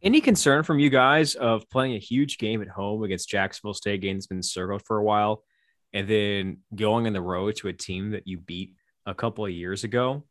Any 0.01 0.21
concern 0.21 0.63
from 0.63 0.79
you 0.79 0.89
guys 0.89 1.35
of 1.35 1.69
playing 1.69 1.95
a 1.95 1.99
huge 1.99 2.37
game 2.37 2.61
at 2.61 2.69
home 2.69 3.03
against 3.03 3.27
Jacksonville 3.27 3.73
State, 3.73 4.01
game 4.01 4.15
that's 4.15 4.27
been 4.27 4.41
circled 4.41 4.83
for 4.85 4.97
a 4.97 5.03
while, 5.03 5.43
and 5.91 6.07
then 6.07 6.59
going 6.73 7.05
on 7.05 7.13
the 7.13 7.21
road 7.21 7.57
to 7.57 7.67
a 7.67 7.73
team 7.73 8.11
that 8.11 8.25
you 8.25 8.37
beat 8.37 8.75
a 9.05 9.13
couple 9.13 9.45
of 9.45 9.51
years 9.51 9.83
ago? 9.83 10.23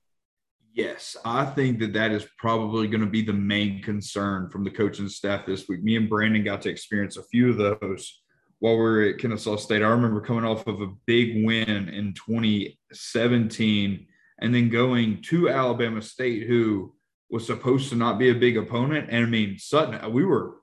Yes, 0.78 1.16
I 1.24 1.44
think 1.44 1.80
that 1.80 1.92
that 1.94 2.12
is 2.12 2.24
probably 2.36 2.86
going 2.86 3.00
to 3.00 3.08
be 3.08 3.22
the 3.22 3.32
main 3.32 3.82
concern 3.82 4.48
from 4.48 4.62
the 4.62 4.70
coaching 4.70 5.08
staff 5.08 5.44
this 5.44 5.68
week. 5.68 5.82
Me 5.82 5.96
and 5.96 6.08
Brandon 6.08 6.44
got 6.44 6.62
to 6.62 6.70
experience 6.70 7.16
a 7.16 7.24
few 7.24 7.50
of 7.50 7.56
those 7.56 8.20
while 8.60 8.74
we 8.74 8.82
were 8.82 9.02
at 9.02 9.18
Kennesaw 9.18 9.56
State. 9.56 9.82
I 9.82 9.88
remember 9.88 10.20
coming 10.20 10.44
off 10.44 10.68
of 10.68 10.80
a 10.80 10.94
big 11.04 11.44
win 11.44 11.88
in 11.88 12.14
2017 12.14 14.06
and 14.40 14.54
then 14.54 14.68
going 14.68 15.20
to 15.22 15.48
Alabama 15.48 16.00
State, 16.00 16.46
who 16.46 16.94
was 17.28 17.44
supposed 17.44 17.88
to 17.88 17.96
not 17.96 18.20
be 18.20 18.30
a 18.30 18.34
big 18.36 18.56
opponent. 18.56 19.08
And 19.10 19.26
I 19.26 19.28
mean, 19.28 19.58
Sutton, 19.58 20.12
we 20.12 20.24
were 20.24 20.58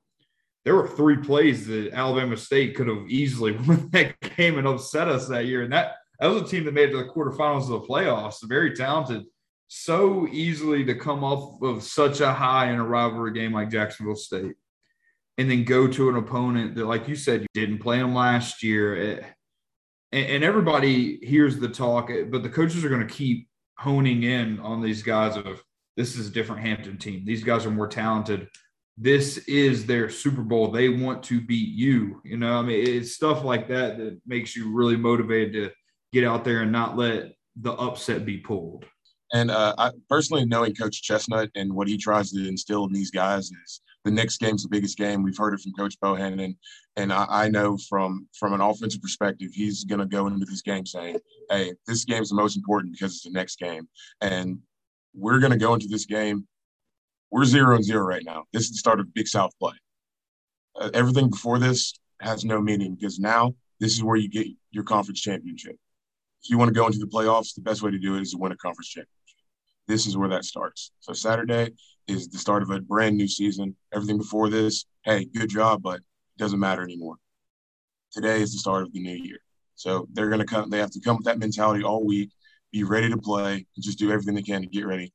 there 0.64 0.76
were 0.76 0.88
three 0.88 1.18
plays 1.18 1.68
that 1.68 1.92
Alabama 1.92 2.38
State 2.38 2.78
could 2.78 2.88
have 2.88 3.10
easily 3.10 3.52
won 3.68 3.90
that 3.90 4.16
game 4.38 4.60
and 4.60 4.66
upset 4.66 5.10
us 5.10 5.28
that 5.28 5.46
year. 5.46 5.64
And 5.64 5.74
that 5.74 5.96
that 6.22 6.28
was 6.28 6.42
a 6.42 6.46
team 6.46 6.64
that 6.64 6.74
made 6.74 6.92
it 6.92 6.92
to 6.94 7.00
the 7.00 7.10
quarterfinals 7.10 7.64
of 7.64 7.82
the 7.82 7.88
playoffs. 7.90 8.38
Very 8.48 8.74
talented. 8.74 9.26
So 9.68 10.28
easily 10.28 10.86
to 10.86 10.96
come 10.96 11.24
off 11.24 11.62
of 11.62 11.84
such 11.84 12.22
a 12.22 12.32
high 12.32 12.72
in 12.72 12.80
a 12.80 12.86
rivalry 12.86 13.34
game 13.34 13.54
like 13.54 13.72
Jacksonville 13.72 14.16
State, 14.16 14.54
and 15.38 15.50
then 15.50 15.64
go 15.64 15.88
to 15.88 16.10
an 16.10 16.16
opponent 16.16 16.76
that, 16.76 16.86
like 16.86 17.08
you 17.08 17.16
said, 17.16 17.42
you 17.42 17.48
didn't 17.54 17.80
play 17.80 17.98
them 17.98 18.14
last 18.14 18.64
year. 18.64 18.96
It, 18.96 19.26
and, 20.12 20.26
and 20.28 20.44
everybody 20.44 21.18
hears 21.24 21.58
the 21.58 21.70
talk, 21.70 22.10
eh, 22.10 22.24
but 22.24 22.44
the 22.44 22.50
coaches 22.50 22.86
are 22.86 22.90
going 22.90 23.06
to 23.06 23.14
keep 23.14 23.48
honing 23.78 24.24
in 24.24 24.60
on 24.60 24.82
these 24.82 25.04
guys 25.04 25.36
of 25.36 25.62
this 25.98 26.16
is 26.16 26.28
a 26.28 26.32
different 26.32 26.62
Hampton 26.62 26.98
team. 26.98 27.24
These 27.26 27.44
guys 27.44 27.66
are 27.66 27.72
more 27.72 27.88
talented 27.88 28.48
this 28.98 29.38
is 29.40 29.86
their 29.86 30.10
Super 30.10 30.42
Bowl. 30.42 30.72
They 30.72 30.90
want 30.90 31.24
to 31.24 31.42
beat 31.42 31.70
you. 31.70 32.22
You 32.24 32.38
know, 32.38 32.58
I 32.58 32.62
mean, 32.62 32.88
it's 32.88 33.14
stuff 33.14 33.44
like 33.44 33.68
that 33.68 33.98
that 33.98 34.22
makes 34.26 34.56
you 34.56 34.74
really 34.74 34.96
motivated 34.96 35.54
to 35.54 35.72
get 36.14 36.24
out 36.24 36.46
there 36.46 36.62
and 36.62 36.72
not 36.72 36.98
let 36.98 37.34
the 37.58 37.74
upset 37.74 38.26
be 38.26 38.38
pulled. 38.38 38.86
And 39.34 39.52
uh, 39.52 39.74
I 39.78 39.92
personally 40.10 40.46
knowing 40.46 40.76
Coach 40.76 41.02
Chestnut 41.02 41.50
and 41.56 41.74
what 41.74 41.88
he 41.88 41.98
tries 41.98 42.32
to 42.32 42.48
instill 42.48 42.86
in 42.86 42.94
these 42.94 43.12
guys 43.12 43.52
is 43.66 43.82
the 44.04 44.12
next 44.12 44.38
game's 44.38 44.64
the 44.64 44.70
biggest 44.70 44.98
game. 44.98 45.24
We've 45.24 45.38
heard 45.38 45.54
it 45.54 45.62
from 45.62 45.74
Coach 45.74 46.00
Bohannon, 46.00 46.44
and 46.44 46.56
and 46.96 47.12
I, 47.12 47.26
I 47.28 47.50
know 47.50 47.78
from 47.90 48.28
from 48.38 48.54
an 48.54 48.62
offensive 48.62 49.02
perspective, 49.02 49.50
he's 49.52 49.84
going 49.84 50.00
to 50.00 50.06
go 50.06 50.28
into 50.28 50.46
this 50.46 50.62
game 50.62 50.86
saying, 50.86 51.18
"Hey, 51.50 51.74
this 51.88 52.06
game's 52.06 52.30
the 52.30 52.36
most 52.36 52.56
important 52.56 52.94
because 52.94 53.14
it's 53.14 53.24
the 53.24 53.32
next 53.32 53.58
game, 53.58 53.88
and 54.22 54.60
we're 55.16 55.40
going 55.40 55.54
to 55.54 55.58
go 55.58 55.74
into 55.74 55.88
this 55.88 56.06
game 56.06 56.48
we're 57.32 57.44
zero 57.44 57.76
and 57.76 57.84
zero 57.84 58.06
right 58.06 58.24
now. 58.24 58.46
This 58.54 58.64
is 58.64 58.72
the 58.72 58.78
start 58.78 59.02
of 59.02 59.14
Big 59.14 59.28
South 59.28 59.52
play. 59.60 59.74
Uh, 60.80 60.90
everything 60.94 61.30
before 61.30 61.60
this 61.60 61.94
has 62.22 62.46
no 62.46 62.62
meaning 62.62 62.96
because 62.96 63.20
now 63.20 63.54
this 63.82 63.94
is 63.94 64.04
where 64.04 64.16
you 64.16 64.30
get 64.30 64.48
your 64.72 64.86
conference 64.86 65.20
championship. 65.20 65.76
If 66.44 66.50
you 66.50 66.58
want 66.58 66.70
to 66.70 66.74
go 66.74 66.86
into 66.86 67.00
the 67.00 67.08
playoffs, 67.08 67.54
the 67.54 67.62
best 67.62 67.82
way 67.82 67.92
to 67.92 68.00
do 68.00 68.16
it 68.16 68.22
is 68.22 68.32
to 68.32 68.38
win 68.38 68.54
a 68.54 68.56
conference 68.56 68.88
championship. 68.88 69.10
This 69.88 70.08
is 70.08 70.18
where 70.18 70.30
that 70.30 70.46
starts. 70.46 70.92
So 71.00 71.14
Saturday 71.14 71.72
is 72.08 72.28
the 72.28 72.38
start 72.38 72.64
of 72.64 72.70
a 72.72 72.82
brand 72.82 73.18
new 73.18 73.28
season. 73.28 73.76
Everything 73.94 74.18
before 74.18 74.50
this, 74.50 74.86
hey, 75.04 75.26
good 75.26 75.50
job, 75.50 75.82
but 75.82 75.98
it 75.98 76.04
doesn't 76.38 76.60
matter 76.60 76.84
anymore. 76.84 77.18
Today 78.12 78.42
is 78.42 78.54
the 78.54 78.60
start 78.60 78.84
of 78.84 78.94
the 78.94 79.02
new 79.02 79.16
year. 79.16 79.40
So 79.76 80.08
they're 80.14 80.30
going 80.30 80.40
to 80.40 80.46
come. 80.46 80.70
They 80.70 80.80
have 80.80 80.92
to 80.92 81.02
come 81.02 81.18
with 81.18 81.26
that 81.26 81.40
mentality 81.40 81.84
all 81.84 82.06
week, 82.06 82.32
be 82.72 82.84
ready 82.84 83.10
to 83.10 83.18
play, 83.18 83.54
and 83.76 83.84
just 83.84 84.00
do 84.00 84.12
everything 84.12 84.36
they 84.36 84.42
can 84.42 84.62
to 84.62 84.68
get 84.68 84.88
ready 84.88 85.14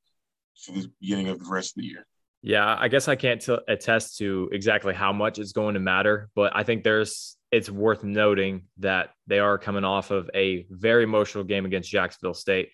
for 0.65 0.73
the 0.73 0.91
beginning 1.01 1.29
of 1.29 1.39
the 1.39 1.51
rest 1.51 1.77
of 1.77 1.83
the 1.83 1.89
year. 1.89 2.07
Yeah, 2.43 2.77
I 2.79 2.89
guess 2.89 3.09
I 3.09 3.17
can't 3.17 3.41
t- 3.41 3.59
attest 3.69 4.17
to 4.19 4.49
exactly 4.53 4.95
how 4.95 5.13
much 5.13 5.39
it's 5.39 5.53
going 5.53 5.75
to 5.75 5.81
matter, 5.81 6.31
but 6.35 6.53
I 6.55 6.63
think 6.63 6.85
there's 6.85 7.37
it's 7.51 7.69
worth 7.69 8.05
noting 8.05 8.63
that 8.79 9.11
they 9.27 9.41
are 9.41 9.59
coming 9.59 9.85
off 9.85 10.11
of 10.11 10.31
a 10.35 10.67
very 10.71 11.03
emotional 11.03 11.45
game 11.45 11.67
against 11.67 11.91
Jacksonville 11.91 12.35
State. 12.35 12.71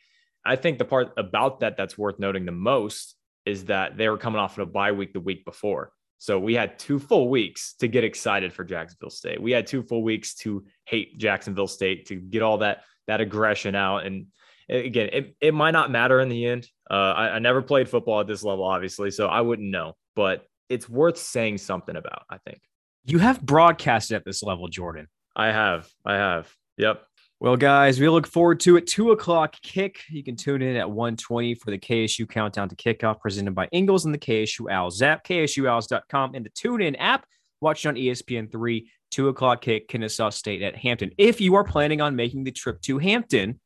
I 0.47 0.57
think 0.57 0.79
the 0.79 0.85
part 0.85 1.13
about 1.17 1.61
that 1.61 1.77
that's 1.77 1.99
worth 1.99 2.19
noting 2.19 2.45
the 2.45 2.53
most 2.53 3.17
is 3.45 3.67
that 3.67 3.97
they 3.97 4.09
were 4.09 4.19
coming 4.19 4.41
off 4.41 4.59
of 4.59 4.69
a 4.69 4.71
bye 4.71 4.93
week 4.93 5.13
the 5.13 5.21
week 5.21 5.45
before. 5.45 5.93
So 6.19 6.39
we 6.39 6.55
had 6.55 6.79
two 6.79 6.99
full 6.99 7.29
weeks 7.29 7.75
to 7.81 7.89
get 7.89 8.03
excited 8.03 8.53
for 8.53 8.65
Jacksonville 8.65 9.11
State. 9.11 9.41
We 9.41 9.53
had 9.53 9.67
two 9.67 9.83
full 9.83 10.03
weeks 10.03 10.35
to 10.37 10.65
hate 10.85 11.19
Jacksonville 11.19 11.67
State 11.67 12.07
to 12.07 12.17
get 12.17 12.43
all 12.43 12.59
that 12.59 12.85
that 13.07 13.21
aggression 13.21 13.75
out 13.75 14.05
and 14.05 14.27
again, 14.69 15.11
it, 15.13 15.37
it 15.41 15.55
might 15.55 15.73
not 15.73 15.91
matter 15.91 16.21
in 16.21 16.29
the 16.29 16.47
end. 16.47 16.69
Uh, 16.91 16.95
I, 16.95 17.29
I 17.31 17.39
never 17.39 17.63
played 17.63 17.89
football 17.89 18.21
at 18.21 18.27
this 18.27 18.43
level, 18.43 18.65
obviously, 18.65 19.11
so 19.11 19.27
I 19.27 19.41
wouldn't 19.41 19.71
know, 19.71 19.95
but 20.15 20.45
it's 20.69 20.89
worth 20.89 21.19
saying 21.19 21.59
something 21.59 21.97
about, 21.97 22.23
I 22.29 22.39
think. 22.39 22.61
You 23.05 23.19
have 23.19 23.41
broadcasted 23.41 24.17
at 24.17 24.25
this 24.25 24.43
level, 24.43 24.69
Jordan. 24.69 25.07
I 25.35 25.47
have. 25.47 25.89
I 26.05 26.15
have. 26.15 26.53
Yep. 26.79 27.03
Well, 27.39 27.57
guys, 27.57 28.01
we 28.01 28.09
look 28.09 28.27
forward 28.27 28.61
to 28.61 28.79
it. 28.79 28.87
Two 28.87 29.11
o'clock 29.11 29.61
kick. 29.61 30.01
You 30.09 30.25
can 30.25 30.37
tune 30.37 30.63
in 30.63 30.75
at 30.75 30.91
120 30.91 31.55
for 31.57 31.71
the 31.71 31.79
KSU 31.79 32.27
countdown 32.27 32.71
to 32.71 32.77
kickoff 32.77 33.21
presented 33.21 33.55
by 33.55 33.69
Ingles 33.73 34.07
and 34.07 34.15
the 34.15 34.19
KSU 34.19 34.71
Owls 34.73 35.03
app, 35.03 35.23
KSUOwls.com, 35.27 36.35
and 36.35 36.47
the 36.47 36.51
TuneIn 36.51 36.97
app. 36.99 37.27
Watch 37.61 37.85
it 37.85 37.89
on 37.89 37.95
ESPN3, 37.97 38.87
two 39.11 39.29
o'clock 39.29 39.61
kick, 39.61 39.87
Kennesaw 39.89 40.31
State 40.31 40.63
at 40.63 40.77
Hampton. 40.77 41.11
If 41.19 41.39
you 41.43 41.57
are 41.57 41.65
planning 41.65 42.01
on 42.01 42.17
making 42.17 42.45
the 42.45 42.53
trip 42.53 42.81
to 42.83 42.97
Hampton, 42.97 43.61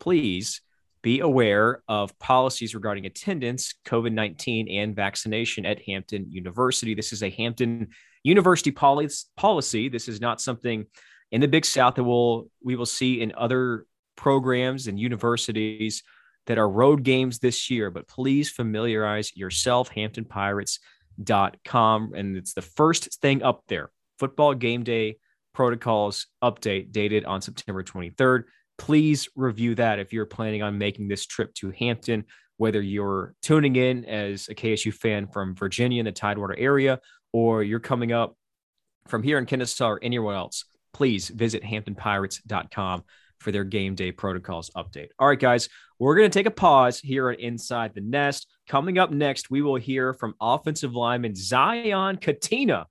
please 0.00 0.60
be 1.00 1.20
aware 1.20 1.82
of 1.88 2.18
policies 2.18 2.74
regarding 2.74 3.06
attendance, 3.06 3.74
COVID 3.86 4.12
19, 4.12 4.68
and 4.68 4.94
vaccination 4.94 5.64
at 5.64 5.80
Hampton 5.82 6.30
University. 6.30 6.94
This 6.94 7.14
is 7.14 7.22
a 7.22 7.30
Hampton 7.30 7.88
University 8.22 8.70
policy. 8.70 9.88
This 9.88 10.08
is 10.08 10.20
not 10.20 10.42
something 10.42 10.84
in 11.34 11.40
the 11.40 11.48
Big 11.48 11.66
South 11.66 11.96
that 11.96 12.04
we'll, 12.04 12.46
we 12.62 12.76
will 12.76 12.86
see 12.86 13.20
in 13.20 13.32
other 13.36 13.86
programs 14.16 14.86
and 14.86 15.00
universities 15.00 16.04
that 16.46 16.58
are 16.58 16.68
road 16.68 17.02
games 17.02 17.40
this 17.40 17.70
year. 17.70 17.90
But 17.90 18.06
please 18.06 18.50
familiarize 18.50 19.36
yourself, 19.36 19.90
hamptonpirates.com. 19.90 22.12
And 22.14 22.36
it's 22.36 22.54
the 22.54 22.62
first 22.62 23.20
thing 23.20 23.42
up 23.42 23.64
there 23.66 23.90
football 24.20 24.54
game 24.54 24.84
day 24.84 25.16
protocols 25.54 26.28
update 26.42 26.92
dated 26.92 27.24
on 27.24 27.42
September 27.42 27.82
23rd. 27.82 28.44
Please 28.78 29.28
review 29.34 29.74
that 29.74 29.98
if 29.98 30.12
you're 30.12 30.26
planning 30.26 30.62
on 30.62 30.78
making 30.78 31.08
this 31.08 31.26
trip 31.26 31.52
to 31.54 31.72
Hampton, 31.72 32.26
whether 32.58 32.80
you're 32.80 33.34
tuning 33.42 33.74
in 33.74 34.04
as 34.04 34.46
a 34.48 34.54
KSU 34.54 34.94
fan 34.94 35.26
from 35.26 35.56
Virginia 35.56 35.98
in 35.98 36.04
the 36.04 36.12
Tidewater 36.12 36.56
area, 36.56 37.00
or 37.32 37.64
you're 37.64 37.80
coming 37.80 38.12
up 38.12 38.36
from 39.08 39.24
here 39.24 39.38
in 39.38 39.46
Kennesaw 39.46 39.88
or 39.88 39.98
anywhere 40.00 40.36
else 40.36 40.64
please 40.94 41.28
visit 41.28 41.62
hamptonpirates.com 41.62 43.04
for 43.38 43.52
their 43.52 43.64
game 43.64 43.94
day 43.94 44.10
protocols 44.10 44.70
update. 44.74 45.08
All 45.18 45.28
right, 45.28 45.38
guys, 45.38 45.68
we're 45.98 46.16
going 46.16 46.30
to 46.30 46.38
take 46.38 46.46
a 46.46 46.50
pause 46.50 46.98
here 46.98 47.28
at 47.28 47.40
Inside 47.40 47.94
the 47.94 48.00
Nest. 48.00 48.48
Coming 48.66 48.98
up 48.98 49.10
next, 49.10 49.50
we 49.50 49.60
will 49.60 49.76
hear 49.76 50.14
from 50.14 50.34
offensive 50.40 50.94
lineman 50.94 51.34
Zion 51.34 52.16
Katina, 52.16 52.86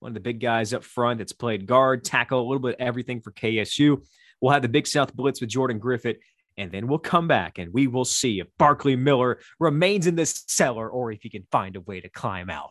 one 0.00 0.10
of 0.10 0.14
the 0.14 0.20
big 0.20 0.40
guys 0.40 0.72
up 0.72 0.82
front 0.82 1.18
that's 1.18 1.32
played 1.32 1.66
guard, 1.66 2.04
tackle, 2.04 2.40
a 2.40 2.46
little 2.46 2.58
bit 2.60 2.76
of 2.76 2.80
everything 2.80 3.20
for 3.20 3.32
KSU. 3.32 4.02
We'll 4.40 4.52
have 4.52 4.62
the 4.62 4.68
Big 4.68 4.86
South 4.86 5.14
Blitz 5.14 5.40
with 5.40 5.50
Jordan 5.50 5.78
Griffith, 5.78 6.18
and 6.56 6.72
then 6.72 6.88
we'll 6.88 6.98
come 6.98 7.28
back 7.28 7.58
and 7.58 7.72
we 7.72 7.86
will 7.86 8.04
see 8.04 8.40
if 8.40 8.46
Barkley 8.56 8.96
Miller 8.96 9.38
remains 9.60 10.06
in 10.06 10.14
this 10.16 10.44
cellar 10.46 10.88
or 10.88 11.12
if 11.12 11.22
he 11.22 11.30
can 11.30 11.44
find 11.50 11.76
a 11.76 11.80
way 11.80 12.00
to 12.00 12.08
climb 12.08 12.50
out. 12.50 12.70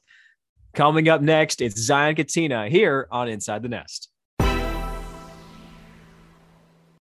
Coming 0.74 1.10
up 1.10 1.22
next, 1.22 1.62
it's 1.62 1.80
Zion 1.80 2.16
Katina 2.16 2.70
here 2.70 3.08
on 3.12 3.30
Inside 3.30 3.64
the 3.64 3.70
Nest. 3.70 4.10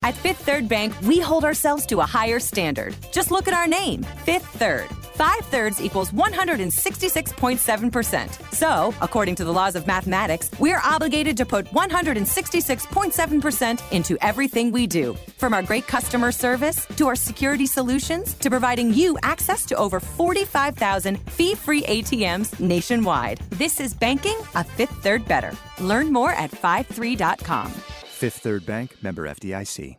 At 0.07 0.15
Fifth 0.15 0.47
Third 0.47 0.69
Bank, 0.69 0.95
we 1.03 1.19
hold 1.19 1.45
ourselves 1.45 1.85
to 1.87 1.99
a 1.99 2.07
higher 2.07 2.39
standard. 2.39 2.95
Just 3.11 3.33
look 3.33 3.49
at 3.49 3.55
our 3.55 3.67
name, 3.67 4.05
Fifth 4.25 4.47
Third. 4.47 4.89
Five 5.17 5.41
thirds 5.47 5.83
equals 5.83 6.13
166.7%. 6.13 8.55
So, 8.55 8.95
according 9.03 9.35
to 9.35 9.45
the 9.45 9.53
laws 9.53 9.75
of 9.75 9.89
mathematics, 9.89 10.49
we're 10.61 10.81
obligated 10.85 11.37
to 11.39 11.45
put 11.45 11.67
166.7% 11.71 13.93
into 13.93 14.17
everything 14.25 14.71
we 14.71 14.87
do. 14.87 15.17
From 15.39 15.53
our 15.53 15.63
great 15.63 15.89
customer 15.89 16.31
service 16.31 16.87
to 16.99 17.09
our 17.09 17.17
security 17.17 17.67
solutions 17.67 18.35
to 18.35 18.49
providing 18.49 18.95
you 18.95 19.19
access 19.25 19.67
to 19.67 19.75
over 19.75 19.99
45,000 19.99 21.19
fee 21.33 21.57
free 21.57 21.83
ATMs 21.83 22.61
nationwide. 22.61 23.41
This 23.51 23.81
is 23.81 23.93
banking 23.93 24.39
a 24.55 24.63
Fifth 24.63 25.03
Third 25.03 25.27
better. 25.27 25.51
Learn 25.81 26.13
more 26.13 26.31
at 26.31 26.53
53.com. 26.53 27.73
Fifth 28.17 28.39
Third 28.39 28.65
Bank, 28.65 28.97
member 29.03 29.29
FDIC. 29.29 29.99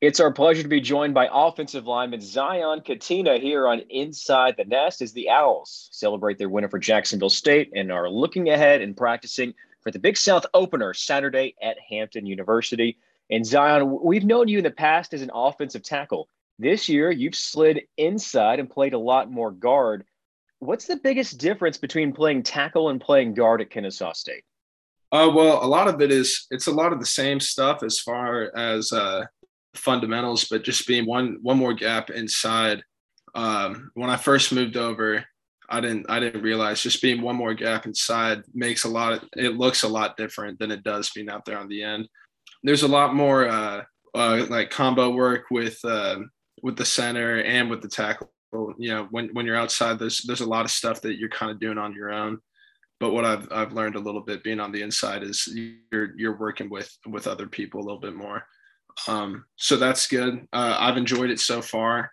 It's 0.00 0.20
our 0.20 0.32
pleasure 0.32 0.62
to 0.62 0.68
be 0.68 0.80
joined 0.80 1.12
by 1.12 1.28
offensive 1.32 1.88
lineman 1.88 2.20
Zion 2.20 2.82
Katina 2.82 3.38
here 3.38 3.66
on 3.66 3.80
Inside 3.90 4.54
the 4.56 4.64
Nest 4.64 5.02
as 5.02 5.12
the 5.12 5.28
Owls 5.28 5.88
celebrate 5.90 6.38
their 6.38 6.48
win 6.48 6.68
for 6.68 6.78
Jacksonville 6.78 7.28
State 7.28 7.72
and 7.74 7.90
are 7.90 8.08
looking 8.08 8.50
ahead 8.50 8.80
and 8.80 8.96
practicing 8.96 9.52
for 9.80 9.90
the 9.90 9.98
Big 9.98 10.16
South 10.16 10.46
opener 10.54 10.94
Saturday 10.94 11.56
at 11.60 11.76
Hampton 11.80 12.26
University. 12.26 12.96
And 13.28 13.44
Zion, 13.44 13.98
we've 14.04 14.24
known 14.24 14.46
you 14.46 14.58
in 14.58 14.64
the 14.64 14.70
past 14.70 15.12
as 15.14 15.22
an 15.22 15.32
offensive 15.34 15.82
tackle. 15.82 16.28
This 16.60 16.88
year, 16.88 17.10
you've 17.10 17.34
slid 17.34 17.80
inside 17.96 18.60
and 18.60 18.70
played 18.70 18.94
a 18.94 18.98
lot 18.98 19.32
more 19.32 19.50
guard. 19.50 20.04
What's 20.60 20.86
the 20.86 20.96
biggest 20.96 21.38
difference 21.38 21.78
between 21.78 22.12
playing 22.12 22.42
tackle 22.42 22.90
and 22.90 23.00
playing 23.00 23.32
guard 23.32 23.62
at 23.62 23.70
Kennesaw 23.70 24.12
State? 24.12 24.44
Uh, 25.10 25.30
well, 25.34 25.64
a 25.64 25.66
lot 25.66 25.88
of 25.88 26.00
it 26.02 26.12
is 26.12 26.46
it's 26.50 26.66
a 26.66 26.72
lot 26.72 26.92
of 26.92 27.00
the 27.00 27.06
same 27.06 27.40
stuff 27.40 27.82
as 27.82 27.98
far 27.98 28.54
as 28.54 28.92
uh, 28.92 29.24
fundamentals, 29.74 30.44
but 30.50 30.62
just 30.62 30.86
being 30.86 31.06
one 31.06 31.38
one 31.40 31.56
more 31.56 31.72
gap 31.72 32.10
inside. 32.10 32.82
Um, 33.34 33.90
when 33.94 34.10
I 34.10 34.16
first 34.16 34.52
moved 34.52 34.76
over, 34.76 35.24
I 35.70 35.80
didn't 35.80 36.06
I 36.10 36.20
didn't 36.20 36.42
realize 36.42 36.82
just 36.82 37.00
being 37.00 37.22
one 37.22 37.36
more 37.36 37.54
gap 37.54 37.86
inside 37.86 38.42
makes 38.52 38.84
a 38.84 38.88
lot. 38.88 39.14
Of, 39.14 39.28
it 39.36 39.56
looks 39.56 39.82
a 39.82 39.88
lot 39.88 40.18
different 40.18 40.58
than 40.58 40.70
it 40.70 40.84
does 40.84 41.10
being 41.10 41.30
out 41.30 41.46
there 41.46 41.58
on 41.58 41.68
the 41.68 41.82
end. 41.82 42.06
There's 42.62 42.82
a 42.82 42.88
lot 42.88 43.14
more 43.14 43.48
uh, 43.48 43.82
uh 44.14 44.46
like 44.50 44.70
combo 44.70 45.10
work 45.10 45.46
with 45.50 45.82
uh, 45.86 46.18
with 46.62 46.76
the 46.76 46.84
center 46.84 47.42
and 47.42 47.70
with 47.70 47.80
the 47.80 47.88
tackle 47.88 48.30
you 48.52 48.90
know 48.90 49.06
when 49.10 49.28
when 49.32 49.46
you're 49.46 49.56
outside 49.56 49.98
there's 49.98 50.22
there's 50.22 50.40
a 50.40 50.48
lot 50.48 50.64
of 50.64 50.70
stuff 50.70 51.00
that 51.02 51.18
you're 51.18 51.28
kind 51.28 51.52
of 51.52 51.60
doing 51.60 51.78
on 51.78 51.94
your 51.94 52.12
own. 52.12 52.38
But 52.98 53.12
what 53.12 53.24
I've 53.24 53.48
I've 53.50 53.72
learned 53.72 53.96
a 53.96 54.00
little 54.00 54.20
bit 54.20 54.44
being 54.44 54.60
on 54.60 54.72
the 54.72 54.82
inside 54.82 55.22
is 55.22 55.48
you're 55.90 56.12
you're 56.16 56.36
working 56.36 56.68
with 56.68 56.90
with 57.06 57.26
other 57.26 57.46
people 57.46 57.80
a 57.80 57.84
little 57.84 58.00
bit 58.00 58.14
more. 58.14 58.44
Um, 59.08 59.44
so 59.56 59.76
that's 59.76 60.06
good. 60.06 60.46
Uh, 60.52 60.76
I've 60.78 60.96
enjoyed 60.96 61.30
it 61.30 61.40
so 61.40 61.62
far. 61.62 62.12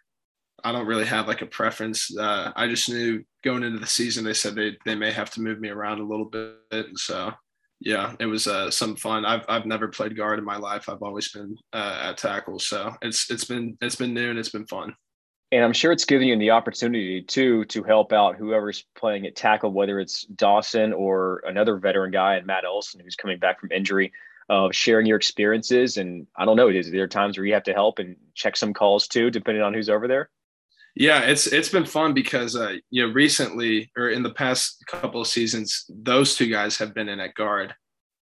I 0.63 0.71
don't 0.71 0.88
really 0.88 1.06
have 1.06 1.28
like 1.28 1.41
a 1.41 1.47
preference. 1.47 2.15
Uh, 2.15 2.52
I 2.56 2.67
just 2.67 2.89
knew 2.89 3.23
going 3.43 3.63
into 3.63 3.80
the 3.80 3.88
season 3.88 4.23
they 4.23 4.34
said 4.34 4.56
they 4.56 4.78
they 4.86 4.95
may 4.95 5.12
have 5.12 5.30
to 5.32 5.41
move 5.41 5.60
me 5.60 5.69
around 5.69 6.00
a 6.00 6.08
little 6.08 6.26
bit. 6.26 6.56
And 6.71 6.97
so 6.97 7.32
yeah 7.80 8.15
it 8.19 8.26
was 8.26 8.47
uh, 8.47 8.71
some 8.71 8.95
fun. 8.95 9.26
I've 9.26 9.45
I've 9.50 9.65
never 9.65 9.88
played 9.88 10.15
guard 10.15 10.39
in 10.39 10.45
my 10.45 10.58
life. 10.58 10.88
I've 10.88 11.04
always 11.04 11.32
been 11.32 11.58
uh, 11.73 12.00
at 12.02 12.17
tackle. 12.17 12.60
So 12.60 12.93
it's 13.02 13.30
it's 13.30 13.45
been 13.45 13.78
it's 13.82 13.95
been 13.95 14.13
new 14.13 14.30
and 14.30 14.39
it's 14.39 14.50
been 14.50 14.67
fun 14.67 14.95
and 15.52 15.64
I'm 15.64 15.74
sure 15.74 15.92
it's 15.92 16.06
giving 16.06 16.28
you 16.28 16.38
the 16.38 16.52
opportunity 16.52 17.22
too 17.22 17.66
to 17.66 17.84
help 17.84 18.12
out 18.12 18.36
whoever's 18.36 18.86
playing 18.96 19.26
at 19.26 19.36
tackle, 19.36 19.72
whether 19.72 20.00
it's 20.00 20.24
Dawson 20.24 20.94
or 20.94 21.42
another 21.46 21.78
veteran 21.78 22.12
guy 22.12 22.36
and 22.36 22.46
Matt 22.46 22.66
Olson 22.66 23.00
who's 23.02 23.16
coming 23.16 23.40
back 23.40 23.60
from 23.60 23.72
injury, 23.72 24.12
of 24.50 24.70
uh, 24.70 24.72
sharing 24.72 25.06
your 25.06 25.18
experiences. 25.18 25.98
And 25.98 26.26
I 26.38 26.46
don't 26.46 26.56
know, 26.56 26.70
is 26.70 26.92
there 26.92 27.08
times 27.08 27.38
where 27.38 27.46
you 27.46 27.54
have 27.54 27.64
to 27.64 27.74
help 27.74 28.00
and 28.00 28.16
check 28.34 28.56
some 28.56 28.74
calls 28.74 29.08
too, 29.08 29.30
depending 29.30 29.64
on 29.64 29.74
who's 29.74 29.90
over 29.90 30.08
there? 30.08 30.30
Yeah, 30.96 31.22
it's 31.22 31.46
it's 31.46 31.70
been 31.70 31.86
fun 31.86 32.14
because 32.16 32.56
uh, 32.56 32.78
you 32.90 33.06
know 33.06 33.14
recently 33.14 33.92
or 33.96 34.10
in 34.10 34.24
the 34.24 34.32
past 34.32 34.84
couple 34.88 35.22
of 35.22 35.28
seasons, 35.28 35.86
those 35.90 36.36
two 36.36 36.48
guys 36.48 36.78
have 36.78 36.96
been 36.96 37.08
in 37.08 37.20
at 37.20 37.36
guard, 37.36 37.76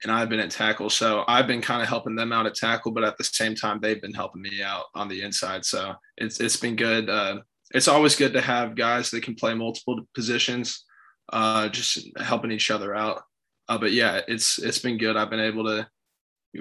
and 0.04 0.12
I've 0.12 0.28
been 0.28 0.40
at 0.40 0.50
tackle. 0.50 0.90
So 0.90 1.24
I've 1.26 1.46
been 1.46 1.62
kind 1.62 1.82
of 1.82 1.88
helping 1.88 2.14
them 2.14 2.32
out 2.32 2.46
at 2.46 2.54
tackle, 2.54 2.92
but 2.92 3.04
at 3.04 3.16
the 3.16 3.24
same 3.24 3.54
time, 3.54 3.80
they've 3.80 4.00
been 4.00 4.14
helping 4.14 4.42
me 4.42 4.62
out 4.62 4.84
on 4.94 5.08
the 5.08 5.22
inside. 5.22 5.64
So 5.64 5.94
it's 6.18 6.40
it's 6.40 6.56
been 6.56 6.76
good. 6.76 7.08
Uh, 7.08 7.38
it's 7.72 7.88
always 7.88 8.14
good 8.14 8.34
to 8.34 8.40
have 8.40 8.76
guys 8.76 9.10
that 9.10 9.22
can 9.22 9.34
play 9.34 9.54
multiple 9.54 10.00
positions, 10.14 10.84
uh, 11.32 11.68
just 11.68 12.06
helping 12.18 12.52
each 12.52 12.70
other 12.70 12.94
out. 12.94 13.22
Uh, 13.68 13.78
but 13.78 13.92
yeah, 13.92 14.20
it's 14.28 14.58
it's 14.58 14.78
been 14.78 14.98
good. 14.98 15.16
I've 15.16 15.30
been 15.30 15.40
able 15.40 15.64
to. 15.64 15.88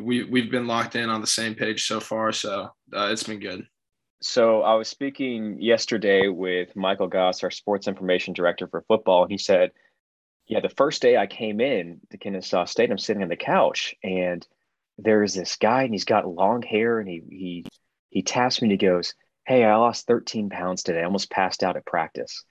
We 0.01 0.23
we've 0.23 0.49
been 0.49 0.65
locked 0.65 0.95
in 0.95 1.09
on 1.09 1.21
the 1.21 1.27
same 1.27 1.53
page 1.53 1.85
so 1.85 1.99
far, 1.99 2.31
so 2.31 2.69
uh, 2.95 3.09
it's 3.11 3.23
been 3.23 3.39
good. 3.39 3.67
So 4.21 4.61
I 4.61 4.73
was 4.75 4.87
speaking 4.87 5.61
yesterday 5.61 6.29
with 6.29 6.73
Michael 6.77 7.09
Goss, 7.09 7.43
our 7.43 7.51
sports 7.51 7.89
information 7.89 8.33
director 8.33 8.69
for 8.69 8.85
football, 8.87 9.23
and 9.23 9.31
he 9.31 9.37
said 9.37 9.71
yeah, 10.53 10.59
the 10.59 10.69
first 10.69 11.01
day 11.01 11.17
I 11.17 11.25
came 11.25 11.59
in 11.59 11.99
to 12.11 12.17
Kennesaw 12.19 12.65
State, 12.65 12.91
I'm 12.91 12.99
sitting 12.99 13.23
on 13.23 13.29
the 13.29 13.35
couch 13.35 13.95
and 14.03 14.45
there's 14.99 15.33
this 15.33 15.55
guy 15.55 15.81
and 15.81 15.91
he's 15.91 16.05
got 16.05 16.27
long 16.27 16.61
hair 16.61 16.99
and 16.99 17.09
he 17.09 17.23
he 17.27 17.65
he 18.11 18.21
taps 18.21 18.61
me 18.61 18.67
and 18.67 18.71
he 18.71 18.77
goes, 18.77 19.15
Hey, 19.47 19.63
I 19.63 19.75
lost 19.77 20.05
13 20.05 20.51
pounds 20.51 20.83
today. 20.83 21.01
I 21.01 21.05
almost 21.05 21.31
passed 21.31 21.63
out 21.63 21.75
at 21.75 21.87
practice. 21.87 22.45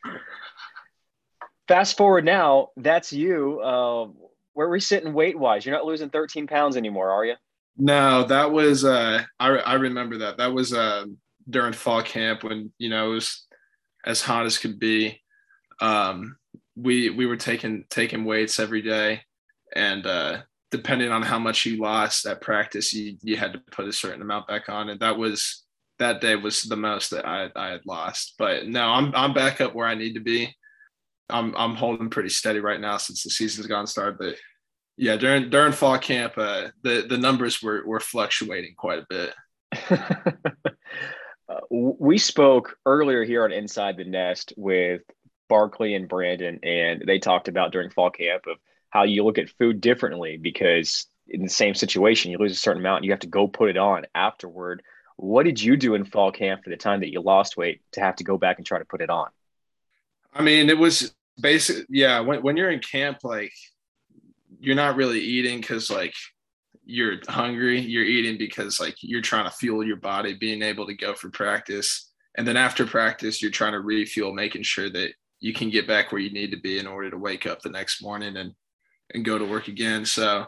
Fast 1.69 1.97
forward 1.97 2.25
now, 2.25 2.71
that's 2.77 3.13
you. 3.13 3.61
Uh, 3.61 4.09
where 4.53 4.67
are 4.67 4.71
we 4.71 4.81
sitting 4.81 5.15
weight 5.15 5.39
wise? 5.39 5.65
You're 5.65 5.77
not 5.77 5.87
losing 5.87 6.11
13 6.11 6.49
pounds 6.49 6.77
anymore, 6.77 7.13
are 7.13 7.25
you? 7.25 7.37
No, 7.77 8.25
that 8.25 8.51
was 8.51 8.85
uh 8.85 9.23
I 9.39 9.49
I 9.49 9.75
remember 9.75 10.19
that. 10.19 10.39
That 10.39 10.53
was 10.53 10.75
uh 10.75 11.05
during 11.49 11.73
fall 11.73 12.03
camp 12.03 12.43
when 12.43 12.73
you 12.79 12.89
know 12.89 13.13
it 13.13 13.15
was 13.15 13.47
as 14.05 14.23
hot 14.23 14.45
as 14.45 14.59
could 14.59 14.81
be. 14.81 15.23
Um 15.81 16.37
we 16.77 17.11
we 17.11 17.27
were 17.27 17.37
taking 17.37 17.85
taking 17.91 18.25
weights 18.25 18.59
every 18.59 18.83
day, 18.83 19.23
and 19.75 20.07
uh, 20.07 20.39
depending 20.71 21.11
on 21.11 21.23
how 21.23 21.39
much 21.39 21.67
you 21.67 21.77
lost 21.77 22.27
at 22.27 22.41
practice, 22.41 22.93
you 22.93 23.17
you 23.23 23.37
had 23.37 23.53
to 23.53 23.63
put 23.71 23.89
a 23.89 23.93
certain 23.93 24.23
amount 24.23 24.49
back 24.49 24.69
on, 24.69 24.89
and 24.89 25.01
that 25.01 25.17
was 25.17 25.65
that 25.99 26.21
day 26.21 26.37
was 26.37 26.63
the 26.63 26.77
most 26.77 27.11
that 27.11 27.27
I 27.27 27.51
I 27.55 27.69
had 27.69 27.87
lost. 27.87 28.35
But 28.39 28.67
no, 28.67 28.89
I'm 28.89 29.15
I'm 29.15 29.35
back 29.35 29.61
up 29.61 29.75
where 29.75 29.87
I 29.87 29.95
need 29.95 30.15
to 30.15 30.21
be. 30.21 30.55
I'm 31.29 31.55
I'm 31.57 31.75
holding 31.75 32.11
pretty 32.11 32.31
steady 32.31 32.61
right 32.61 32.81
now 32.81 32.97
since 32.97 33.23
the 33.23 33.31
season's 33.31 33.67
gone 33.67 33.87
started. 33.87 34.19
But 34.19 34.37
yeah, 34.97 35.17
during 35.17 35.51
during 35.51 35.73
fall 35.73 35.99
camp, 35.99 36.35
uh, 36.37 36.69
the 36.83 37.07
the 37.09 37.19
numbers 37.19 37.63
were 37.63 37.83
were 37.87 38.01
fluctuating 38.01 38.75
quite 38.77 39.01
a 39.01 39.07
bit. 39.09 39.35
uh, 41.49 41.61
we 41.71 42.19
spoke 42.19 42.77
earlier 42.85 43.25
here 43.25 43.45
on 43.45 43.53
Inside 43.53 43.97
the 43.97 44.05
Nest 44.05 44.53
with 44.57 45.03
Barkley 45.53 45.95
and 45.95 46.09
Brandon, 46.09 46.59
and 46.63 47.03
they 47.07 47.19
talked 47.19 47.47
about 47.47 47.73
during 47.73 47.91
fall 47.91 48.09
camp 48.09 48.47
of 48.47 48.57
how 48.89 49.03
you 49.03 49.23
look 49.23 49.37
at 49.37 49.51
food 49.51 49.83
differently 49.83 50.39
because 50.39 51.09
in 51.29 51.43
the 51.43 51.51
same 51.51 51.75
situation, 51.75 52.31
you 52.31 52.39
lose 52.39 52.53
a 52.53 52.55
certain 52.55 52.81
amount, 52.81 53.01
and 53.01 53.05
you 53.05 53.11
have 53.11 53.21
to 53.21 53.27
go 53.27 53.47
put 53.47 53.69
it 53.69 53.77
on 53.77 54.07
afterward. 54.15 54.83
What 55.17 55.43
did 55.43 55.61
you 55.61 55.77
do 55.77 55.95
in 55.95 56.07
fall 56.07 56.33
camp 56.33 56.65
for 56.65 56.71
the 56.71 56.79
time 56.79 57.01
that 57.01 57.13
you 57.13 57.21
lost 57.21 57.59
weight 57.59 57.83
to 57.93 58.01
have 58.01 58.17
to 58.17 58.25
go 58.25 58.39
back 58.39 58.57
and 58.57 58.67
try 58.67 58.79
to 58.79 58.87
put 58.87 59.03
it 59.03 59.11
on? 59.11 59.29
I 60.33 60.41
mean, 60.41 60.71
it 60.71 60.79
was 60.79 61.15
basic. 61.39 61.85
Yeah, 61.91 62.21
when 62.21 62.41
when 62.41 62.57
you're 62.57 62.71
in 62.71 62.81
camp, 62.81 63.19
like 63.23 63.53
you're 64.59 64.75
not 64.75 64.97
really 64.97 65.21
eating 65.21 65.61
because 65.61 65.91
like 65.91 66.15
you're 66.87 67.19
hungry. 67.29 67.79
You're 67.79 68.05
eating 68.05 68.39
because 68.39 68.81
like 68.81 68.97
you're 69.03 69.21
trying 69.21 69.45
to 69.45 69.55
fuel 69.55 69.85
your 69.85 69.97
body, 69.97 70.33
being 70.33 70.63
able 70.63 70.87
to 70.87 70.95
go 70.95 71.13
for 71.13 71.29
practice, 71.29 72.11
and 72.39 72.49
then 72.49 72.57
after 72.57 72.87
practice, 72.87 73.43
you're 73.43 73.51
trying 73.51 73.73
to 73.73 73.81
refuel, 73.81 74.33
making 74.33 74.63
sure 74.63 74.89
that 74.89 75.13
you 75.43 75.53
can 75.53 75.71
get 75.71 75.89
back 75.89 76.13
where 76.13 76.21
you 76.21 76.31
need 76.31 76.53
to 76.53 76.57
be 76.57 76.79
in 76.79 76.87
order 76.87 77.11
to 77.11 77.19
wake 77.19 77.47
up 77.47 77.61
the 77.61 77.69
next 77.69 78.01
morning 78.01 78.37
and 78.37 78.55
and 79.13 79.25
go 79.25 79.37
to 79.37 79.45
work 79.45 79.69
again. 79.69 80.07
So 80.07 80.47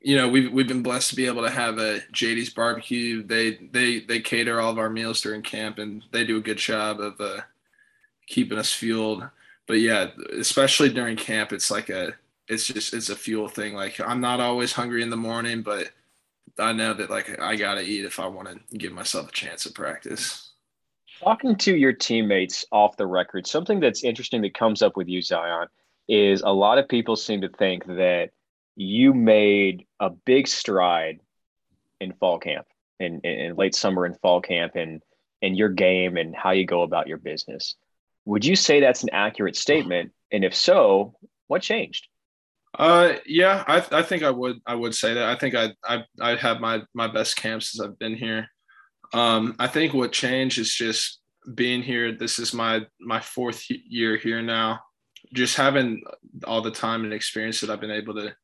you 0.00 0.16
know 0.16 0.28
we've 0.28 0.52
we've 0.52 0.68
been 0.68 0.82
blessed 0.82 1.10
to 1.10 1.16
be 1.16 1.26
able 1.26 1.42
to 1.42 1.50
have 1.50 1.78
a 1.78 2.00
JD's 2.12 2.50
barbecue. 2.50 3.22
They 3.22 3.54
they 3.72 4.00
they 4.00 4.20
cater 4.20 4.60
all 4.60 4.72
of 4.72 4.78
our 4.78 4.90
meals 4.90 5.20
during 5.20 5.42
camp, 5.42 5.78
and 5.78 6.02
they 6.10 6.24
do 6.24 6.38
a 6.38 6.42
good 6.42 6.58
job 6.58 7.00
of 7.00 7.20
uh, 7.20 7.42
keeping 8.26 8.58
us 8.58 8.72
fueled. 8.72 9.28
But 9.68 9.78
yeah, 9.78 10.08
especially 10.36 10.92
during 10.92 11.16
camp, 11.16 11.52
it's 11.52 11.70
like 11.70 11.88
a 11.88 12.14
it's 12.48 12.66
just 12.66 12.94
it's 12.94 13.10
a 13.10 13.16
fuel 13.16 13.46
thing. 13.48 13.74
Like 13.74 14.00
I'm 14.00 14.20
not 14.20 14.40
always 14.40 14.72
hungry 14.72 15.02
in 15.02 15.10
the 15.10 15.16
morning, 15.16 15.62
but 15.62 15.90
I 16.58 16.72
know 16.72 16.94
that 16.94 17.10
like 17.10 17.40
I 17.40 17.54
gotta 17.54 17.82
eat 17.82 18.04
if 18.04 18.18
I 18.18 18.26
want 18.26 18.48
to 18.48 18.76
give 18.76 18.92
myself 18.92 19.28
a 19.28 19.32
chance 19.32 19.66
at 19.66 19.74
practice. 19.74 20.51
Talking 21.22 21.56
to 21.58 21.76
your 21.76 21.92
teammates 21.92 22.64
off 22.72 22.96
the 22.96 23.06
record, 23.06 23.46
something 23.46 23.78
that's 23.78 24.02
interesting 24.02 24.42
that 24.42 24.54
comes 24.54 24.82
up 24.82 24.96
with 24.96 25.08
you, 25.08 25.22
Zion, 25.22 25.68
is 26.08 26.42
a 26.42 26.50
lot 26.50 26.78
of 26.78 26.88
people 26.88 27.14
seem 27.14 27.42
to 27.42 27.48
think 27.48 27.86
that 27.86 28.30
you 28.74 29.14
made 29.14 29.86
a 30.00 30.10
big 30.10 30.48
stride 30.48 31.20
in 32.00 32.12
fall 32.14 32.40
camp 32.40 32.66
in, 32.98 33.20
in, 33.20 33.54
late 33.54 33.74
summer 33.74 34.04
and 34.04 34.18
fall 34.20 34.40
camp 34.40 34.74
and 34.74 35.00
in 35.42 35.54
your 35.54 35.68
game 35.68 36.16
and 36.16 36.34
how 36.34 36.50
you 36.50 36.66
go 36.66 36.82
about 36.82 37.06
your 37.06 37.18
business. 37.18 37.76
Would 38.24 38.44
you 38.44 38.56
say 38.56 38.80
that's 38.80 39.04
an 39.04 39.10
accurate 39.12 39.56
statement? 39.56 40.12
And 40.32 40.44
if 40.44 40.54
so, 40.54 41.14
what 41.46 41.62
changed? 41.62 42.08
Uh, 42.76 43.14
yeah, 43.26 43.62
I, 43.66 43.84
I 43.98 44.02
think 44.02 44.22
I 44.22 44.30
would 44.30 44.56
I 44.66 44.74
would 44.74 44.94
say 44.94 45.14
that. 45.14 45.24
I 45.24 45.36
think 45.36 45.54
I 45.54 45.72
I 45.84 46.04
I 46.20 46.36
have 46.36 46.60
my 46.60 46.82
my 46.94 47.06
best 47.06 47.36
camp 47.36 47.62
since 47.62 47.80
I've 47.84 47.98
been 47.98 48.16
here. 48.16 48.48
Um, 49.12 49.54
I 49.58 49.66
think 49.66 49.94
what 49.94 50.12
changed 50.12 50.58
is 50.58 50.74
just 50.74 51.20
being 51.54 51.82
here. 51.82 52.12
This 52.12 52.38
is 52.38 52.54
my 52.54 52.86
my 53.00 53.20
fourth 53.20 53.64
year 53.68 54.16
here 54.16 54.42
now. 54.42 54.80
Just 55.34 55.56
having 55.56 56.02
all 56.44 56.62
the 56.62 56.70
time 56.70 57.04
and 57.04 57.12
experience 57.12 57.60
that 57.60 57.70
I've 57.70 57.80
been 57.80 57.90
able 57.90 58.14
to 58.14 58.34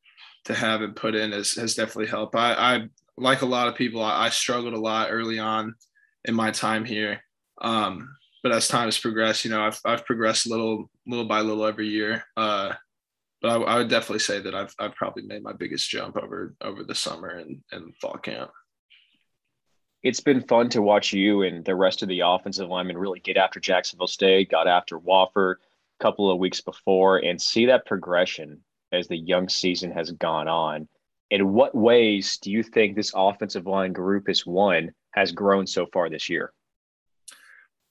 to 0.44 0.54
have 0.54 0.82
and 0.82 0.96
put 0.96 1.14
in 1.14 1.32
has, 1.32 1.54
has 1.54 1.74
definitely 1.74 2.06
helped. 2.06 2.34
I, 2.34 2.54
I 2.54 2.88
like 3.16 3.42
a 3.42 3.46
lot 3.46 3.68
of 3.68 3.74
people, 3.74 4.02
I, 4.02 4.26
I 4.26 4.28
struggled 4.30 4.74
a 4.74 4.80
lot 4.80 5.08
early 5.10 5.38
on 5.38 5.74
in 6.24 6.34
my 6.34 6.50
time 6.50 6.84
here. 6.84 7.20
Um, 7.60 8.08
but 8.42 8.52
as 8.52 8.68
time 8.68 8.86
has 8.86 8.98
progressed, 8.98 9.44
you 9.44 9.50
know, 9.50 9.62
I've, 9.62 9.80
I've 9.84 10.06
progressed 10.06 10.48
little, 10.48 10.90
little 11.06 11.26
by 11.26 11.40
little 11.40 11.66
every 11.66 11.88
year. 11.88 12.24
Uh, 12.36 12.72
but 13.42 13.50
I, 13.50 13.56
I, 13.56 13.78
would 13.78 13.88
definitely 13.88 14.20
say 14.20 14.40
that 14.40 14.54
I've, 14.54 14.74
I've 14.78 14.94
probably 14.94 15.24
made 15.24 15.42
my 15.42 15.52
biggest 15.52 15.90
jump 15.90 16.16
over, 16.16 16.54
over 16.62 16.82
the 16.82 16.94
summer 16.94 17.28
and, 17.28 17.60
and 17.72 17.94
fall 18.00 18.16
camp. 18.16 18.50
It's 20.02 20.20
been 20.20 20.42
fun 20.42 20.68
to 20.70 20.82
watch 20.82 21.12
you 21.12 21.42
and 21.42 21.64
the 21.64 21.74
rest 21.74 22.02
of 22.02 22.08
the 22.08 22.20
offensive 22.20 22.68
linemen 22.68 22.98
really 22.98 23.20
get 23.20 23.36
after 23.36 23.58
Jacksonville 23.58 24.06
State, 24.06 24.50
got 24.50 24.68
after 24.68 24.98
Wofford 24.98 25.54
a 25.54 26.02
couple 26.02 26.30
of 26.30 26.38
weeks 26.38 26.60
before, 26.60 27.18
and 27.18 27.40
see 27.40 27.66
that 27.66 27.86
progression 27.86 28.62
as 28.92 29.08
the 29.08 29.16
young 29.16 29.48
season 29.48 29.90
has 29.90 30.10
gone 30.12 30.48
on. 30.48 30.88
In 31.30 31.52
what 31.52 31.74
ways 31.74 32.38
do 32.38 32.50
you 32.50 32.62
think 32.62 32.94
this 32.94 33.12
offensive 33.14 33.66
line 33.66 33.92
group 33.92 34.28
is 34.28 34.46
one 34.46 34.92
has 35.12 35.32
grown 35.32 35.66
so 35.66 35.86
far 35.92 36.08
this 36.08 36.28
year? 36.28 36.52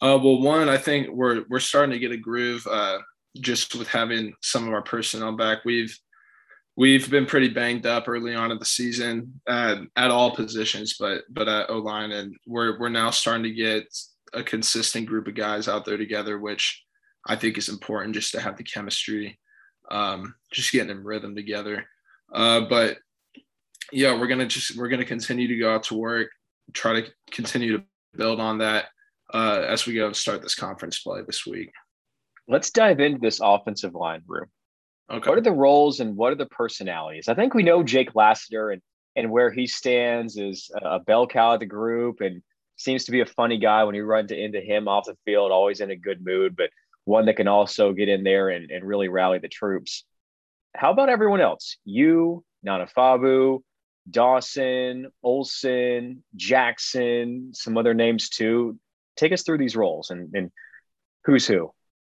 Uh, 0.01 0.17
well, 0.21 0.41
one, 0.41 0.69
I 0.69 0.77
think 0.77 1.09
we're 1.09 1.43
we're 1.49 1.59
starting 1.59 1.91
to 1.91 1.99
get 1.99 2.11
a 2.11 2.17
groove 2.17 2.65
uh, 2.67 2.99
just 3.39 3.75
with 3.75 3.87
having 3.87 4.33
some 4.41 4.67
of 4.67 4.73
our 4.73 4.81
personnel 4.81 5.35
back. 5.35 5.65
We've 5.65 5.95
we've 6.77 7.09
been 7.09 7.25
pretty 7.25 7.49
banged 7.49 7.85
up 7.85 8.07
early 8.07 8.35
on 8.35 8.51
in 8.51 8.59
the 8.59 8.65
season 8.65 9.41
at, 9.47 9.79
at 9.97 10.11
all 10.11 10.33
positions, 10.33 10.95
but 10.97 11.23
but 11.29 11.49
at 11.49 11.69
O 11.69 11.79
line, 11.79 12.11
and 12.11 12.37
we're 12.45 12.79
we're 12.79 12.87
now 12.87 13.09
starting 13.09 13.43
to 13.43 13.51
get 13.51 13.85
a 14.33 14.43
consistent 14.43 15.07
group 15.07 15.27
of 15.27 15.35
guys 15.35 15.67
out 15.67 15.83
there 15.83 15.97
together, 15.97 16.39
which 16.39 16.83
I 17.25 17.35
think 17.35 17.57
is 17.57 17.67
important 17.67 18.15
just 18.15 18.31
to 18.33 18.39
have 18.39 18.55
the 18.55 18.63
chemistry 18.63 19.37
um, 19.89 20.35
just 20.51 20.71
getting 20.71 20.91
in 20.91 21.03
rhythm 21.03 21.35
together. 21.35 21.85
Uh, 22.31 22.61
but 22.61 22.97
yeah, 23.91 24.17
we're 24.17 24.27
gonna 24.27 24.47
just 24.47 24.77
we're 24.77 24.89
gonna 24.89 25.05
continue 25.05 25.47
to 25.47 25.57
go 25.57 25.73
out 25.73 25.83
to 25.83 25.95
work, 25.95 26.29
try 26.73 27.01
to 27.01 27.07
continue 27.31 27.77
to 27.77 27.83
build 28.15 28.39
on 28.39 28.59
that 28.59 28.85
uh, 29.33 29.65
as 29.67 29.85
we 29.85 29.93
go 29.93 30.05
and 30.07 30.15
start 30.15 30.41
this 30.41 30.55
conference 30.55 30.99
play 30.99 31.21
this 31.25 31.45
week. 31.45 31.71
Let's 32.47 32.71
dive 32.71 32.99
into 32.99 33.19
this 33.19 33.39
offensive 33.41 33.93
line 33.93 34.21
room. 34.27 34.47
Okay. 35.11 35.29
What 35.29 35.37
are 35.37 35.41
the 35.41 35.51
roles 35.51 35.99
and 35.99 36.15
what 36.15 36.33
are 36.33 36.37
the 36.37 36.47
personalities? 36.47 37.27
I 37.27 37.33
think 37.33 37.53
we 37.53 37.63
know 37.63 37.83
Jake 37.83 38.15
Lassiter 38.15 38.71
and 38.71 38.81
and 39.15 39.31
where 39.31 39.49
he 39.49 39.65
stands 39.65 40.37
is 40.37 40.69
a 40.79 40.99
bell 40.99 41.25
cow 41.25 41.55
of 41.55 41.59
the 41.59 41.65
group 41.65 42.21
and 42.21 42.43
seems 42.75 43.05
to 43.05 43.11
be 43.11 43.21
a 43.21 43.25
funny 43.25 43.57
guy 43.57 43.83
when 43.83 43.95
you 43.95 44.05
run 44.05 44.27
to, 44.27 44.39
into 44.39 44.61
him 44.61 44.87
off 44.87 45.05
the 45.05 45.17
field, 45.25 45.51
always 45.51 45.81
in 45.81 45.89
a 45.89 45.95
good 45.95 46.23
mood. 46.23 46.55
But 46.55 46.69
one 47.05 47.25
that 47.25 47.37
can 47.37 47.47
also 47.47 47.93
get 47.93 48.09
in 48.09 48.23
there 48.23 48.49
and, 48.49 48.69
and 48.69 48.85
really 48.85 49.07
rally 49.07 49.39
the 49.39 49.47
troops. 49.47 50.03
How 50.75 50.91
about 50.91 51.09
everyone 51.09 51.41
else? 51.41 51.77
You, 51.83 52.43
Nanafabu, 52.65 53.61
Dawson, 54.09 55.07
Olson, 55.23 56.23
Jackson, 56.35 57.51
some 57.53 57.77
other 57.77 57.95
names 57.95 58.29
too. 58.29 58.77
Take 59.15 59.31
us 59.31 59.41
through 59.41 59.57
these 59.57 59.75
roles 59.75 60.11
and, 60.11 60.35
and 60.35 60.51
who's 61.25 61.47
who. 61.47 61.71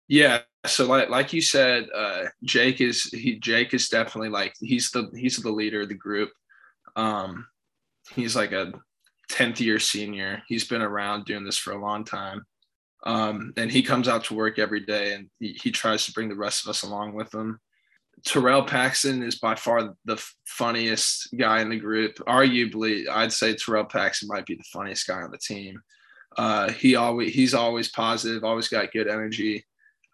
Yeah. 0.09 0.41
So 0.67 0.87
like 0.87 1.11
like 1.11 1.33
you 1.33 1.43
said, 1.43 1.89
uh, 1.95 2.25
Jake 2.43 2.81
is 2.81 3.05
he 3.05 3.39
Jake 3.39 3.75
is 3.75 3.89
definitely 3.89 4.31
like 4.31 4.55
he's 4.61 4.91
the 4.91 5.11
he's 5.15 5.37
the 5.37 5.51
leader 5.51 5.83
of 5.83 5.89
the 5.89 5.95
group. 5.95 6.31
Um, 6.97 7.47
he's 8.15 8.37
like 8.37 8.53
a 8.53 8.73
10th 9.31 9.61
year 9.61 9.79
senior. 9.79 10.43
He's 10.47 10.67
been 10.67 10.83
around 10.83 11.25
doing 11.25 11.45
this 11.45 11.59
for 11.59 11.73
a 11.73 11.81
long 11.81 12.05
time. 12.05 12.45
Um, 13.05 13.53
and 13.57 13.71
he 13.71 13.83
comes 13.83 14.09
out 14.09 14.25
to 14.25 14.35
work 14.35 14.59
every 14.59 14.81
day 14.81 15.15
and 15.15 15.29
he, 15.39 15.59
he 15.63 15.71
tries 15.71 16.07
to 16.07 16.13
bring 16.13 16.29
the 16.29 16.37
rest 16.37 16.65
of 16.65 16.71
us 16.71 16.83
along 16.83 17.15
with 17.15 17.35
him. 17.35 17.61
Terrell 18.25 18.63
Paxton 18.63 19.23
is 19.23 19.39
by 19.39 19.55
far 19.55 19.95
the 20.05 20.25
funniest 20.47 21.29
guy 21.37 21.61
in 21.61 21.69
the 21.69 21.79
group. 21.79 22.17
Arguably, 22.27 23.07
I'd 23.09 23.33
say 23.33 23.55
Terrell 23.55 23.85
Paxton 23.85 24.29
might 24.29 24.47
be 24.47 24.55
the 24.55 24.65
funniest 24.73 25.07
guy 25.07 25.21
on 25.21 25.31
the 25.31 25.39
team. 25.39 25.83
Uh, 26.39 26.71
he 26.73 26.97
always 26.97 27.35
he's 27.35 27.55
always 27.55 27.89
positive, 27.91 28.43
always 28.43 28.69
got 28.69 28.93
good 28.93 29.09
energy. 29.09 29.65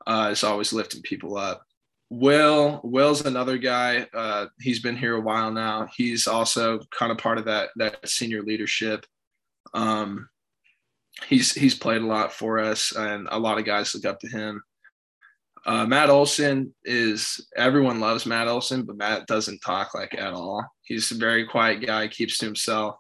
Uh, 0.07 0.29
is 0.33 0.45
always 0.45 0.73
lifting 0.73 1.03
people 1.03 1.37
up. 1.37 1.63
Will 2.11 2.81
Will's 2.83 3.25
another 3.25 3.57
guy. 3.57 4.07
Uh, 4.13 4.47
he's 4.61 4.81
been 4.81 4.97
here 4.97 5.15
a 5.15 5.21
while 5.21 5.53
now. 5.53 5.87
He's 5.95 6.27
also 6.27 6.81
kind 6.91 7.13
of 7.13 7.19
part 7.19 7.39
of 7.39 7.45
that 7.45 7.71
that 7.77 8.09
senior 8.09 8.43
leadership. 8.43 9.07
Um, 9.75 10.29
he's 11.29 11.53
he's 11.53 11.75
played 11.75 12.03
a 12.03 12.07
lot 12.07 12.33
for 12.33 12.59
us, 12.59 12.93
and 12.97 13.29
a 13.31 13.39
lot 13.39 13.59
of 13.59 13.65
guys 13.65 13.95
look 13.95 14.05
up 14.05 14.19
to 14.21 14.29
him. 14.29 14.61
Uh, 15.67 15.87
Matt 15.87 16.11
Olson 16.11 16.75
is 16.85 17.46
everyone 17.57 18.01
loves 18.01 18.27
Matt 18.27 18.48
Olson, 18.48 18.83
but 18.85 18.96
Matt 18.96 19.27
doesn't 19.27 19.61
talk 19.61 19.94
like 19.94 20.15
at 20.15 20.33
all. 20.33 20.65
He's 20.83 21.13
a 21.13 21.17
very 21.17 21.46
quiet 21.46 21.87
guy, 21.87 22.09
keeps 22.09 22.38
to 22.38 22.46
himself. 22.46 22.96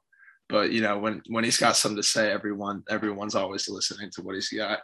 But 0.48 0.70
you 0.70 0.82
know, 0.82 0.98
when 0.98 1.22
when 1.28 1.42
he's 1.42 1.56
got 1.56 1.76
something 1.76 1.96
to 1.96 2.02
say, 2.02 2.30
everyone 2.30 2.84
everyone's 2.88 3.34
always 3.34 3.68
listening 3.68 4.10
to 4.12 4.22
what 4.22 4.34
he's 4.34 4.50
got. 4.50 4.80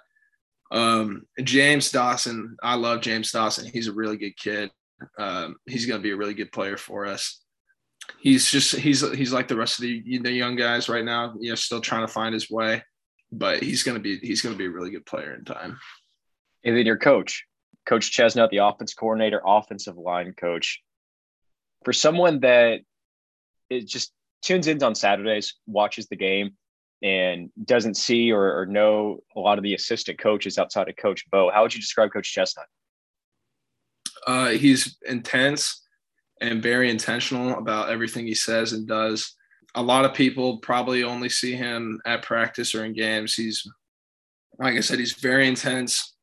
Um, 0.70 1.22
James 1.42 1.90
Dawson, 1.90 2.56
I 2.62 2.74
love 2.74 3.00
James 3.00 3.30
Dawson. 3.30 3.70
He's 3.72 3.88
a 3.88 3.92
really 3.92 4.16
good 4.16 4.36
kid. 4.36 4.70
Um, 5.18 5.56
he's 5.66 5.86
going 5.86 6.00
to 6.00 6.02
be 6.02 6.12
a 6.12 6.16
really 6.16 6.34
good 6.34 6.52
player 6.52 6.76
for 6.76 7.06
us. 7.06 7.42
He's 8.20 8.50
just 8.50 8.76
he's 8.76 9.00
he's 9.12 9.32
like 9.32 9.48
the 9.48 9.56
rest 9.56 9.78
of 9.78 9.82
the, 9.82 10.18
the 10.18 10.32
young 10.32 10.56
guys 10.56 10.88
right 10.88 11.04
now. 11.04 11.34
You 11.40 11.50
know, 11.50 11.54
still 11.56 11.80
trying 11.80 12.06
to 12.06 12.12
find 12.12 12.32
his 12.32 12.50
way 12.50 12.82
but 13.32 13.62
he's 13.62 13.82
going 13.82 13.96
to 13.96 14.00
be 14.00 14.18
he's 14.18 14.42
going 14.42 14.54
to 14.54 14.58
be 14.58 14.66
a 14.66 14.70
really 14.70 14.90
good 14.90 15.06
player 15.06 15.34
in 15.34 15.44
time. 15.44 15.78
And 16.64 16.76
then 16.76 16.86
your 16.86 16.98
coach, 16.98 17.44
Coach 17.84 18.16
Chesnut, 18.16 18.50
the 18.50 18.58
offense 18.58 18.94
coordinator, 18.94 19.40
offensive 19.44 19.96
line 19.96 20.34
coach. 20.38 20.82
For 21.84 21.92
someone 21.92 22.40
that 22.40 22.80
it 23.70 23.86
just 23.86 24.12
tunes 24.42 24.66
in 24.66 24.82
on 24.82 24.94
Saturdays, 24.94 25.54
watches 25.66 26.08
the 26.08 26.16
game, 26.16 26.56
and 27.02 27.50
doesn't 27.64 27.96
see 27.96 28.32
or, 28.32 28.60
or 28.60 28.66
know 28.66 29.20
a 29.36 29.40
lot 29.40 29.58
of 29.58 29.64
the 29.64 29.74
assistant 29.74 30.18
coaches 30.18 30.58
outside 30.58 30.88
of 30.88 30.96
Coach 30.96 31.24
Bo, 31.30 31.50
how 31.50 31.62
would 31.62 31.74
you 31.74 31.80
describe 31.80 32.12
Coach 32.12 32.34
Chesnut? 32.34 32.64
Uh, 34.26 34.48
he's 34.48 34.96
intense 35.06 35.82
and 36.40 36.62
very 36.62 36.90
intentional 36.90 37.58
about 37.58 37.90
everything 37.90 38.26
he 38.26 38.34
says 38.34 38.72
and 38.72 38.86
does. 38.86 39.34
A 39.74 39.82
lot 39.82 40.04
of 40.04 40.14
people 40.14 40.58
probably 40.58 41.04
only 41.04 41.28
see 41.28 41.54
him 41.54 42.00
at 42.06 42.22
practice 42.22 42.74
or 42.74 42.84
in 42.84 42.92
games. 42.92 43.34
He's, 43.34 43.66
like 44.58 44.74
I 44.74 44.80
said, 44.80 44.98
he's 44.98 45.12
very 45.12 45.46
intense. 45.46 46.14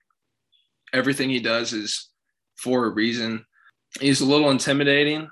Everything 0.92 1.30
he 1.30 1.40
does 1.40 1.72
is 1.74 2.10
for 2.58 2.86
a 2.86 2.90
reason. 2.90 3.46
He's 4.00 4.22
a 4.22 4.26
little 4.26 4.50
intimidating 4.50 5.30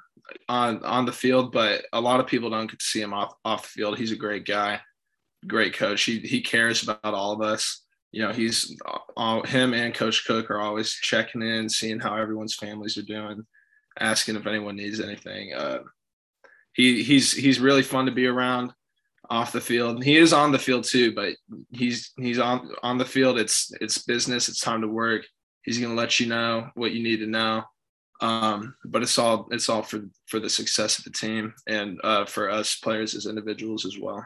on 0.47 0.83
on 0.83 1.05
the 1.05 1.11
field, 1.11 1.51
but 1.51 1.85
a 1.93 2.01
lot 2.01 2.19
of 2.19 2.27
people 2.27 2.49
don't 2.49 2.69
get 2.69 2.79
to 2.79 2.85
see 2.85 3.01
him 3.01 3.13
off 3.13 3.33
off 3.43 3.63
the 3.63 3.69
field. 3.69 3.97
He's 3.97 4.11
a 4.11 4.15
great 4.15 4.45
guy, 4.45 4.79
great 5.47 5.73
coach. 5.73 6.03
He 6.03 6.19
he 6.19 6.41
cares 6.41 6.83
about 6.83 7.13
all 7.13 7.31
of 7.31 7.41
us. 7.41 7.83
You 8.11 8.23
know, 8.23 8.33
he's 8.33 8.77
all, 9.15 9.43
him 9.43 9.73
and 9.73 9.93
Coach 9.93 10.25
Cook 10.25 10.51
are 10.51 10.59
always 10.59 10.91
checking 10.91 11.41
in, 11.41 11.69
seeing 11.69 11.99
how 11.99 12.15
everyone's 12.15 12.55
families 12.55 12.97
are 12.97 13.03
doing, 13.03 13.45
asking 13.99 14.35
if 14.35 14.47
anyone 14.47 14.75
needs 14.75 14.99
anything. 14.99 15.53
Uh, 15.53 15.79
he 16.73 17.03
he's 17.03 17.31
he's 17.31 17.59
really 17.59 17.83
fun 17.83 18.05
to 18.05 18.11
be 18.11 18.27
around 18.27 18.73
off 19.29 19.53
the 19.53 19.61
field. 19.61 20.03
He 20.03 20.17
is 20.17 20.33
on 20.33 20.51
the 20.51 20.59
field 20.59 20.83
too, 20.83 21.13
but 21.13 21.35
he's 21.69 22.11
he's 22.17 22.39
on 22.39 22.69
on 22.83 22.97
the 22.97 23.05
field. 23.05 23.39
It's 23.39 23.71
it's 23.79 23.99
business. 23.99 24.49
It's 24.49 24.59
time 24.59 24.81
to 24.81 24.87
work. 24.87 25.25
He's 25.63 25.79
gonna 25.79 25.93
let 25.93 26.19
you 26.19 26.27
know 26.27 26.69
what 26.75 26.91
you 26.91 27.01
need 27.01 27.17
to 27.17 27.27
know. 27.27 27.63
Um, 28.21 28.75
but 28.85 29.01
it's 29.01 29.17
all 29.17 29.47
it's 29.51 29.69
all 29.69 29.81
for 29.83 30.03
for 30.27 30.39
the 30.39 30.49
success 30.49 30.99
of 30.99 31.05
the 31.05 31.11
team 31.11 31.53
and 31.67 31.99
uh, 32.03 32.25
for 32.25 32.49
us 32.49 32.75
players 32.75 33.15
as 33.15 33.25
individuals 33.25 33.85
as 33.85 33.97
well. 33.97 34.25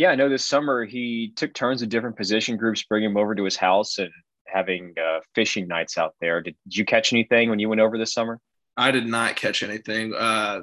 Yeah, 0.00 0.08
I 0.08 0.14
know 0.14 0.30
this 0.30 0.46
summer 0.46 0.86
he 0.86 1.30
took 1.36 1.52
turns 1.52 1.82
with 1.82 1.90
different 1.90 2.16
position 2.16 2.56
groups, 2.56 2.82
bringing 2.84 3.10
them 3.10 3.18
over 3.18 3.34
to 3.34 3.44
his 3.44 3.56
house 3.56 3.98
and 3.98 4.08
having 4.46 4.94
uh, 4.98 5.20
fishing 5.34 5.68
nights 5.68 5.98
out 5.98 6.14
there. 6.22 6.40
Did, 6.40 6.56
did, 6.64 6.78
you 6.78 6.86
catch 6.86 7.12
anything 7.12 7.50
when 7.50 7.58
you 7.58 7.68
went 7.68 7.82
over 7.82 7.98
this 7.98 8.14
summer? 8.14 8.40
I 8.78 8.92
did 8.92 9.06
not 9.06 9.36
catch 9.36 9.62
anything. 9.62 10.14
Uh, 10.14 10.62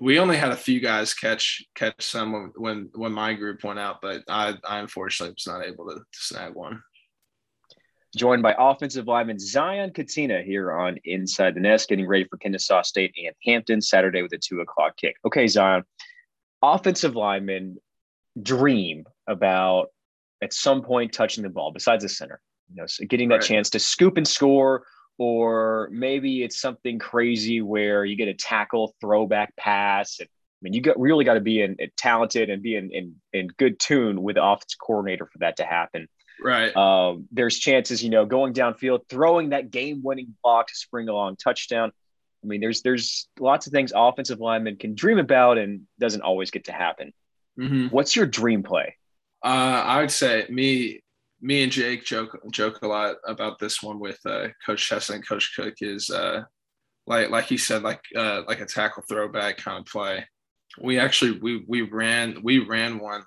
we 0.00 0.20
only 0.20 0.36
had 0.36 0.52
a 0.52 0.56
few 0.56 0.78
guys 0.78 1.12
catch 1.12 1.64
catch 1.74 2.04
some 2.04 2.30
when, 2.30 2.52
when 2.54 2.90
when 2.94 3.10
my 3.10 3.34
group 3.34 3.64
went 3.64 3.80
out, 3.80 3.96
but 4.00 4.22
I, 4.28 4.54
I 4.64 4.78
unfortunately 4.78 5.34
was 5.34 5.52
not 5.52 5.66
able 5.66 5.88
to, 5.88 5.96
to 5.96 6.04
snag 6.12 6.54
one 6.54 6.80
joined 8.16 8.44
by 8.44 8.54
offensive 8.56 9.08
lineman 9.08 9.40
Zion 9.40 9.90
Katina 9.90 10.40
here 10.40 10.70
on 10.70 10.98
Inside 11.04 11.56
the 11.56 11.60
Nest, 11.60 11.88
getting 11.88 12.06
ready 12.06 12.26
for 12.30 12.36
Kennesaw 12.36 12.82
State 12.82 13.12
and 13.26 13.34
Hampton 13.44 13.80
Saturday 13.80 14.22
with 14.22 14.32
a 14.34 14.38
two 14.38 14.60
o'clock 14.60 14.96
kick. 14.96 15.16
Okay, 15.24 15.48
Zion, 15.48 15.82
offensive 16.62 17.16
linemen 17.16 17.78
dream 18.40 19.04
about 19.26 19.88
at 20.42 20.52
some 20.52 20.82
point 20.82 21.12
touching 21.12 21.42
the 21.42 21.48
ball 21.48 21.70
besides 21.72 22.02
the 22.02 22.08
center, 22.08 22.40
you 22.70 22.76
know, 22.76 22.86
so 22.86 23.04
getting 23.04 23.28
that 23.28 23.36
right. 23.36 23.44
chance 23.44 23.70
to 23.70 23.78
scoop 23.78 24.16
and 24.16 24.26
score, 24.26 24.84
or 25.18 25.88
maybe 25.92 26.42
it's 26.42 26.60
something 26.60 26.98
crazy 26.98 27.60
where 27.60 28.04
you 28.04 28.16
get 28.16 28.28
a 28.28 28.34
tackle, 28.34 28.94
throwback 29.00 29.54
pass. 29.56 30.18
And, 30.18 30.28
I 30.28 30.58
mean, 30.62 30.72
you 30.72 30.80
got 30.80 30.98
really 30.98 31.24
got 31.24 31.34
to 31.34 31.40
be 31.40 31.60
in, 31.60 31.76
in, 31.78 31.90
talented 31.96 32.50
and 32.50 32.62
be 32.62 32.76
in, 32.76 32.90
in, 32.90 33.14
in 33.32 33.48
good 33.58 33.78
tune 33.78 34.22
with 34.22 34.36
the 34.36 34.44
offense 34.44 34.74
coordinator 34.74 35.26
for 35.26 35.38
that 35.38 35.58
to 35.58 35.64
happen. 35.64 36.08
Right. 36.42 36.74
Um, 36.76 37.28
there's 37.30 37.58
chances, 37.58 38.02
you 38.02 38.10
know, 38.10 38.24
going 38.24 38.52
downfield, 38.52 39.08
throwing 39.08 39.50
that 39.50 39.70
game-winning 39.70 40.34
block 40.42 40.68
to 40.68 40.74
spring 40.74 41.08
along 41.08 41.36
touchdown. 41.36 41.92
I 42.42 42.46
mean, 42.48 42.60
there's 42.60 42.82
there's 42.82 43.28
lots 43.38 43.68
of 43.68 43.72
things 43.72 43.92
offensive 43.94 44.40
linemen 44.40 44.76
can 44.76 44.96
dream 44.96 45.18
about 45.18 45.58
and 45.58 45.82
doesn't 46.00 46.22
always 46.22 46.50
get 46.50 46.64
to 46.64 46.72
happen. 46.72 47.12
Mm-hmm. 47.58 47.88
What's 47.88 48.16
your 48.16 48.26
dream 48.26 48.62
play? 48.62 48.96
Uh, 49.44 49.82
I 49.84 50.00
would 50.00 50.10
say 50.10 50.46
me, 50.48 51.02
me 51.40 51.62
and 51.64 51.72
Jake 51.72 52.04
joke 52.04 52.38
joke 52.50 52.82
a 52.82 52.86
lot 52.86 53.16
about 53.26 53.58
this 53.58 53.82
one 53.82 53.98
with 53.98 54.18
uh, 54.24 54.48
Coach 54.64 54.88
Chesson 54.88 55.16
and 55.16 55.26
Coach 55.26 55.52
Cook 55.56 55.74
is 55.80 56.08
uh, 56.08 56.44
like 57.06 57.30
like 57.30 57.46
he 57.46 57.56
said 57.56 57.82
like 57.82 58.00
uh, 58.16 58.42
like 58.46 58.60
a 58.60 58.66
tackle 58.66 59.02
throwback 59.08 59.58
kind 59.58 59.80
of 59.80 59.86
play. 59.86 60.24
We 60.80 60.98
actually 60.98 61.38
we 61.40 61.64
we 61.66 61.82
ran 61.82 62.42
we 62.42 62.60
ran 62.60 62.98
one 62.98 63.24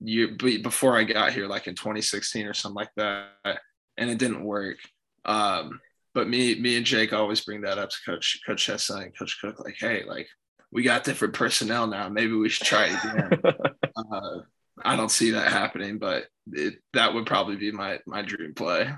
year 0.00 0.36
before 0.38 0.96
I 0.96 1.04
got 1.04 1.32
here, 1.32 1.46
like 1.46 1.66
in 1.66 1.74
2016 1.74 2.46
or 2.46 2.54
something 2.54 2.76
like 2.76 2.90
that, 2.96 3.58
and 3.96 4.10
it 4.10 4.18
didn't 4.18 4.44
work. 4.44 4.78
Um, 5.24 5.80
but 6.14 6.28
me, 6.28 6.54
me 6.60 6.76
and 6.76 6.86
Jake 6.86 7.12
always 7.12 7.44
bring 7.44 7.62
that 7.62 7.78
up 7.78 7.90
to 7.90 7.96
Coach 8.06 8.40
Coach 8.46 8.64
Chesson 8.64 9.02
and 9.02 9.18
Coach 9.18 9.38
Cook, 9.40 9.58
like, 9.58 9.76
hey, 9.78 10.04
like 10.06 10.28
we 10.74 10.82
got 10.82 11.04
different 11.04 11.32
personnel 11.34 11.86
now. 11.86 12.08
Maybe 12.08 12.34
we 12.34 12.50
should 12.50 12.66
try 12.66 12.86
it 12.86 13.04
again. 13.04 13.42
uh, 13.96 14.38
I 14.84 14.96
don't 14.96 15.10
see 15.10 15.30
that 15.30 15.50
happening, 15.50 15.98
but 15.98 16.24
it, 16.52 16.74
that 16.92 17.14
would 17.14 17.24
probably 17.24 17.56
be 17.56 17.72
my 17.72 18.00
my 18.06 18.20
dream 18.20 18.52
play. 18.54 18.92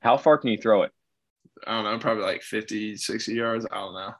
How 0.00 0.16
far 0.16 0.38
can 0.38 0.50
you 0.50 0.58
throw 0.58 0.82
it? 0.82 0.90
I 1.64 1.74
don't 1.74 1.84
know, 1.84 1.98
probably 1.98 2.24
like 2.24 2.42
50, 2.42 2.96
60 2.96 3.34
yards. 3.34 3.66
I 3.70 3.76
don't 3.76 3.94
know. 3.94 4.14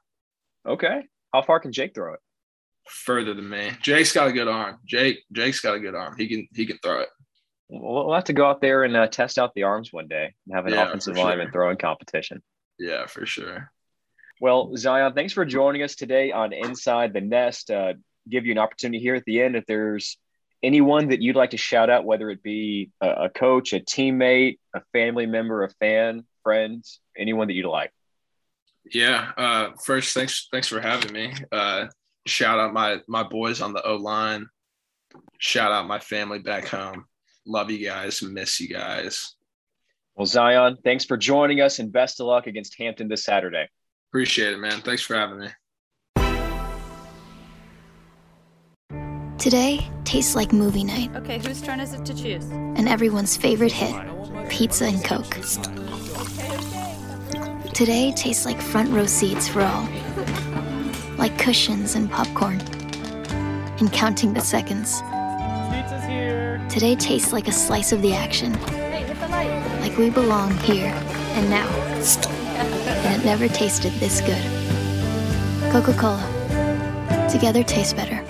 Okay. 0.68 1.02
How 1.32 1.42
far 1.42 1.58
can 1.58 1.72
Jake 1.72 1.92
throw 1.92 2.14
it? 2.14 2.20
further 2.88 3.34
than 3.34 3.48
me. 3.48 3.72
Jake's 3.82 4.12
got 4.12 4.28
a 4.28 4.32
good 4.32 4.48
arm. 4.48 4.78
Jake 4.86 5.24
Jake's 5.32 5.60
got 5.60 5.74
a 5.74 5.80
good 5.80 5.94
arm. 5.94 6.14
He 6.16 6.28
can 6.28 6.48
he 6.54 6.66
can 6.66 6.78
throw 6.78 7.00
it. 7.00 7.08
We'll 7.68 8.12
have 8.12 8.24
to 8.24 8.34
go 8.34 8.46
out 8.46 8.60
there 8.60 8.84
and 8.84 8.94
uh, 8.94 9.06
test 9.06 9.38
out 9.38 9.54
the 9.54 9.62
arms 9.62 9.92
one 9.92 10.06
day 10.06 10.34
and 10.46 10.54
have 10.54 10.66
an 10.66 10.74
yeah, 10.74 10.86
offensive 10.86 11.16
lineman 11.16 11.46
sure. 11.46 11.52
throwing 11.52 11.78
competition. 11.78 12.42
Yeah, 12.78 13.06
for 13.06 13.24
sure. 13.24 13.70
Well, 14.42 14.76
Zion, 14.76 15.12
thanks 15.12 15.32
for 15.32 15.44
joining 15.44 15.84
us 15.84 15.94
today 15.94 16.32
on 16.32 16.52
Inside 16.52 17.12
the 17.12 17.20
Nest. 17.20 17.70
Uh, 17.70 17.92
give 18.28 18.44
you 18.44 18.50
an 18.50 18.58
opportunity 18.58 18.98
here 18.98 19.14
at 19.14 19.24
the 19.24 19.40
end 19.40 19.54
if 19.54 19.64
there's 19.66 20.18
anyone 20.64 21.10
that 21.10 21.22
you'd 21.22 21.36
like 21.36 21.50
to 21.50 21.56
shout 21.56 21.88
out, 21.88 22.04
whether 22.04 22.28
it 22.28 22.42
be 22.42 22.90
a, 23.00 23.08
a 23.08 23.28
coach, 23.28 23.72
a 23.72 23.78
teammate, 23.78 24.58
a 24.74 24.82
family 24.92 25.26
member, 25.26 25.62
a 25.62 25.68
fan, 25.68 26.24
friends, 26.42 26.98
anyone 27.16 27.46
that 27.46 27.52
you'd 27.52 27.70
like. 27.70 27.92
Yeah. 28.92 29.30
Uh, 29.36 29.68
first, 29.84 30.12
thanks 30.12 30.48
thanks 30.50 30.66
for 30.66 30.80
having 30.80 31.12
me. 31.12 31.32
Uh, 31.52 31.86
shout 32.26 32.58
out 32.58 32.72
my 32.72 32.98
my 33.06 33.22
boys 33.22 33.60
on 33.60 33.72
the 33.72 33.86
O 33.86 33.94
line. 33.94 34.48
Shout 35.38 35.70
out 35.70 35.86
my 35.86 36.00
family 36.00 36.40
back 36.40 36.66
home. 36.66 37.04
Love 37.46 37.70
you 37.70 37.86
guys. 37.86 38.20
Miss 38.22 38.60
you 38.60 38.66
guys. 38.66 39.36
Well, 40.16 40.26
Zion, 40.26 40.78
thanks 40.82 41.04
for 41.04 41.16
joining 41.16 41.60
us 41.60 41.78
and 41.78 41.92
best 41.92 42.18
of 42.18 42.26
luck 42.26 42.48
against 42.48 42.76
Hampton 42.76 43.06
this 43.06 43.22
Saturday. 43.22 43.68
Appreciate 44.12 44.52
it, 44.52 44.58
man. 44.58 44.80
Thanks 44.82 45.02
for 45.02 45.14
having 45.14 45.40
me. 45.40 45.48
Today 49.38 49.90
tastes 50.04 50.36
like 50.36 50.52
movie 50.52 50.84
night. 50.84 51.10
Okay, 51.16 51.38
whose 51.38 51.60
turn 51.62 51.80
is 51.80 51.94
it 51.94 52.04
to 52.04 52.14
choose? 52.14 52.44
And 52.44 52.88
everyone's 52.88 53.36
favorite 53.36 53.72
hit 53.72 53.94
pizza 54.48 54.84
and 54.84 55.02
Coke. 55.02 55.34
Today 57.72 58.12
tastes 58.14 58.44
like 58.44 58.60
front 58.60 58.90
row 58.90 59.06
seats 59.06 59.48
for 59.48 59.62
all 59.62 59.88
like 61.16 61.38
cushions 61.38 61.94
and 61.94 62.10
popcorn, 62.10 62.60
and 63.78 63.92
counting 63.92 64.34
the 64.34 64.40
seconds. 64.40 65.00
Pizza's 65.70 66.04
here. 66.04 66.60
Today 66.68 66.96
tastes 66.96 67.32
like 67.32 67.48
a 67.48 67.52
slice 67.52 67.92
of 67.92 68.02
the 68.02 68.12
action. 68.12 68.54
Hey, 68.54 69.04
hit 69.04 69.20
the 69.20 69.28
light. 69.28 69.80
Like 69.80 69.96
we 69.96 70.10
belong 70.10 70.56
here 70.58 70.92
and 71.34 71.48
now. 71.48 71.68
And 72.64 73.20
it 73.20 73.24
never 73.24 73.48
tasted 73.48 73.92
this 73.94 74.20
good. 74.20 74.42
Coca 75.72 75.94
Cola. 75.94 77.28
Together 77.30 77.62
tastes 77.62 77.92
better. 77.92 78.22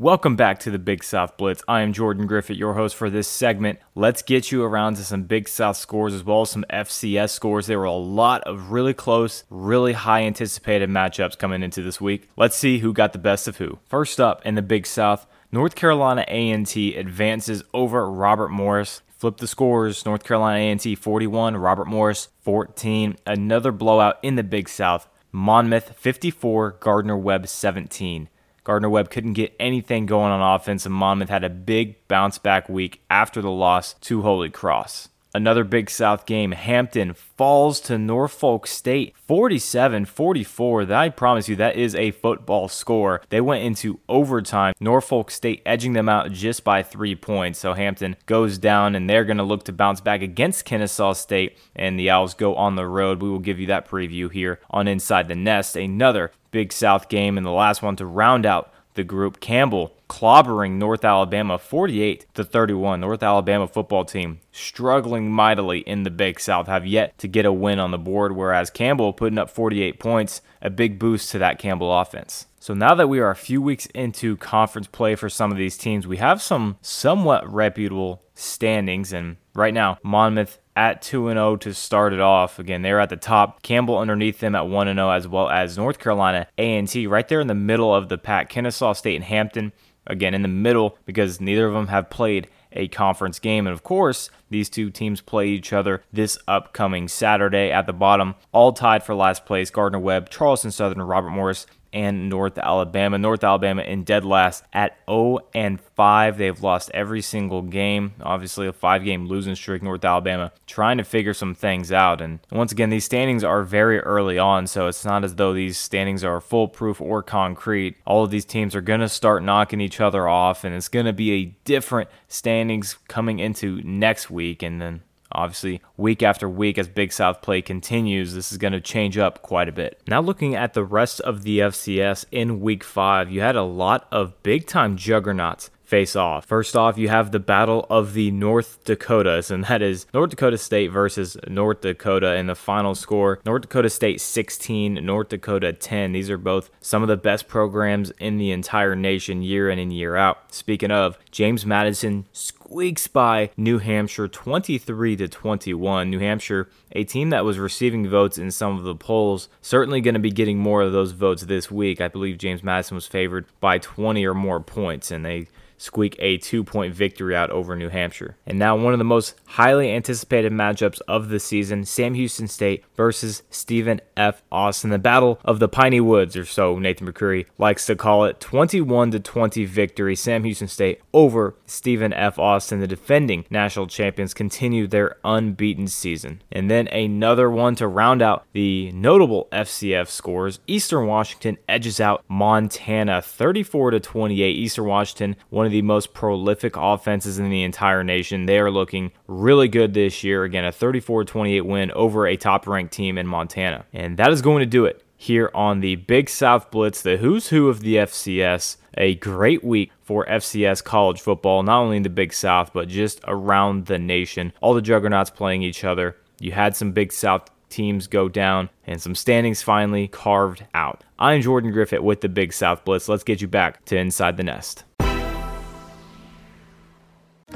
Welcome 0.00 0.34
back 0.34 0.60
to 0.60 0.70
the 0.70 0.78
Big 0.78 1.04
South 1.04 1.36
Blitz. 1.36 1.62
I 1.68 1.82
am 1.82 1.92
Jordan 1.92 2.26
Griffith, 2.26 2.56
your 2.56 2.72
host 2.72 2.96
for 2.96 3.10
this 3.10 3.28
segment. 3.28 3.80
Let's 3.94 4.22
get 4.22 4.50
you 4.50 4.64
around 4.64 4.96
to 4.96 5.04
some 5.04 5.24
Big 5.24 5.46
South 5.46 5.76
scores 5.76 6.14
as 6.14 6.24
well 6.24 6.40
as 6.40 6.48
some 6.48 6.64
FCS 6.70 7.28
scores. 7.28 7.66
There 7.66 7.78
were 7.78 7.84
a 7.84 7.92
lot 7.92 8.42
of 8.44 8.70
really 8.70 8.94
close, 8.94 9.44
really 9.50 9.92
high 9.92 10.22
anticipated 10.22 10.88
matchups 10.88 11.36
coming 11.36 11.62
into 11.62 11.82
this 11.82 12.00
week. 12.00 12.30
Let's 12.34 12.56
see 12.56 12.78
who 12.78 12.94
got 12.94 13.12
the 13.12 13.18
best 13.18 13.46
of 13.46 13.58
who. 13.58 13.78
First 13.84 14.18
up 14.18 14.40
in 14.46 14.54
the 14.54 14.62
Big 14.62 14.86
South, 14.86 15.26
North 15.52 15.74
Carolina 15.74 16.24
A&T 16.28 16.94
advances 16.94 17.64
over 17.74 18.08
Robert 18.08 18.50
Morris. 18.50 19.02
Flip 19.18 19.36
the 19.36 19.48
scores. 19.48 20.06
North 20.06 20.22
Carolina 20.22 20.60
A&T 20.60 20.94
41, 20.94 21.56
Robert 21.56 21.86
Morris 21.86 22.28
14. 22.42 23.16
Another 23.26 23.72
blowout 23.72 24.18
in 24.22 24.36
the 24.36 24.44
Big 24.44 24.68
South. 24.68 25.08
Monmouth 25.32 25.96
54, 25.96 26.76
Gardner 26.78 27.16
Webb 27.16 27.48
17. 27.48 28.28
Gardner 28.62 28.90
Webb 28.90 29.10
couldn't 29.10 29.32
get 29.32 29.56
anything 29.58 30.06
going 30.06 30.30
on 30.30 30.54
offense, 30.54 30.86
and 30.86 30.94
Monmouth 30.94 31.30
had 31.30 31.42
a 31.42 31.50
big 31.50 32.06
bounce 32.06 32.38
back 32.38 32.68
week 32.68 33.02
after 33.10 33.42
the 33.42 33.50
loss 33.50 33.94
to 33.94 34.22
Holy 34.22 34.50
Cross. 34.50 35.08
Another 35.32 35.62
Big 35.62 35.88
South 35.88 36.26
game. 36.26 36.52
Hampton 36.52 37.14
falls 37.14 37.80
to 37.82 37.96
Norfolk 37.98 38.66
State 38.66 39.14
47 39.26 40.04
44. 40.04 40.84
That 40.86 40.98
I 40.98 41.08
promise 41.08 41.48
you, 41.48 41.56
that 41.56 41.76
is 41.76 41.94
a 41.94 42.10
football 42.10 42.68
score. 42.68 43.22
They 43.28 43.40
went 43.40 43.64
into 43.64 44.00
overtime. 44.08 44.74
Norfolk 44.80 45.30
State 45.30 45.62
edging 45.64 45.92
them 45.92 46.08
out 46.08 46.32
just 46.32 46.64
by 46.64 46.82
three 46.82 47.14
points. 47.14 47.60
So 47.60 47.74
Hampton 47.74 48.16
goes 48.26 48.58
down, 48.58 48.94
and 48.94 49.08
they're 49.08 49.24
going 49.24 49.36
to 49.36 49.44
look 49.44 49.64
to 49.64 49.72
bounce 49.72 50.00
back 50.00 50.20
against 50.20 50.64
Kennesaw 50.64 51.12
State, 51.12 51.56
and 51.76 51.98
the 51.98 52.10
Owls 52.10 52.34
go 52.34 52.56
on 52.56 52.74
the 52.74 52.86
road. 52.86 53.22
We 53.22 53.30
will 53.30 53.38
give 53.38 53.60
you 53.60 53.66
that 53.68 53.88
preview 53.88 54.30
here 54.32 54.60
on 54.70 54.88
Inside 54.88 55.28
the 55.28 55.36
Nest. 55.36 55.76
Another 55.76 56.32
Big 56.50 56.72
South 56.72 57.08
game, 57.08 57.36
and 57.36 57.46
the 57.46 57.50
last 57.50 57.82
one 57.82 57.94
to 57.96 58.06
round 58.06 58.44
out 58.44 58.72
the 58.94 59.04
group. 59.04 59.38
Campbell 59.40 59.94
clobbering 60.10 60.72
North 60.72 61.04
Alabama 61.04 61.56
48 61.56 62.26
to 62.34 62.44
31. 62.44 63.00
North 63.00 63.22
Alabama 63.22 63.68
football 63.68 64.04
team 64.04 64.40
struggling 64.50 65.30
mightily 65.30 65.78
in 65.80 66.02
the 66.02 66.10
Big 66.10 66.40
South 66.40 66.66
have 66.66 66.84
yet 66.84 67.16
to 67.18 67.28
get 67.28 67.46
a 67.46 67.52
win 67.52 67.78
on 67.78 67.92
the 67.92 67.98
board, 67.98 68.32
whereas 68.34 68.70
Campbell 68.70 69.12
putting 69.12 69.38
up 69.38 69.48
48 69.48 70.00
points, 70.00 70.42
a 70.60 70.68
big 70.68 70.98
boost 70.98 71.30
to 71.30 71.38
that 71.38 71.60
Campbell 71.60 71.96
offense. 71.96 72.46
So 72.58 72.74
now 72.74 72.94
that 72.96 73.08
we 73.08 73.20
are 73.20 73.30
a 73.30 73.36
few 73.36 73.62
weeks 73.62 73.86
into 73.94 74.36
conference 74.36 74.88
play 74.88 75.14
for 75.14 75.30
some 75.30 75.52
of 75.52 75.56
these 75.56 75.78
teams, 75.78 76.06
we 76.06 76.16
have 76.16 76.42
some 76.42 76.76
somewhat 76.82 77.50
reputable 77.50 78.22
standings. 78.34 79.12
And 79.12 79.36
right 79.54 79.72
now, 79.72 79.98
Monmouth 80.02 80.58
at 80.76 81.02
2 81.02 81.28
0 81.28 81.56
to 81.56 81.72
start 81.72 82.12
it 82.12 82.20
off. 82.20 82.58
Again, 82.58 82.82
they're 82.82 83.00
at 83.00 83.10
the 83.10 83.16
top. 83.16 83.62
Campbell 83.62 83.98
underneath 83.98 84.40
them 84.40 84.54
at 84.54 84.66
1 84.66 84.86
0, 84.88 85.10
as 85.10 85.28
well 85.28 85.48
as 85.48 85.78
North 85.78 85.98
Carolina 85.98 86.48
A&T 86.58 87.06
right 87.06 87.28
there 87.28 87.40
in 87.40 87.46
the 87.46 87.54
middle 87.54 87.94
of 87.94 88.08
the 88.08 88.18
pack. 88.18 88.48
Kennesaw 88.48 88.92
State 88.92 89.16
and 89.16 89.24
Hampton 89.24 89.72
again 90.06 90.34
in 90.34 90.42
the 90.42 90.48
middle 90.48 90.96
because 91.04 91.40
neither 91.40 91.66
of 91.66 91.74
them 91.74 91.88
have 91.88 92.10
played 92.10 92.48
a 92.72 92.88
conference 92.88 93.38
game. 93.38 93.66
And 93.66 93.74
of 93.74 93.82
course, 93.82 94.30
these 94.48 94.68
two 94.68 94.90
teams 94.90 95.20
play 95.20 95.48
each 95.48 95.72
other 95.72 96.02
this 96.12 96.38
upcoming 96.46 97.08
Saturday 97.08 97.70
at 97.70 97.86
the 97.86 97.92
bottom, 97.92 98.34
all 98.52 98.72
tied 98.72 99.02
for 99.02 99.14
last 99.14 99.44
place. 99.44 99.70
Gardner 99.70 99.98
Webb, 99.98 100.30
Charleston 100.30 100.70
Southern, 100.70 101.02
Robert 101.02 101.30
Morris, 101.30 101.66
and 101.92 102.28
North 102.28 102.58
Alabama. 102.58 103.18
North 103.18 103.44
Alabama 103.44 103.82
in 103.82 104.04
dead 104.04 104.24
last 104.24 104.64
at 104.72 104.98
0 105.08 105.40
and 105.54 105.80
5. 105.80 106.38
They've 106.38 106.62
lost 106.62 106.90
every 106.94 107.22
single 107.22 107.62
game. 107.62 108.14
Obviously, 108.20 108.66
a 108.66 108.72
five 108.72 109.04
game 109.04 109.26
losing 109.26 109.54
streak. 109.54 109.82
North 109.82 110.04
Alabama 110.04 110.52
trying 110.66 110.98
to 110.98 111.04
figure 111.04 111.34
some 111.34 111.54
things 111.54 111.92
out. 111.92 112.20
And 112.20 112.40
once 112.50 112.72
again, 112.72 112.90
these 112.90 113.04
standings 113.04 113.44
are 113.44 113.62
very 113.62 113.98
early 114.00 114.38
on, 114.38 114.66
so 114.66 114.86
it's 114.86 115.04
not 115.04 115.24
as 115.24 115.34
though 115.34 115.52
these 115.52 115.78
standings 115.78 116.24
are 116.24 116.40
foolproof 116.40 117.00
or 117.00 117.22
concrete. 117.22 117.96
All 118.06 118.24
of 118.24 118.30
these 118.30 118.44
teams 118.44 118.74
are 118.74 118.80
going 118.80 119.00
to 119.00 119.08
start 119.08 119.42
knocking 119.42 119.80
each 119.80 120.00
other 120.00 120.28
off, 120.28 120.64
and 120.64 120.74
it's 120.74 120.88
going 120.88 121.06
to 121.06 121.12
be 121.12 121.32
a 121.32 121.44
different 121.64 122.08
standings 122.28 122.96
coming 123.08 123.38
into 123.38 123.80
next 123.82 124.30
week. 124.30 124.62
And 124.62 124.80
then 124.80 125.02
Obviously, 125.32 125.80
week 125.96 126.22
after 126.22 126.48
week, 126.48 126.78
as 126.78 126.88
Big 126.88 127.12
South 127.12 127.42
play 127.42 127.62
continues, 127.62 128.34
this 128.34 128.52
is 128.52 128.58
going 128.58 128.72
to 128.72 128.80
change 128.80 129.18
up 129.18 129.42
quite 129.42 129.68
a 129.68 129.72
bit. 129.72 130.00
Now, 130.06 130.20
looking 130.20 130.54
at 130.54 130.74
the 130.74 130.84
rest 130.84 131.20
of 131.20 131.42
the 131.42 131.60
FCS 131.60 132.24
in 132.30 132.60
week 132.60 132.84
five, 132.84 133.30
you 133.30 133.40
had 133.40 133.56
a 133.56 133.62
lot 133.62 134.06
of 134.10 134.42
big 134.42 134.66
time 134.66 134.96
juggernauts 134.96 135.70
face 135.90 136.14
off. 136.14 136.44
First 136.44 136.76
off, 136.76 136.96
you 136.96 137.08
have 137.08 137.32
the 137.32 137.40
battle 137.40 137.84
of 137.90 138.14
the 138.14 138.30
North 138.30 138.84
Dakotas, 138.84 139.50
and 139.50 139.64
that 139.64 139.82
is 139.82 140.06
North 140.14 140.30
Dakota 140.30 140.56
State 140.56 140.92
versus 140.92 141.36
North 141.48 141.80
Dakota 141.80 142.36
in 142.36 142.46
the 142.46 142.54
final 142.54 142.94
score. 142.94 143.40
North 143.44 143.62
Dakota 143.62 143.90
State 143.90 144.20
16, 144.20 145.04
North 145.04 145.30
Dakota 145.30 145.72
10. 145.72 146.12
These 146.12 146.30
are 146.30 146.38
both 146.38 146.70
some 146.80 147.02
of 147.02 147.08
the 147.08 147.16
best 147.16 147.48
programs 147.48 148.12
in 148.20 148.38
the 148.38 148.52
entire 148.52 148.94
nation 148.94 149.42
year 149.42 149.68
in 149.68 149.80
and 149.80 149.92
year 149.92 150.14
out. 150.14 150.54
Speaking 150.54 150.92
of, 150.92 151.18
James 151.32 151.66
Madison 151.66 152.24
squeaks 152.70 153.08
by 153.08 153.50
New 153.56 153.78
Hampshire 153.78 154.28
23 154.28 155.16
to 155.16 155.26
21. 155.26 156.08
New 156.08 156.20
Hampshire, 156.20 156.70
a 156.92 157.02
team 157.02 157.30
that 157.30 157.44
was 157.44 157.58
receiving 157.58 158.08
votes 158.08 158.38
in 158.38 158.52
some 158.52 158.78
of 158.78 158.84
the 158.84 158.94
polls, 158.94 159.48
certainly 159.60 160.00
going 160.00 160.14
to 160.14 160.20
be 160.20 160.30
getting 160.30 160.56
more 160.56 160.80
of 160.80 160.92
those 160.92 161.10
votes 161.10 161.42
this 161.42 161.68
week. 161.68 162.00
I 162.00 162.06
believe 162.06 162.38
James 162.38 162.62
Madison 162.62 162.94
was 162.94 163.08
favored 163.08 163.46
by 163.58 163.78
20 163.78 164.24
or 164.24 164.34
more 164.34 164.60
points, 164.60 165.10
and 165.10 165.24
they 165.24 165.48
squeak 165.80 166.14
a 166.18 166.36
two 166.36 166.62
point 166.62 166.94
victory 166.94 167.34
out 167.34 167.50
over 167.50 167.74
New 167.74 167.88
Hampshire. 167.88 168.36
And 168.46 168.58
now, 168.58 168.76
one 168.76 168.92
of 168.92 168.98
the 168.98 169.04
most 169.04 169.34
highly 169.46 169.90
anticipated 169.90 170.52
matchups 170.52 171.00
of 171.08 171.28
the 171.28 171.40
season 171.40 171.84
Sam 171.84 172.14
Houston 172.14 172.46
State 172.46 172.84
versus 172.96 173.42
Stephen 173.50 174.00
F. 174.16 174.42
Austin. 174.52 174.90
The 174.90 174.98
battle 174.98 175.40
of 175.44 175.58
the 175.58 175.68
Piney 175.68 176.00
Woods, 176.00 176.36
or 176.36 176.44
so 176.44 176.78
Nathan 176.78 177.10
McCurry 177.10 177.46
likes 177.58 177.86
to 177.86 177.96
call 177.96 178.24
it. 178.24 178.40
21 178.40 179.12
to 179.12 179.20
20 179.20 179.64
victory. 179.64 180.14
Sam 180.14 180.44
Houston 180.44 180.68
State 180.68 181.00
over 181.12 181.54
Stephen 181.66 182.12
F. 182.12 182.38
Austin. 182.38 182.80
The 182.80 182.86
defending 182.86 183.46
national 183.50 183.86
champions 183.86 184.34
continue 184.34 184.86
their 184.86 185.16
unbeaten 185.24 185.88
season. 185.88 186.42
And 186.52 186.70
then 186.70 186.88
another 186.88 187.50
one 187.50 187.74
to 187.76 187.88
round 187.88 188.20
out 188.20 188.44
the 188.52 188.92
notable 188.92 189.48
FCS 189.50 190.08
scores. 190.08 190.60
Eastern 190.66 191.06
Washington 191.06 191.56
edges 191.68 192.00
out 192.00 192.24
Montana 192.28 193.22
34 193.22 193.92
to 193.92 194.00
28. 194.00 194.56
Eastern 194.56 194.84
Washington, 194.84 195.36
one 195.48 195.69
of 195.70 195.72
the 195.72 195.82
most 195.82 196.12
prolific 196.12 196.74
offenses 196.76 197.38
in 197.38 197.48
the 197.48 197.62
entire 197.62 198.02
nation. 198.02 198.46
They 198.46 198.58
are 198.58 198.70
looking 198.70 199.12
really 199.26 199.68
good 199.68 199.94
this 199.94 200.24
year. 200.24 200.44
Again, 200.44 200.64
a 200.64 200.72
34 200.72 201.24
28 201.24 201.60
win 201.62 201.90
over 201.92 202.26
a 202.26 202.36
top 202.36 202.66
ranked 202.66 202.92
team 202.92 203.16
in 203.16 203.26
Montana. 203.26 203.86
And 203.92 204.16
that 204.16 204.32
is 204.32 204.42
going 204.42 204.60
to 204.60 204.66
do 204.66 204.84
it 204.84 205.02
here 205.16 205.50
on 205.54 205.80
the 205.80 205.96
Big 205.96 206.28
South 206.28 206.70
Blitz, 206.70 207.02
the 207.02 207.18
who's 207.18 207.48
who 207.48 207.68
of 207.68 207.80
the 207.80 207.96
FCS. 207.96 208.76
A 208.98 209.14
great 209.16 209.62
week 209.62 209.92
for 210.02 210.26
FCS 210.26 210.82
college 210.82 211.20
football, 211.20 211.62
not 211.62 211.80
only 211.80 211.98
in 211.98 212.02
the 212.02 212.10
Big 212.10 212.32
South, 212.32 212.72
but 212.72 212.88
just 212.88 213.20
around 213.28 213.86
the 213.86 213.98
nation. 213.98 214.52
All 214.60 214.74
the 214.74 214.82
juggernauts 214.82 215.30
playing 215.30 215.62
each 215.62 215.84
other. 215.84 216.16
You 216.40 216.52
had 216.52 216.74
some 216.74 216.90
Big 216.90 217.12
South 217.12 217.48
teams 217.68 218.08
go 218.08 218.28
down 218.28 218.68
and 218.84 219.00
some 219.00 219.14
standings 219.14 219.62
finally 219.62 220.08
carved 220.08 220.66
out. 220.74 221.04
I'm 221.18 221.40
Jordan 221.40 221.70
Griffith 221.70 222.00
with 222.00 222.20
the 222.20 222.28
Big 222.28 222.52
South 222.52 222.84
Blitz. 222.84 223.08
Let's 223.08 223.22
get 223.22 223.40
you 223.40 223.46
back 223.46 223.84
to 223.86 223.96
Inside 223.96 224.36
the 224.36 224.42
Nest. 224.42 224.84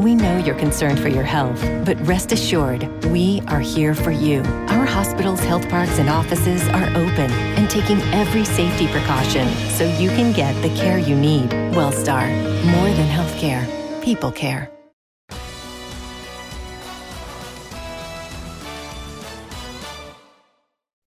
We 0.01 0.17
know 0.17 0.39
you're 0.39 0.57
concerned 0.57 0.99
for 0.99 1.07
your 1.07 1.23
health, 1.23 1.63
but 1.85 1.97
rest 2.05 2.33
assured, 2.33 2.83
we 3.05 3.43
are 3.47 3.61
here 3.61 3.95
for 3.95 4.11
you. 4.11 4.41
Our 4.69 4.85
hospitals, 4.85 5.39
health 5.39 5.69
parks, 5.69 6.01
and 6.01 6.11
offices 6.11 6.67
are 6.71 6.89
open 6.97 7.31
and 7.31 7.71
taking 7.71 8.01
every 8.13 8.45
safety 8.45 8.89
precaution 8.89 9.49
so 9.71 9.85
you 10.01 10.09
can 10.09 10.33
get 10.33 10.61
the 10.63 10.75
care 10.75 10.99
you 10.99 11.15
need. 11.15 11.49
Wellstar, 11.75 12.29
more 12.67 12.91
than 12.91 13.09
healthcare, 13.09 14.03
people 14.03 14.33
care. 14.33 14.69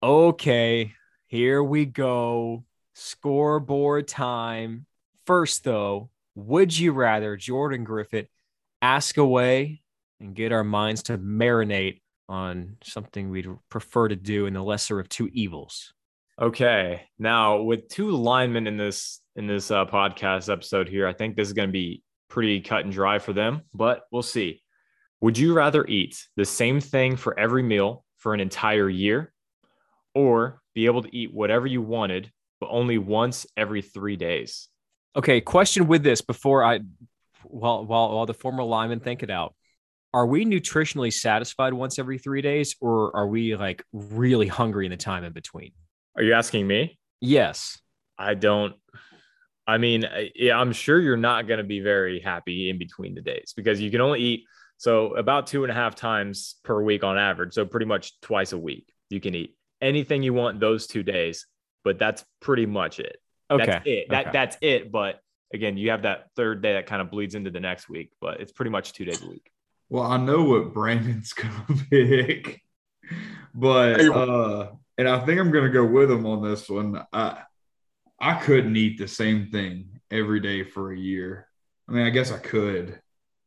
Okay, 0.02 0.94
here 1.28 1.62
we 1.62 1.86
go. 1.86 2.64
Scoreboard 2.96 4.08
time. 4.08 4.88
First, 5.28 5.66
though, 5.66 6.10
would 6.34 6.80
you 6.80 6.94
rather 6.94 7.38
Jordan 7.38 7.84
Griffith? 7.84 8.31
Ask 8.82 9.18
away 9.18 9.82
and 10.20 10.36
get 10.36 10.52
our 10.52 10.64
minds 10.64 11.04
to 11.04 11.18
marinate 11.18 12.02
on 12.30 12.78
something 12.84 13.30
we'd 13.30 13.48
prefer 13.70 14.08
to 14.08 14.16
do 14.16 14.46
in 14.46 14.54
the 14.54 14.64
lesser 14.64 15.00
of 15.00 15.10
two 15.10 15.30
evils. 15.34 15.94
Okay. 16.42 17.04
Now, 17.20 17.62
with 17.62 17.90
two 17.90 18.12
linemen 18.12 18.68
in 18.68 18.78
this 18.78 19.20
in 19.36 19.48
this 19.48 19.70
uh, 19.70 19.86
podcast 19.86 20.52
episode 20.52 20.88
here, 20.88 21.08
I 21.08 21.14
think 21.14 21.36
this 21.36 21.48
is 21.48 21.54
going 21.54 21.70
to 21.70 21.74
be 21.74 22.04
pretty 22.30 22.62
cut 22.62 22.84
and 22.84 22.92
dry 22.92 23.20
for 23.20 23.34
them, 23.34 23.62
but 23.74 24.04
we'll 24.12 24.24
see. 24.24 24.62
Would 25.20 25.38
you 25.38 25.54
rather 25.54 25.86
eat 25.86 26.28
the 26.36 26.46
same 26.46 26.80
thing 26.80 27.16
for 27.16 27.38
every 27.38 27.62
meal 27.62 28.06
for 28.18 28.34
an 28.34 28.40
entire 28.40 28.90
year 28.90 29.34
or 30.16 30.62
be 30.74 30.86
able 30.86 31.04
to 31.04 31.16
eat 31.16 31.34
whatever 31.34 31.68
you 31.68 31.82
wanted 31.82 32.32
but 32.60 32.70
only 32.70 32.98
once 32.98 33.46
every 33.58 33.82
3 33.82 34.16
days? 34.16 34.68
Okay, 35.16 35.42
question 35.42 35.88
with 35.88 36.04
this 36.04 36.22
before 36.22 36.64
I 36.64 36.80
while 37.44 37.86
while 37.86 38.16
while 38.16 38.26
the 38.26 38.34
former 38.34 38.64
linemen 38.64 39.00
think 39.00 39.24
it 39.24 39.30
out. 39.30 39.56
Are 40.14 40.26
we 40.26 40.46
nutritionally 40.46 41.14
satisfied 41.14 41.74
once 41.74 41.98
every 41.98 42.18
three 42.18 42.42
days, 42.42 42.76
or 42.82 43.16
are 43.16 43.28
we 43.28 43.56
like 43.56 43.84
really 43.94 44.48
hungry 44.48 44.86
in 44.86 44.92
the 44.92 44.98
time 44.98 45.24
in 45.24 45.32
between? 45.32 45.72
Are 46.18 46.24
you 46.24 46.34
asking 46.34 46.68
me? 46.68 47.00
Yes. 47.22 47.80
I 48.18 48.34
don't. 48.34 48.76
I 49.66 49.78
mean, 49.78 50.06
yeah, 50.36 50.60
I'm 50.60 50.74
sure 50.74 51.00
you're 51.00 51.16
not 51.16 51.48
going 51.48 51.60
to 51.60 51.64
be 51.64 51.80
very 51.80 52.20
happy 52.20 52.70
in 52.70 52.78
between 52.78 53.16
the 53.16 53.22
days 53.22 53.54
because 53.56 53.80
you 53.80 53.90
can 53.90 54.02
only 54.02 54.20
eat 54.20 54.44
so 54.78 55.16
about 55.16 55.48
two 55.48 55.64
and 55.64 55.72
a 55.72 55.76
half 55.76 55.96
times 55.96 56.56
per 56.64 56.82
week 56.82 57.04
on 57.04 57.18
average. 57.18 57.54
So 57.54 57.66
pretty 57.66 57.86
much 57.86 58.20
twice 58.22 58.52
a 58.52 58.58
week 58.58 58.92
you 59.10 59.20
can 59.20 59.36
eat 59.36 59.56
anything 59.80 60.24
you 60.24 60.34
want 60.34 60.60
those 60.60 60.88
two 60.88 61.04
days, 61.04 61.46
but 61.84 62.00
that's 62.00 62.26
pretty 62.42 62.66
much 62.66 63.00
it. 63.00 63.18
Okay. 63.50 63.66
That's 63.66 63.88
it. 63.88 64.10
That 64.10 64.22
okay. 64.22 64.32
that's 64.34 64.58
it. 64.62 64.92
But 64.92 65.20
again, 65.54 65.78
you 65.78 65.92
have 65.92 66.04
that 66.04 66.28
third 66.36 66.62
day 66.62 66.74
that 66.74 66.88
kind 66.88 67.02
of 67.02 67.12
bleeds 67.12 67.36
into 67.36 67.52
the 67.52 67.60
next 67.60 67.90
week, 67.90 68.12
but 68.20 68.40
it's 68.40 68.52
pretty 68.52 68.72
much 68.72 68.94
two 68.94 69.06
days 69.06 69.22
a 69.22 69.28
week. 69.28 69.52
Well, 69.90 70.04
I 70.04 70.18
know 70.18 70.44
what 70.44 70.74
Brandon's 70.74 71.34
gonna 71.34 71.66
pick, 71.90 72.62
but 73.54 74.00
uh, 74.00 74.72
and 74.98 75.08
I 75.08 75.26
think 75.26 75.40
I'm 75.40 75.52
gonna 75.52 75.70
go 75.70 75.86
with 75.86 76.10
him 76.10 76.26
on 76.26 76.42
this 76.42 76.70
one. 76.70 77.04
I 77.12 77.40
I 78.20 78.36
couldn't 78.36 78.76
eat 78.76 78.98
the 78.98 79.08
same 79.08 79.48
thing 79.48 80.00
every 80.10 80.40
day 80.40 80.64
for 80.64 80.92
a 80.92 80.98
year. 80.98 81.48
I 81.90 81.94
mean, 81.94 82.06
I 82.06 82.10
guess 82.10 82.32
I 82.32 82.38
could, 82.38 83.02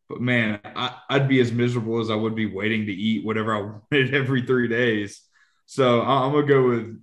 but 0.08 0.20
man, 0.20 0.60
I, 0.64 0.96
I'd 1.08 1.28
be 1.28 1.40
as 1.40 1.52
miserable 1.52 2.00
as 2.00 2.10
I 2.10 2.14
would 2.14 2.34
be 2.34 2.52
waiting 2.52 2.86
to 2.86 2.92
eat 2.92 3.24
whatever 3.24 3.54
I 3.54 3.60
wanted 3.92 4.14
every 4.14 4.42
three 4.42 4.68
days. 4.68 5.22
So 5.66 6.02
I'm 6.02 6.32
gonna 6.32 6.46
go 6.46 6.68
with 6.68 7.02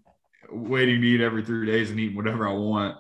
waiting 0.52 1.02
to 1.02 1.08
eat 1.08 1.22
every 1.22 1.44
three 1.44 1.66
days 1.66 1.90
and 1.90 2.00
eating 2.00 2.16
whatever 2.16 2.48
I 2.48 2.54
want. 2.54 2.98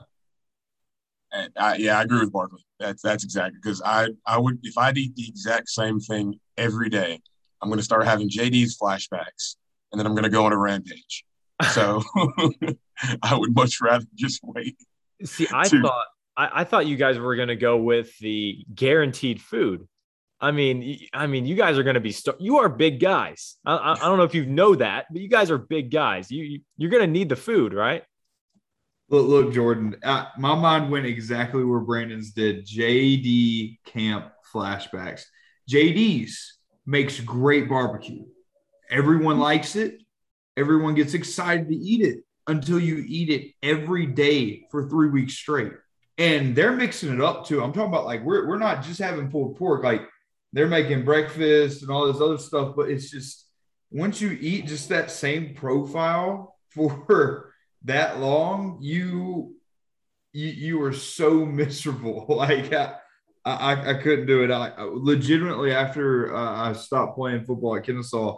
And 1.33 1.51
I, 1.57 1.75
yeah, 1.77 1.97
I 1.97 2.03
agree 2.03 2.19
with 2.19 2.33
Barkley. 2.33 2.65
That's 2.79 3.01
that's 3.01 3.23
exactly 3.23 3.59
because 3.61 3.81
I 3.83 4.09
I 4.25 4.37
would 4.37 4.59
if 4.63 4.77
I'd 4.77 4.97
eat 4.97 5.15
the 5.15 5.27
exact 5.27 5.69
same 5.69 5.99
thing 5.99 6.39
every 6.57 6.89
day, 6.89 7.19
I'm 7.61 7.69
going 7.69 7.79
to 7.79 7.83
start 7.83 8.05
having 8.05 8.29
JD's 8.29 8.77
flashbacks, 8.77 9.55
and 9.91 9.99
then 9.99 10.05
I'm 10.05 10.13
going 10.13 10.23
to 10.23 10.29
go 10.29 10.45
on 10.45 10.53
a 10.53 10.57
rampage. 10.57 11.25
So 11.73 12.01
I 13.21 13.37
would 13.37 13.53
much 13.55 13.81
rather 13.81 14.05
just 14.15 14.39
wait. 14.43 14.75
See, 15.23 15.47
I 15.53 15.67
to- 15.67 15.81
thought 15.81 16.05
I, 16.35 16.61
I 16.61 16.63
thought 16.63 16.87
you 16.87 16.95
guys 16.95 17.19
were 17.19 17.35
going 17.35 17.49
to 17.49 17.55
go 17.55 17.77
with 17.77 18.17
the 18.17 18.65
guaranteed 18.73 19.39
food. 19.39 19.87
I 20.39 20.49
mean, 20.49 20.99
I 21.13 21.27
mean, 21.27 21.45
you 21.45 21.53
guys 21.53 21.77
are 21.77 21.83
going 21.83 21.93
to 21.93 21.99
be 21.99 22.11
st- 22.11 22.41
you 22.41 22.57
are 22.57 22.67
big 22.67 22.99
guys. 22.99 23.57
I, 23.63 23.75
I, 23.75 23.93
I, 23.93 23.99
don't 23.99 24.17
know 24.17 24.23
if 24.23 24.33
you 24.33 24.47
know 24.47 24.73
that, 24.73 25.05
but 25.11 25.21
you 25.21 25.29
guys 25.29 25.51
are 25.51 25.59
big 25.59 25.91
guys. 25.91 26.31
You 26.31 26.61
you're 26.77 26.89
going 26.89 27.03
to 27.03 27.11
need 27.11 27.29
the 27.29 27.35
food, 27.35 27.75
right? 27.75 28.03
Look, 29.11 29.27
look, 29.27 29.53
Jordan. 29.53 29.97
Uh, 30.01 30.27
my 30.37 30.55
mind 30.55 30.89
went 30.89 31.05
exactly 31.05 31.65
where 31.65 31.81
Brandon's 31.81 32.31
did. 32.31 32.65
JD 32.65 33.79
camp 33.83 34.31
flashbacks. 34.53 35.23
JD's 35.69 36.57
makes 36.85 37.19
great 37.19 37.67
barbecue. 37.67 38.23
Everyone 38.89 39.37
likes 39.37 39.75
it. 39.75 40.01
Everyone 40.55 40.95
gets 40.95 41.13
excited 41.13 41.67
to 41.67 41.75
eat 41.75 42.01
it 42.01 42.23
until 42.47 42.79
you 42.79 43.03
eat 43.05 43.29
it 43.29 43.51
every 43.61 44.05
day 44.05 44.63
for 44.71 44.87
three 44.87 45.09
weeks 45.09 45.33
straight. 45.33 45.73
And 46.17 46.55
they're 46.55 46.71
mixing 46.71 47.13
it 47.13 47.19
up 47.21 47.45
too. 47.45 47.61
I'm 47.61 47.73
talking 47.73 47.89
about 47.89 48.05
like 48.05 48.23
we're, 48.23 48.47
we're 48.47 48.57
not 48.57 48.81
just 48.81 49.01
having 49.01 49.29
pulled 49.29 49.57
pork, 49.57 49.83
like 49.83 50.03
they're 50.53 50.67
making 50.67 51.03
breakfast 51.03 51.81
and 51.81 51.91
all 51.91 52.07
this 52.07 52.21
other 52.21 52.37
stuff, 52.37 52.75
but 52.77 52.89
it's 52.89 53.11
just 53.11 53.45
once 53.91 54.21
you 54.21 54.37
eat 54.39 54.67
just 54.67 54.87
that 54.87 55.11
same 55.11 55.53
profile 55.53 56.55
for 56.69 57.50
that 57.85 58.19
long, 58.19 58.77
you 58.81 59.55
you 60.33 60.47
you 60.47 60.81
are 60.83 60.93
so 60.93 61.45
miserable. 61.45 62.25
Like 62.41 62.73
I, 62.73 62.95
I, 63.45 63.89
I 63.91 63.93
couldn't 63.95 64.27
do 64.27 64.43
it. 64.43 64.51
I, 64.51 64.73
legitimately 64.83 65.73
after 65.73 66.35
uh, 66.35 66.69
I 66.69 66.73
stopped 66.73 67.15
playing 67.15 67.45
football 67.45 67.75
at 67.75 67.85
Kennesaw, 67.85 68.37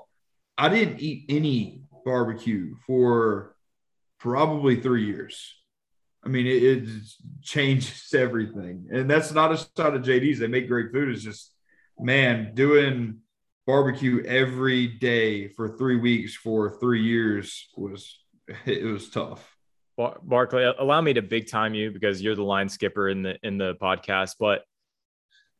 I 0.58 0.70
didn't 0.70 1.02
eat 1.02 1.26
any 1.30 1.84
barbecue 2.06 2.76
for 2.88 3.56
probably 4.20 4.80
three 4.80 5.06
years. 5.06 5.54
I 6.26 6.30
mean, 6.30 6.48
it, 6.48 6.64
it 6.64 6.90
changes 7.42 8.14
everything, 8.14 8.88
and 8.92 9.10
that's 9.10 9.34
not 9.34 9.52
a 9.52 9.58
shot 9.58 9.96
of 9.96 10.04
JD's. 10.04 10.40
They 10.40 10.48
make 10.48 10.68
great 10.68 10.92
food. 10.92 11.10
It's 11.10 11.24
just, 11.24 11.52
man, 12.00 12.54
doing 12.54 13.20
barbecue 13.66 14.24
every 14.26 14.88
day 14.88 15.48
for 15.48 15.78
three 15.78 15.98
weeks 15.98 16.36
for 16.36 16.78
three 16.80 17.04
years 17.04 17.70
was 17.78 18.20
it 18.66 18.86
was 18.86 19.10
tough. 19.10 19.50
Barkley, 19.96 20.64
allow 20.64 21.02
me 21.02 21.14
to 21.14 21.22
big 21.22 21.48
time 21.48 21.74
you 21.76 21.92
because 21.92 22.22
you're 22.22 22.36
the 22.36 22.44
line 22.44 22.68
skipper 22.68 23.10
in 23.10 23.22
the 23.22 23.38
in 23.44 23.58
the 23.58 23.76
podcast. 23.76 24.36
But 24.40 24.64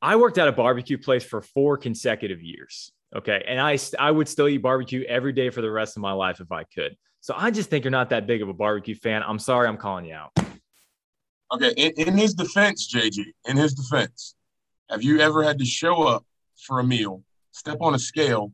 I 0.02 0.16
worked 0.16 0.38
at 0.38 0.48
a 0.48 0.52
barbecue 0.52 0.98
place 0.98 1.24
for 1.24 1.42
four 1.42 1.78
consecutive 1.78 2.42
years. 2.42 2.92
Okay. 3.16 3.44
And 3.48 3.60
I, 3.60 3.78
I 3.98 4.12
would 4.12 4.28
still 4.28 4.48
eat 4.48 4.58
barbecue 4.58 5.04
every 5.08 5.32
day 5.32 5.50
for 5.50 5.62
the 5.62 5.72
rest 5.72 5.96
of 5.96 6.02
my 6.02 6.12
life 6.12 6.42
if 6.42 6.52
I 6.52 6.64
could. 6.64 6.98
So 7.22 7.34
I 7.38 7.52
just 7.52 7.70
think 7.70 7.86
you're 7.86 7.92
not 7.92 8.10
that 8.10 8.28
big 8.28 8.42
of 8.42 8.50
a 8.50 8.54
barbecue 8.54 8.96
fan. 8.96 9.24
I'm 9.26 9.40
sorry, 9.40 9.68
I'm 9.68 9.78
calling 9.78 10.06
you 10.06 10.16
out. 10.16 10.32
Okay. 11.54 11.72
In, 11.78 11.92
in 12.08 12.18
his 12.18 12.34
defense, 12.34 12.94
JG, 12.94 13.24
in 13.48 13.56
his 13.56 13.76
defense, 13.76 14.36
have 14.90 15.04
you 15.04 15.20
ever 15.20 15.42
had 15.44 15.58
to 15.60 15.66
show 15.66 16.04
up 16.04 16.26
for 16.66 16.80
a 16.80 16.84
meal, 16.84 17.24
step 17.52 17.78
on 17.80 17.96
a 17.96 18.00
scale, 18.00 18.52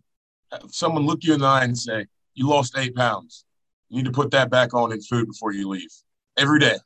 someone 0.68 1.06
look 1.06 1.24
you 1.24 1.34
in 1.34 1.40
the 1.40 1.48
eye 1.48 1.64
and 1.64 1.78
say, 1.78 2.06
You 2.36 2.48
lost 2.48 2.78
eight 2.78 2.96
pounds? 2.96 3.46
You 3.90 3.98
need 3.98 4.06
to 4.06 4.12
put 4.12 4.32
that 4.32 4.50
back 4.50 4.74
on 4.74 4.92
in 4.92 5.02
food 5.02 5.28
before 5.28 5.52
you 5.52 5.68
leave 5.68 5.92
every 6.38 6.60
day. 6.60 6.78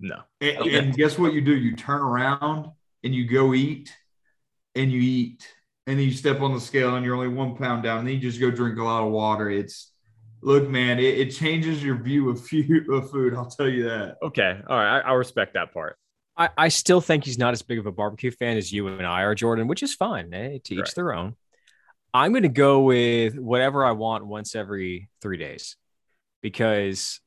No. 0.00 0.22
And, 0.40 0.58
okay. 0.58 0.78
and 0.78 0.96
guess 0.96 1.18
what 1.18 1.32
you 1.32 1.40
do? 1.40 1.54
You 1.56 1.76
turn 1.76 2.00
around 2.00 2.70
and 3.02 3.14
you 3.14 3.28
go 3.28 3.54
eat 3.54 3.94
and 4.74 4.90
you 4.90 5.00
eat 5.00 5.46
and 5.86 5.98
then 5.98 6.06
you 6.06 6.12
step 6.12 6.40
on 6.40 6.54
the 6.54 6.60
scale 6.60 6.96
and 6.96 7.04
you're 7.04 7.14
only 7.14 7.28
one 7.28 7.56
pound 7.56 7.82
down, 7.82 7.98
and 7.98 8.08
then 8.08 8.14
you 8.14 8.20
just 8.20 8.40
go 8.40 8.50
drink 8.50 8.78
a 8.78 8.82
lot 8.82 9.04
of 9.04 9.12
water. 9.12 9.50
It's 9.50 9.92
look, 10.42 10.68
man, 10.68 10.98
it, 10.98 11.18
it 11.18 11.30
changes 11.30 11.82
your 11.82 11.96
view 11.96 12.30
of, 12.30 12.38
of 12.90 13.10
food. 13.10 13.34
I'll 13.34 13.50
tell 13.50 13.68
you 13.68 13.84
that. 13.84 14.16
Okay, 14.22 14.60
all 14.68 14.76
right, 14.76 15.00
I, 15.00 15.10
I 15.10 15.12
respect 15.12 15.54
that 15.54 15.72
part. 15.72 15.98
I, 16.36 16.48
I, 16.56 16.68
still 16.68 17.00
think 17.00 17.24
he's 17.24 17.38
not 17.38 17.52
as 17.52 17.62
big 17.62 17.78
of 17.78 17.86
a 17.86 17.92
barbecue 17.92 18.32
fan 18.32 18.56
as 18.56 18.72
you 18.72 18.88
and 18.88 19.06
I 19.06 19.22
are, 19.22 19.36
Jordan, 19.36 19.68
which 19.68 19.84
is 19.84 19.94
fine. 19.94 20.34
Eh? 20.34 20.58
To 20.64 20.74
each 20.74 20.80
right. 20.80 20.94
their 20.96 21.14
own. 21.14 21.36
I'm 22.12 22.32
going 22.32 22.42
to 22.42 22.48
go 22.48 22.80
with 22.80 23.38
whatever 23.38 23.84
I 23.84 23.92
want 23.92 24.26
once 24.26 24.56
every 24.56 25.08
three 25.20 25.36
days 25.36 25.76
because 26.44 27.20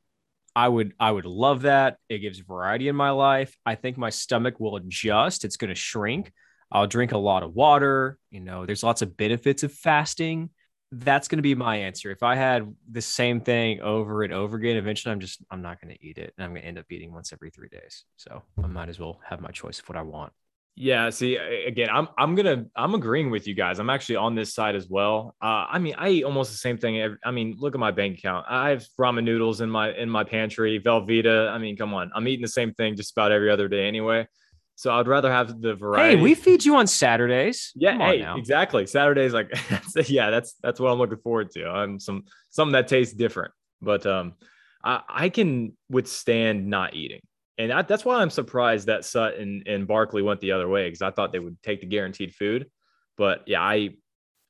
I 0.55 0.67
would 0.67 0.93
I 0.99 1.09
would 1.09 1.25
love 1.25 1.63
that. 1.63 1.97
It 2.07 2.19
gives 2.19 2.37
variety 2.37 2.87
in 2.87 2.95
my 2.95 3.09
life. 3.09 3.57
I 3.65 3.73
think 3.73 3.97
my 3.97 4.11
stomach 4.11 4.59
will 4.59 4.75
adjust. 4.75 5.43
It's 5.43 5.57
going 5.57 5.69
to 5.69 5.75
shrink. 5.75 6.31
I'll 6.71 6.85
drink 6.85 7.13
a 7.13 7.17
lot 7.17 7.41
of 7.41 7.55
water. 7.55 8.19
You 8.29 8.41
know, 8.41 8.67
there's 8.67 8.83
lots 8.83 9.01
of 9.01 9.17
benefits 9.17 9.63
of 9.63 9.73
fasting. 9.73 10.51
That's 10.91 11.27
going 11.27 11.39
to 11.39 11.43
be 11.43 11.55
my 11.55 11.77
answer. 11.77 12.11
If 12.11 12.21
I 12.21 12.35
had 12.35 12.71
the 12.91 13.01
same 13.01 13.41
thing 13.41 13.81
over 13.81 14.21
and 14.21 14.31
over 14.31 14.55
again, 14.55 14.77
eventually 14.77 15.11
I'm 15.11 15.19
just, 15.19 15.43
I'm 15.49 15.63
not 15.63 15.81
going 15.81 15.93
to 15.95 16.05
eat 16.05 16.19
it. 16.19 16.33
And 16.37 16.45
I'm 16.45 16.51
going 16.51 16.61
to 16.61 16.67
end 16.67 16.77
up 16.77 16.85
eating 16.91 17.11
once 17.11 17.33
every 17.33 17.49
three 17.49 17.69
days. 17.69 18.05
So 18.17 18.43
I 18.63 18.67
might 18.67 18.87
as 18.87 18.99
well 18.99 19.19
have 19.27 19.41
my 19.41 19.49
choice 19.49 19.79
of 19.79 19.89
what 19.89 19.97
I 19.97 20.03
want. 20.03 20.31
Yeah. 20.79 21.09
See, 21.09 21.35
again, 21.35 21.89
I'm 21.91 22.07
I'm 22.17 22.35
gonna 22.35 22.65
I'm 22.75 22.93
agreeing 22.93 23.31
with 23.31 23.47
you 23.47 23.55
guys. 23.55 23.79
I'm 23.79 23.89
actually 23.89 24.17
on 24.17 24.35
this 24.35 24.53
side 24.53 24.75
as 24.75 24.87
well. 24.87 25.35
Uh, 25.41 25.65
I 25.69 25.79
mean, 25.79 25.95
I 25.97 26.09
eat 26.09 26.23
almost 26.23 26.51
the 26.51 26.57
same 26.57 26.77
thing. 26.77 27.01
Every, 27.01 27.17
I 27.25 27.31
mean, 27.31 27.55
look 27.57 27.73
at 27.73 27.79
my 27.79 27.89
bank 27.89 28.19
account. 28.19 28.45
I 28.47 28.69
have 28.69 28.85
ramen 28.99 29.23
noodles 29.23 29.61
in 29.61 29.69
my 29.71 29.91
in 29.91 30.07
my 30.07 30.23
pantry, 30.23 30.79
Velveeta. 30.79 31.49
I 31.49 31.57
mean, 31.57 31.75
come 31.75 31.95
on, 31.95 32.11
I'm 32.15 32.27
eating 32.27 32.43
the 32.43 32.47
same 32.47 32.73
thing 32.75 32.95
just 32.95 33.11
about 33.11 33.31
every 33.31 33.49
other 33.49 33.67
day 33.67 33.87
anyway. 33.87 34.27
So 34.75 34.93
I'd 34.93 35.07
rather 35.07 35.31
have 35.31 35.59
the 35.59 35.73
variety. 35.73 36.17
Hey, 36.17 36.21
we 36.21 36.35
feed 36.35 36.63
you 36.63 36.75
on 36.75 36.85
Saturdays. 36.85 37.71
Yeah, 37.75 37.97
hey, 37.97 38.23
exactly. 38.37 38.85
Saturdays, 38.85 39.33
like 39.33 39.51
yeah, 40.07 40.29
that's 40.29 40.53
that's 40.61 40.79
what 40.79 40.91
I'm 40.91 40.99
looking 40.99 41.17
forward 41.17 41.49
to. 41.53 41.67
I'm 41.67 41.99
some 41.99 42.25
something 42.51 42.73
that 42.73 42.87
tastes 42.87 43.15
different. 43.15 43.51
But 43.81 44.05
um, 44.05 44.35
I, 44.83 45.01
I 45.09 45.29
can 45.29 45.75
withstand 45.89 46.67
not 46.67 46.93
eating, 46.93 47.21
and 47.57 47.71
I, 47.71 47.81
that's 47.81 48.05
why 48.05 48.21
I'm 48.21 48.29
surprised 48.29 48.87
that 48.87 49.05
Sutton 49.05 49.63
and 49.65 49.87
Barkley 49.87 50.21
went 50.21 50.39
the 50.39 50.51
other 50.51 50.67
way 50.67 50.87
because 50.87 51.01
I 51.01 51.11
thought 51.11 51.31
they 51.31 51.39
would 51.39 51.61
take 51.63 51.81
the 51.81 51.87
guaranteed 51.87 52.35
food. 52.35 52.69
But 53.17 53.43
yeah, 53.47 53.61
I, 53.61 53.91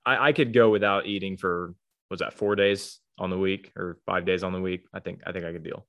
I 0.05 0.28
I 0.28 0.32
could 0.34 0.53
go 0.53 0.70
without 0.70 1.05
eating 1.05 1.38
for 1.38 1.74
was 2.10 2.20
that 2.20 2.34
four 2.34 2.55
days 2.55 2.99
on 3.18 3.30
the 3.30 3.38
week 3.38 3.72
or 3.76 3.97
five 4.05 4.26
days 4.26 4.43
on 4.43 4.53
the 4.53 4.62
week. 4.62 4.86
I 4.93 4.99
think 4.99 5.22
I 5.26 5.32
think 5.32 5.45
I 5.45 5.51
could 5.51 5.64
deal. 5.64 5.86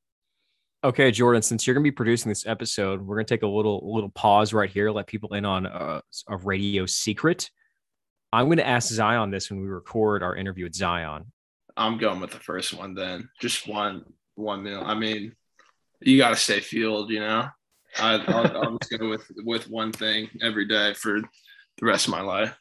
Okay, 0.85 1.11
Jordan, 1.11 1.43
since 1.43 1.67
you're 1.67 1.75
going 1.75 1.83
to 1.83 1.91
be 1.91 1.95
producing 1.95 2.29
this 2.29 2.47
episode, 2.47 3.03
we're 3.03 3.17
going 3.17 3.27
to 3.27 3.35
take 3.35 3.43
a 3.43 3.49
little 3.49 3.93
little 3.93 4.11
pause 4.11 4.53
right 4.53 4.71
here, 4.71 4.91
let 4.91 5.09
people 5.09 5.35
in 5.35 5.45
on 5.45 5.67
uh, 5.67 6.01
a, 6.29 6.35
a 6.35 6.37
radio 6.37 6.87
secret. 6.87 7.51
I'm 8.33 8.47
going 8.47 8.59
to 8.59 8.67
ask 8.67 8.89
Zion 8.89 9.31
this 9.31 9.51
when 9.51 9.61
we 9.61 9.67
record 9.67 10.23
our 10.23 10.37
interview 10.37 10.65
with 10.65 10.75
Zion. 10.75 11.33
I'm 11.77 11.99
going 11.99 12.21
with 12.21 12.31
the 12.31 12.39
first 12.39 12.75
one 12.75 12.95
then. 12.95 13.29
Just 13.41 13.67
one 13.67 14.05
one 14.35 14.63
meal. 14.63 14.83
I 14.85 14.95
mean, 14.95 15.35
you 16.01 16.19
got 16.19 16.31
to 16.31 16.37
stay 16.37 16.61
fueled, 16.61 17.11
you 17.11 17.21
know. 17.21 17.49
I, 17.99 18.15
I'll, 18.15 18.57
I'll 18.57 18.79
just 18.79 18.99
go 18.99 19.09
with 19.09 19.31
with 19.45 19.69
one 19.69 19.93
thing 19.93 20.29
every 20.43 20.67
day 20.67 20.95
for 20.95 21.21
the 21.21 21.87
rest 21.87 22.07
of 22.07 22.13
my 22.13 22.21
life. 22.21 22.57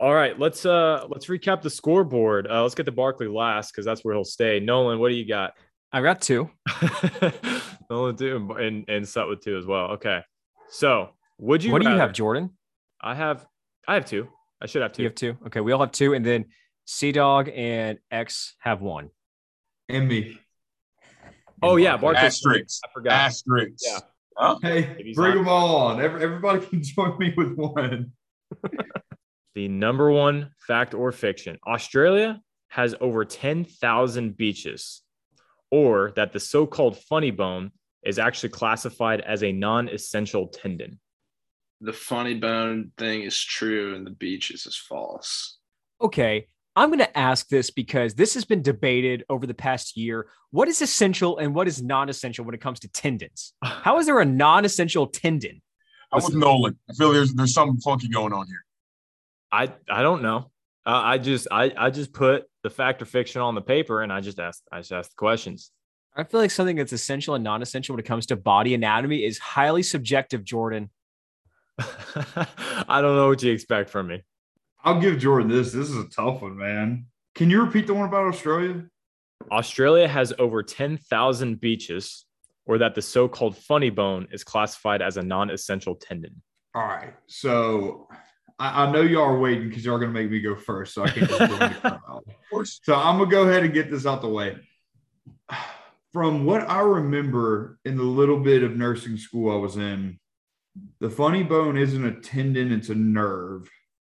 All 0.00 0.14
right, 0.14 0.38
let's 0.38 0.66
uh 0.66 1.06
let's 1.08 1.26
recap 1.26 1.62
the 1.62 1.70
scoreboard. 1.70 2.48
Uh, 2.50 2.62
let's 2.62 2.74
get 2.74 2.86
to 2.86 2.92
Barkley 2.92 3.28
last 3.28 3.72
because 3.72 3.84
that's 3.84 4.04
where 4.04 4.14
he'll 4.14 4.24
stay. 4.24 4.58
Nolan, 4.58 4.98
what 4.98 5.10
do 5.10 5.14
you 5.14 5.28
got? 5.28 5.52
I 5.92 6.02
got 6.02 6.20
two. 6.20 6.50
Nolan 7.90 8.16
two 8.16 8.50
and 8.58 8.84
and 8.88 9.06
Sut 9.06 9.28
with 9.28 9.42
two 9.42 9.56
as 9.56 9.66
well. 9.66 9.92
Okay. 9.92 10.20
So 10.70 11.10
would 11.38 11.62
you 11.62 11.72
What 11.72 11.82
do 11.82 11.90
you 11.90 11.96
have, 11.96 12.12
Jordan? 12.12 12.50
I 13.00 13.14
have 13.14 13.46
I 13.86 13.94
have 13.94 14.06
two. 14.06 14.28
I 14.60 14.66
should 14.66 14.82
have 14.82 14.92
two. 14.92 15.02
You 15.02 15.08
have 15.08 15.14
two. 15.14 15.36
Okay, 15.46 15.60
we 15.60 15.72
all 15.72 15.80
have 15.80 15.92
two, 15.92 16.14
and 16.14 16.24
then 16.24 16.46
Sea 16.84 17.12
Dog 17.12 17.50
and 17.54 17.98
X 18.10 18.54
have 18.60 18.80
one. 18.80 19.10
And 19.88 20.08
me. 20.08 20.38
Oh 21.62 21.76
yeah, 21.76 21.96
Barkley. 21.96 22.22
Asterix. 22.22 22.80
I 22.84 22.88
forgot. 22.92 23.30
Asterix. 23.30 23.80
Yeah. 23.84 24.00
Huh? 24.36 24.58
Hey, 24.62 25.12
bring 25.14 25.36
them 25.36 25.48
all 25.48 25.76
on. 25.76 26.00
Everybody 26.00 26.66
can 26.66 26.82
join 26.82 27.18
me 27.18 27.34
with 27.36 27.54
one. 27.54 28.12
the 29.54 29.68
number 29.68 30.10
one 30.10 30.50
fact 30.66 30.94
or 30.94 31.12
fiction: 31.12 31.58
Australia 31.66 32.40
has 32.68 32.94
over 33.00 33.24
ten 33.24 33.64
thousand 33.64 34.36
beaches 34.36 35.02
or 35.72 36.12
that 36.16 36.32
the 36.32 36.38
so 36.38 36.66
called 36.66 36.98
funny 36.98 37.30
bone 37.30 37.72
is 38.04 38.18
actually 38.18 38.50
classified 38.50 39.20
as 39.22 39.42
a 39.42 39.50
non 39.50 39.88
essential 39.88 40.46
tendon. 40.48 41.00
The 41.80 41.92
funny 41.92 42.34
bone 42.34 42.92
thing 42.96 43.22
is 43.22 43.40
true 43.40 43.96
and 43.96 44.06
the 44.06 44.10
beaches 44.10 44.66
is 44.66 44.76
false. 44.76 45.58
Okay. 46.00 46.46
I'm 46.74 46.88
going 46.88 47.00
to 47.00 47.18
ask 47.18 47.48
this 47.48 47.70
because 47.70 48.14
this 48.14 48.34
has 48.34 48.44
been 48.44 48.62
debated 48.62 49.24
over 49.28 49.46
the 49.46 49.54
past 49.54 49.96
year. 49.96 50.28
What 50.50 50.68
is 50.68 50.80
essential 50.80 51.38
and 51.38 51.54
what 51.54 51.68
is 51.68 51.82
non 51.82 52.08
essential 52.08 52.44
when 52.44 52.54
it 52.54 52.60
comes 52.60 52.80
to 52.80 52.88
tendons? 52.88 53.52
How 53.62 53.98
is 53.98 54.06
there 54.06 54.20
a 54.20 54.24
non 54.24 54.64
essential 54.64 55.06
tendon? 55.06 55.60
I'm 56.12 56.22
with 56.22 56.34
Nolan. 56.34 56.78
I 56.90 56.94
feel 56.94 57.12
there's 57.12 57.32
there's 57.34 57.54
something 57.54 57.80
funky 57.80 58.08
going 58.08 58.32
on 58.32 58.46
here. 58.46 58.64
I 59.50 59.72
I 59.90 60.02
don't 60.02 60.22
know. 60.22 60.50
Uh, 60.84 61.00
I 61.04 61.18
just 61.18 61.48
I 61.50 61.72
I 61.76 61.90
just 61.90 62.12
put 62.12 62.44
the 62.62 62.70
fact 62.70 63.02
or 63.02 63.06
fiction 63.06 63.40
on 63.40 63.54
the 63.54 63.62
paper 63.62 64.02
and 64.02 64.12
I 64.12 64.20
just 64.20 64.38
asked 64.38 64.62
I 64.70 64.78
just 64.78 64.92
asked 64.92 65.10
the 65.10 65.16
questions. 65.16 65.70
I 66.14 66.24
feel 66.24 66.40
like 66.40 66.50
something 66.50 66.76
that's 66.76 66.92
essential 66.92 67.34
and 67.34 67.42
non-essential 67.42 67.94
when 67.94 68.00
it 68.00 68.06
comes 68.06 68.26
to 68.26 68.36
body 68.36 68.74
anatomy 68.74 69.24
is 69.24 69.38
highly 69.38 69.82
subjective, 69.82 70.44
Jordan. 70.44 70.90
I 71.78 73.00
don't 73.00 73.16
know 73.16 73.28
what 73.28 73.42
you 73.42 73.50
expect 73.50 73.88
from 73.88 74.08
me. 74.08 74.22
I'll 74.84 75.00
give 75.00 75.18
Jordan 75.18 75.48
this. 75.48 75.72
This 75.72 75.88
is 75.88 75.96
a 75.96 76.08
tough 76.08 76.42
one, 76.42 76.56
man. 76.56 77.06
Can 77.34 77.50
you 77.50 77.62
repeat 77.62 77.86
the 77.86 77.94
one 77.94 78.08
about 78.08 78.26
Australia? 78.26 78.84
Australia 79.50 80.08
has 80.08 80.32
over 80.38 80.62
10,000 80.62 81.60
beaches, 81.60 82.26
or 82.66 82.78
that 82.78 82.94
the 82.94 83.02
so-called 83.02 83.56
funny 83.56 83.90
bone 83.90 84.28
is 84.30 84.44
classified 84.44 85.02
as 85.02 85.16
a 85.16 85.22
non-essential 85.22 85.94
tendon? 85.96 86.42
All 86.74 86.82
right. 86.82 87.14
So 87.26 88.08
I, 88.58 88.84
I 88.84 88.92
know 88.92 89.02
y'all 89.02 89.24
are 89.24 89.38
waiting 89.38 89.68
because 89.68 89.84
y'all 89.84 89.96
are 89.96 89.98
gonna 89.98 90.12
make 90.12 90.30
me 90.30 90.40
go 90.40 90.56
first, 90.56 90.94
so 90.94 91.02
I 91.02 91.10
can 91.10 91.26
just 91.26 91.38
go 91.38 91.44
into 91.44 91.80
chronology. 91.80 92.30
Of 92.42 92.50
course. 92.50 92.80
So 92.82 92.94
I'm 92.94 93.18
gonna 93.18 93.30
go 93.30 93.48
ahead 93.48 93.64
and 93.64 93.72
get 93.72 93.90
this 93.90 94.04
out 94.04 94.20
the 94.20 94.28
way. 94.28 94.56
From 96.12 96.44
what 96.44 96.68
I 96.68 96.80
remember 96.80 97.78
in 97.86 97.96
the 97.96 98.02
little 98.02 98.38
bit 98.38 98.62
of 98.62 98.76
nursing 98.76 99.16
school 99.16 99.50
I 99.50 99.58
was 99.58 99.76
in, 99.76 100.20
the 101.00 101.08
funny 101.08 101.42
bone 101.42 101.78
isn't 101.78 102.04
a 102.04 102.20
tendon, 102.20 102.70
it's 102.72 102.90
a 102.90 102.94
nerve. 102.94 103.70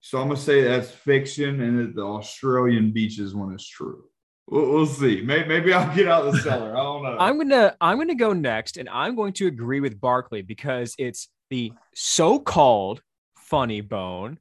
So 0.06 0.22
I'm 0.22 0.28
gonna 0.28 0.40
say 0.40 0.62
that's 0.62 0.92
fiction 0.92 1.62
and 1.62 1.80
that 1.80 1.96
the 1.96 2.04
Australian 2.04 2.92
beaches 2.92 3.34
one 3.34 3.56
is 3.56 3.68
true. 3.68 4.04
We'll, 4.46 4.72
we'll 4.72 4.86
see. 4.86 5.24
Maybe, 5.24 5.48
maybe 5.48 5.74
I'll 5.74 5.96
get 5.96 6.08
out 6.08 6.32
the 6.32 6.38
cellar. 6.44 6.78
I 6.78 6.84
don't 6.84 7.02
know. 7.02 7.18
I'm 7.18 7.40
gonna 7.40 7.76
I'm 7.82 7.98
gonna 7.98 8.14
go 8.14 8.32
next, 8.32 8.78
and 8.78 8.88
I'm 8.88 9.16
going 9.16 9.34
to 9.34 9.48
agree 9.48 9.80
with 9.80 10.00
Barkley 10.00 10.44
because 10.44 10.94
it's 11.00 11.30
the 11.50 11.74
so-called 11.96 13.02
funny 13.36 13.82
bone, 13.82 14.38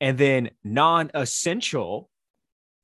and 0.00 0.18
then 0.18 0.50
non-essential. 0.64 2.10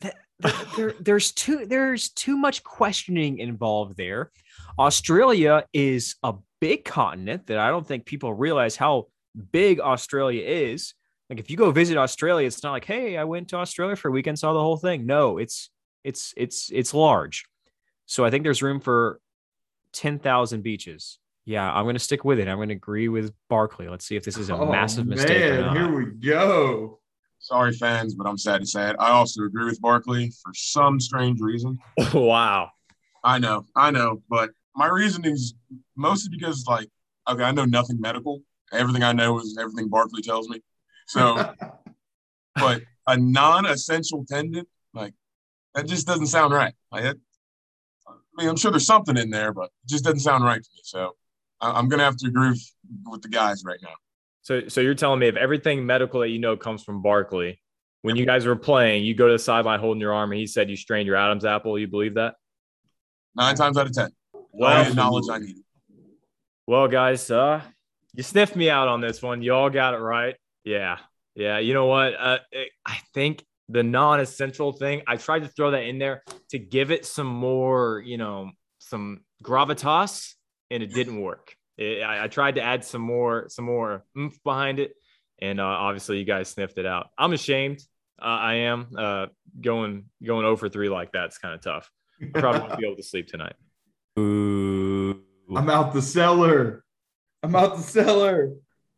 Th- 0.01 0.15
th- 0.45 0.55
There, 0.77 0.95
there's 1.01 1.33
too 1.33 1.67
there's 1.67 2.11
too 2.11 2.37
much 2.37 2.63
questioning 2.63 3.39
involved 3.39 3.97
there. 3.97 4.31
Australia 4.79 5.65
is 5.73 6.15
a 6.23 6.35
big 6.61 6.85
continent 6.85 7.49
that 7.49 7.59
I 7.59 7.71
don't 7.71 7.85
think 7.85 8.07
people 8.07 8.33
realize 8.33 8.77
how 8.77 9.09
big 9.51 9.81
Australia 9.81 10.45
is. 10.47 10.95
Like 11.31 11.39
if 11.39 11.49
you 11.49 11.57
go 11.57 11.71
visit 11.71 11.97
Australia, 11.97 12.47
it's 12.49 12.63
not 12.65 12.73
like, 12.73 12.85
hey, 12.85 13.17
I 13.17 13.23
went 13.25 13.49
to 13.51 13.57
Australia 13.57 13.95
for 13.95 14.09
a 14.09 14.11
weekend, 14.11 14.39
saw 14.39 14.53
the 14.53 14.61
whole 14.61 14.77
thing. 14.77 15.07
No, 15.07 15.39
it's 15.39 15.71
it's 16.03 16.35
it's 16.37 16.71
it's 16.73 16.93
large. 16.93 17.47
So 18.07 18.25
I 18.25 18.31
think 18.31 18.43
there's 18.43 18.63
room 18.63 18.81
for 18.81 19.21
10,000 19.93 20.63
beaches. 20.63 21.19
Yeah, 21.45 21.73
I'm 21.73 21.85
going 21.85 21.95
to 21.95 22.01
stick 22.01 22.25
with 22.25 22.41
it. 22.41 22.49
I'm 22.49 22.57
going 22.59 22.69
to 22.69 22.75
agree 22.75 23.09
with 23.09 23.33
Barkley. 23.49 23.89
Let's 23.89 24.05
see 24.05 24.17
if 24.17 24.25
this 24.25 24.37
is 24.37 24.51
a 24.51 24.57
Oh, 24.57 24.71
massive 24.71 25.07
mistake. 25.07 25.43
or 25.45 25.55
Man, 25.55 25.61
not. 25.67 25.77
here 25.77 25.93
we 25.97 26.05
go. 26.21 26.99
Sorry, 27.39 27.73
fans, 27.73 28.15
but 28.15 28.27
I'm 28.27 28.37
sad 28.37 28.61
to 28.61 28.67
say 28.67 28.91
it. 28.91 28.97
I 28.99 29.11
also 29.11 29.45
agree 29.45 29.65
with 29.65 29.81
Barkley 29.81 30.31
for 30.43 30.53
some 30.55 30.99
strange 31.01 31.41
reason. 31.41 31.79
wow. 32.15 32.71
I 33.25 33.39
know, 33.39 33.65
I 33.77 33.91
know, 33.93 34.23
but 34.29 34.51
my 34.77 34.87
reasoning 34.89 35.33
is 35.33 35.55
mostly 35.97 36.37
because, 36.37 36.65
like, 36.67 36.89
okay, 37.29 37.45
I 37.45 37.53
know 37.53 37.65
nothing 37.65 38.01
medical. 38.01 38.43
Everything 38.73 39.03
I 39.03 39.13
know 39.13 39.39
is 39.39 39.57
everything 39.61 39.89
Barkley 39.89 40.23
tells 40.23 40.49
me. 40.49 40.61
So, 41.11 41.55
but 42.55 42.83
a 43.09 43.17
non-essential 43.17 44.25
tendon, 44.29 44.65
like, 44.95 45.13
that 45.75 45.89
just 45.89 46.07
doesn't 46.07 46.29
sound 46.29 46.55
right. 46.55 46.73
Like, 46.93 47.05
I 47.05 47.13
mean, 48.37 48.49
I'm 48.49 48.57
sure 48.57 48.71
there's 48.71 48.87
something 48.87 49.17
in 49.17 49.29
there, 49.29 49.53
but 49.53 49.65
it 49.83 49.89
just 49.89 50.05
doesn't 50.05 50.21
sound 50.21 50.45
right 50.45 50.63
to 50.63 50.71
me. 50.73 50.81
So, 50.85 51.17
I- 51.61 51.73
I'm 51.73 51.89
gonna 51.89 52.05
have 52.05 52.17
to 52.19 52.29
agree 52.29 52.51
with, 52.51 53.23
the 53.23 53.29
guys 53.29 53.65
right 53.65 53.81
now. 53.83 53.95
So, 54.43 54.69
so 54.69 54.81
you're 54.81 54.95
telling 54.95 55.19
me 55.19 55.27
if 55.27 55.35
everything 55.35 55.85
medical 55.85 56.21
that 56.21 56.29
you 56.29 56.39
know 56.39 56.57
comes 56.57 56.85
from 56.85 57.03
Barkley, 57.03 57.61
when 58.03 58.15
you 58.15 58.25
guys 58.25 58.47
were 58.47 58.55
playing, 58.57 59.03
you 59.03 59.15
go 59.17 59.27
to 59.27 59.33
the 59.33 59.39
sideline 59.39 59.81
holding 59.81 60.01
your 60.01 60.15
arm, 60.15 60.31
and 60.31 60.39
he 60.39 60.47
said 60.47 60.71
you 60.71 60.77
strained 60.77 61.09
your 61.09 61.17
Adam's 61.17 61.45
apple. 61.45 61.77
You 61.77 61.89
believe 61.89 62.15
that? 62.15 62.37
Nine 63.35 63.57
times 63.57 63.77
out 63.77 63.87
of 63.87 63.93
ten, 63.93 64.13
Well, 64.53 64.85
the 64.85 64.95
knowledge 64.95 65.27
I 65.29 65.39
needed. 65.39 65.65
well, 66.69 66.87
guys, 66.87 67.29
uh, 67.33 67.63
you 68.15 68.23
sniffed 68.23 68.55
me 68.55 68.71
out 68.71 68.87
on 68.87 69.01
this 69.01 69.21
one. 69.21 69.43
You 69.43 69.55
all 69.55 69.71
got 69.71 69.95
it 69.95 69.99
right. 69.99 70.37
Yeah, 70.65 70.99
yeah. 71.35 71.59
You 71.59 71.75
know 71.75 71.87
what? 71.87 72.15
Uh, 72.19 72.39
I 72.87 72.99
think 73.15 73.45
the 73.69 73.83
non-essential 73.83 74.73
thing. 74.73 75.03
I 75.07 75.17
tried 75.17 75.41
to 75.41 75.49
throw 75.49 75.71
that 75.71 75.85
in 75.85 75.99
there 75.99 76.23
to 76.51 76.59
give 76.59 76.91
it 76.91 77.07
some 77.07 77.27
more, 77.27 78.03
you 78.05 78.19
know, 78.19 78.51
some 78.79 79.21
gravitas, 79.43 80.35
and 80.71 80.83
it 80.83 80.93
didn't 80.93 81.21
work. 81.21 81.55
It, 81.79 82.03
I, 82.03 82.25
I 82.25 82.29
tried 82.29 82.57
to 82.57 82.63
add 82.63 82.85
some 82.85 83.03
more, 83.03 83.47
some 83.49 83.65
more 83.65 84.05
oomph 84.19 84.39
behind 84.45 84.81
it, 84.81 84.93
and 85.41 85.61
uh, 85.61 85.65
obviously 85.65 86.19
you 86.19 86.25
guys 86.25 86.49
sniffed 86.49 86.79
it 86.79 86.87
out. 86.87 87.09
I'm 87.17 87.33
ashamed. 87.33 87.81
Uh, 88.21 88.25
I 88.25 88.55
am 88.55 88.89
uh, 88.99 89.27
going 89.61 90.05
going 90.23 90.45
over 90.45 90.69
three 90.69 90.89
like 90.89 91.13
that's 91.13 91.39
kind 91.39 91.55
of 91.55 91.63
tough. 91.63 91.91
I 92.23 92.39
probably 92.39 92.61
won't 92.61 92.79
be 92.79 92.87
able 92.87 92.97
to 92.97 93.03
sleep 93.03 93.29
tonight. 93.29 93.55
Ooh. 94.19 95.23
I'm 95.57 95.71
out 95.71 95.95
the 95.95 96.03
cellar. 96.03 96.85
I'm 97.43 97.57
out 97.57 97.77
the 97.77 97.83
cellar. 97.83 98.53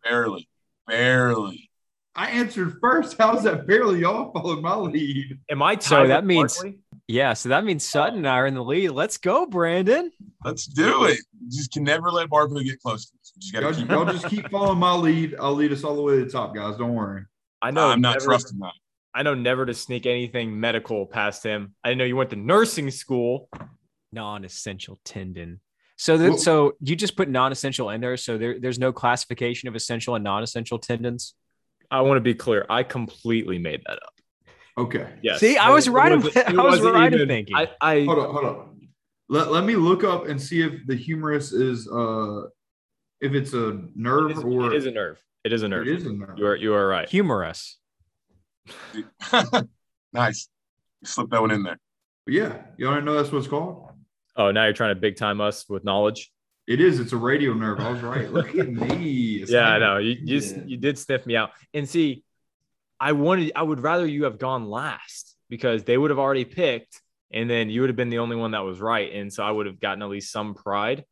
Barely, 0.05 0.49
barely. 0.97 1.71
I 2.15 2.29
answered 2.31 2.77
first. 2.81 3.17
How's 3.19 3.43
that 3.45 3.67
barely? 3.67 4.01
Y'all 4.01 4.31
followed 4.33 4.61
my 4.63 4.77
lead. 4.77 5.39
Am 5.51 5.63
I 5.63 5.75
tied 5.77 5.83
So 6.05 6.07
that 6.09 6.25
means- 6.27 6.55
Barkley? 6.55 6.79
Yeah, 7.09 7.33
so 7.33 7.49
that 7.49 7.65
means 7.65 7.87
Sutton 7.89 8.19
and 8.19 8.29
I 8.29 8.37
are 8.37 8.47
in 8.47 8.55
the 8.55 8.63
lead. 8.63 8.91
Let's 8.91 9.19
go, 9.19 9.45
Brandon. 9.47 10.11
Let's 10.45 10.67
do 10.67 11.05
it. 11.05 11.19
Just 11.49 11.73
can 11.73 11.83
never 11.85 12.11
let 12.11 12.31
Barkley 12.31 12.65
get 12.65 12.81
close 12.81 13.07
to 13.11 13.17
us. 13.21 13.33
Just 13.39 13.53
Y'all, 13.53 13.63
gotta 13.63 13.75
keep. 13.77 13.91
y'all 13.91 14.05
just 14.05 14.27
keep 14.29 14.51
following 14.51 14.79
my 14.79 14.95
lead. 14.95 15.35
I'll 15.41 15.53
lead 15.55 15.73
us 15.73 15.85
all 15.85 15.97
the 15.97 16.03
way 16.03 16.19
to 16.19 16.25
the 16.25 16.31
top, 16.31 16.55
guys. 16.55 16.77
Don't 16.77 16.95
worry. 16.95 17.25
I 17.61 17.71
know. 17.71 17.89
I'm 17.89 18.01
not 18.01 18.15
never- 18.19 18.27
trusting 18.27 18.59
that. 18.61 18.73
I 19.15 19.23
know 19.23 19.35
never 19.35 19.67
to 19.67 19.75
sneak 19.75 20.07
anything 20.07 20.59
medical 20.59 21.07
past 21.07 21.43
him. 21.43 21.75
I 21.85 21.95
know 21.95 22.05
you 22.05 22.17
went 22.17 22.31
to 22.31 22.37
nursing 22.37 22.91
school. 22.91 23.49
Non-essential 24.13 24.99
tendon. 25.05 25.61
So, 26.03 26.19
that, 26.19 26.31
Well- 26.31 26.39
so 26.39 26.73
you 26.81 26.97
just 26.97 27.15
put 27.17 27.29
non-essential 27.29 27.91
in 27.91 28.01
there. 28.01 28.17
So 28.17 28.37
there, 28.37 28.59
there's 28.59 28.81
no 28.81 28.93
classification 28.93 29.69
of 29.69 29.77
essential 29.77 30.17
and 30.17 30.25
non-essential 30.25 30.81
tendons. 30.81 31.35
I 31.93 32.01
want 32.01 32.17
to 32.17 32.21
be 32.21 32.35
clear. 32.35 32.67
I 32.69 32.83
completely 32.83 33.61
made 33.61 33.83
that 33.87 34.03
up. 34.03 34.15
Okay. 34.77 35.07
Yes. 35.23 35.39
See, 35.39 35.57
I 35.57 35.71
was 35.71 35.89
right 35.89 36.13
wasn't- 36.21 36.49
I 36.49 36.53
was 36.61 36.81
right 36.81 37.07
in 37.13 37.15
even- 37.21 37.29
thinking. 37.29 37.55
I, 37.55 37.69
I 37.81 38.05
Hold 38.05 38.19
on. 38.19 38.31
Hold 38.33 38.45
on. 38.45 38.89
Let, 39.29 39.53
let 39.53 39.63
me 39.65 39.77
look 39.77 40.03
up 40.03 40.27
and 40.27 40.43
see 40.43 40.63
if 40.63 40.85
the 40.89 40.97
humerus 40.97 41.53
is 41.53 41.87
uh 41.89 42.49
if 43.21 43.33
it's 43.35 43.53
a 43.53 43.83
nerve 43.95 44.33
is, 44.33 44.39
or 44.43 44.73
it 44.73 44.77
is 44.79 44.87
a 44.87 44.91
nerve. 44.91 45.23
It 45.45 45.53
is 45.53 45.63
a 45.63 45.69
nerve. 45.69 45.87
It 45.87 45.99
is 45.99 46.07
a 46.07 46.13
nerve. 46.13 46.37
You 46.37 46.47
are 46.49 46.57
you 46.57 46.75
are 46.75 46.89
right. 46.89 47.09
Humorous. 47.09 47.77
nice. 50.13 50.49
Slip 51.05 51.31
that 51.31 51.41
one 51.41 51.53
in 51.53 51.63
there. 51.63 51.79
But 52.27 52.35
yeah, 52.35 52.63
you 52.77 52.87
don't 52.87 53.05
know 53.05 53.15
that's 53.15 53.31
what 53.31 53.39
it's 53.39 53.47
called. 53.47 53.92
Oh, 54.37 54.51
now 54.51 54.65
you're 54.65 54.73
trying 54.73 54.95
to 54.95 55.01
big 55.01 55.17
time 55.17 55.41
us 55.41 55.69
with 55.69 55.85
knowledge. 55.85 56.31
It 56.67 56.81
is. 56.81 57.01
It's 57.01 57.13
a 57.13 57.17
radio 57.17 57.53
nerve. 57.55 57.81
I 57.81 57.91
was 57.91 58.03
right. 58.03 58.31
Look 58.31 58.55
at 58.55 58.69
me. 58.69 59.37
It's 59.43 59.51
yeah, 59.51 59.69
I 59.69 59.79
know. 59.79 59.99
You 59.99 60.17
you, 60.23 60.39
Yeah. 60.39 60.63
you 60.65 60.77
did 60.77 60.99
sniff 60.99 61.27
me 61.27 61.37
out. 61.37 61.51
And 61.75 61.89
see, 61.89 62.25
I 63.01 63.13
wanted 63.13 63.53
I 63.57 63.63
would 63.63 63.81
rather 63.81 64.07
you 64.07 64.25
have 64.25 64.39
gone 64.39 64.67
last 64.67 65.37
because 65.49 65.83
they 65.85 65.99
would 65.99 66.11
have 66.11 66.21
already 66.21 66.45
picked, 66.45 67.03
and 67.33 67.51
then 67.51 67.69
you 67.69 67.81
would 67.81 67.91
have 67.91 67.97
been 67.97 68.11
the 68.11 68.21
only 68.21 68.37
one 68.37 68.53
that 68.53 68.61
was 68.65 68.81
right. 68.81 69.13
And 69.13 69.31
so 69.33 69.43
I 69.43 69.51
would 69.51 69.67
have 69.67 69.81
gotten 69.81 70.03
at 70.03 70.09
least 70.09 70.31
some 70.33 70.55
pride. 70.55 71.05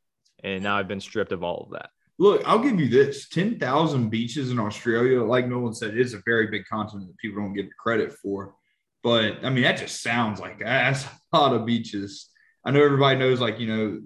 And 0.42 0.62
now 0.62 0.78
I've 0.78 0.88
been 0.88 1.00
stripped 1.00 1.32
of 1.32 1.42
all 1.42 1.64
of 1.64 1.72
that. 1.72 1.90
Look, 2.18 2.42
I'll 2.46 2.60
give 2.60 2.78
you 2.80 2.88
this: 2.88 3.28
ten 3.28 3.58
thousand 3.58 4.08
beaches 4.08 4.50
in 4.52 4.58
Australia. 4.58 5.22
Like 5.22 5.48
Nolan 5.48 5.74
said, 5.74 5.90
it 5.94 6.00
is 6.00 6.14
a 6.14 6.22
very 6.24 6.46
big 6.46 6.64
continent 6.66 7.08
that 7.08 7.18
people 7.18 7.42
don't 7.42 7.52
give 7.54 7.66
credit 7.78 8.12
for. 8.22 8.54
But 9.02 9.44
I 9.44 9.50
mean, 9.50 9.64
that 9.64 9.78
just 9.78 10.00
sounds 10.02 10.38
like 10.40 10.60
that's 10.60 11.04
a 11.32 11.36
lot 11.38 11.54
of 11.54 11.66
beaches. 11.66 12.29
I 12.64 12.70
know 12.70 12.82
everybody 12.82 13.18
knows, 13.18 13.40
like 13.40 13.58
you 13.58 13.66
know, 13.66 14.00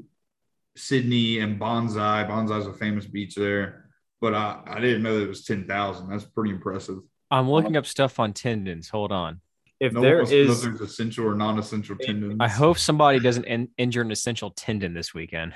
Sydney 0.76 1.38
and 1.38 1.58
Bondi. 1.58 1.94
Bondi's 1.94 2.66
a 2.66 2.72
famous 2.72 3.06
beach 3.06 3.34
there, 3.34 3.90
but 4.20 4.34
I, 4.34 4.60
I 4.66 4.80
didn't 4.80 5.02
know 5.02 5.18
that 5.18 5.24
it 5.24 5.28
was 5.28 5.44
ten 5.44 5.66
thousand. 5.66 6.08
That's 6.10 6.24
pretty 6.24 6.50
impressive. 6.50 6.98
I'm 7.30 7.50
looking 7.50 7.76
up 7.76 7.86
stuff 7.86 8.20
on 8.20 8.32
tendons. 8.32 8.88
Hold 8.88 9.10
on. 9.10 9.40
If 9.80 9.92
No 9.92 10.00
there 10.00 10.16
one 10.16 10.18
wants 10.18 10.30
to 10.30 10.44
know 10.44 10.52
is 10.52 10.62
there's 10.62 10.80
essential 10.80 11.26
or 11.26 11.34
non-essential 11.34 11.96
tendons. 11.96 12.36
I 12.38 12.48
hope 12.48 12.78
somebody 12.78 13.18
doesn't 13.18 13.44
in- 13.44 13.70
injure 13.76 14.02
an 14.02 14.12
essential 14.12 14.50
tendon 14.50 14.94
this 14.94 15.12
weekend. 15.12 15.54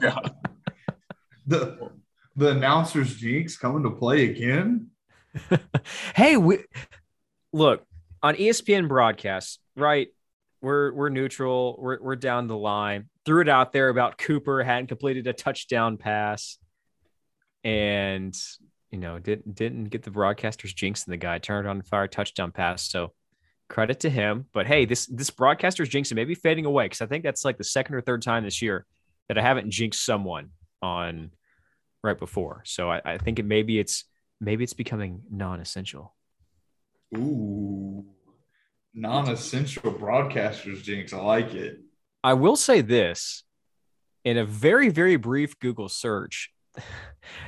Yeah. 0.00 0.18
the 1.46 1.90
the 2.36 2.50
announcers 2.50 3.14
jinx 3.16 3.56
coming 3.56 3.82
to 3.82 3.90
play 3.90 4.30
again. 4.30 4.88
hey, 6.14 6.36
we 6.36 6.64
look 7.52 7.84
on 8.22 8.34
ESPN 8.36 8.88
broadcasts, 8.88 9.58
right? 9.76 10.08
We're 10.62 10.92
we're 10.94 11.08
neutral. 11.08 11.76
We're 11.78 12.00
we're 12.00 12.16
down 12.16 12.46
the 12.46 12.56
line. 12.56 13.08
Threw 13.26 13.42
it 13.42 13.48
out 13.48 13.72
there 13.72 13.88
about 13.88 14.16
Cooper 14.16 14.62
hadn't 14.62 14.86
completed 14.86 15.26
a 15.26 15.32
touchdown 15.32 15.96
pass, 15.96 16.58
and 17.64 18.34
you 18.90 18.98
know 18.98 19.18
didn't 19.18 19.54
didn't 19.54 19.84
get 19.86 20.04
the 20.04 20.10
broadcasters 20.10 20.74
jinx 20.74 21.02
jinxing 21.02 21.06
the 21.06 21.16
guy. 21.16 21.38
Turned 21.38 21.66
on 21.66 21.82
fire 21.82 22.06
touchdown 22.06 22.52
pass. 22.52 22.88
So 22.88 23.12
credit 23.68 24.00
to 24.00 24.10
him. 24.10 24.46
But 24.52 24.66
hey, 24.66 24.84
this 24.84 25.06
this 25.06 25.30
broadcaster's 25.30 25.88
jinxing 25.88 26.14
may 26.14 26.24
be 26.24 26.36
fading 26.36 26.66
away 26.66 26.84
because 26.84 27.00
I 27.00 27.06
think 27.06 27.24
that's 27.24 27.44
like 27.44 27.58
the 27.58 27.64
second 27.64 27.96
or 27.96 28.00
third 28.00 28.22
time 28.22 28.44
this 28.44 28.62
year 28.62 28.86
that 29.28 29.38
I 29.38 29.42
haven't 29.42 29.70
jinxed 29.70 30.04
someone 30.04 30.50
on 30.80 31.32
right 32.04 32.18
before. 32.18 32.62
So 32.66 32.90
I, 32.90 33.00
I 33.04 33.18
think 33.18 33.38
it 33.38 33.46
maybe 33.46 33.78
it's 33.78 34.04
maybe 34.40 34.62
it's 34.62 34.74
becoming 34.74 35.22
non-essential. 35.30 36.14
Ooh, 37.16 38.04
non-essential 38.94 39.92
broadcasters 39.92 40.82
jinx. 40.82 41.12
I 41.12 41.18
like 41.18 41.54
it. 41.54 41.78
I 42.24 42.34
will 42.34 42.56
say 42.56 42.80
this 42.80 43.44
in 44.24 44.38
a 44.38 44.44
very, 44.44 44.88
very 44.88 45.16
brief 45.16 45.58
Google 45.58 45.88
search, 45.88 46.50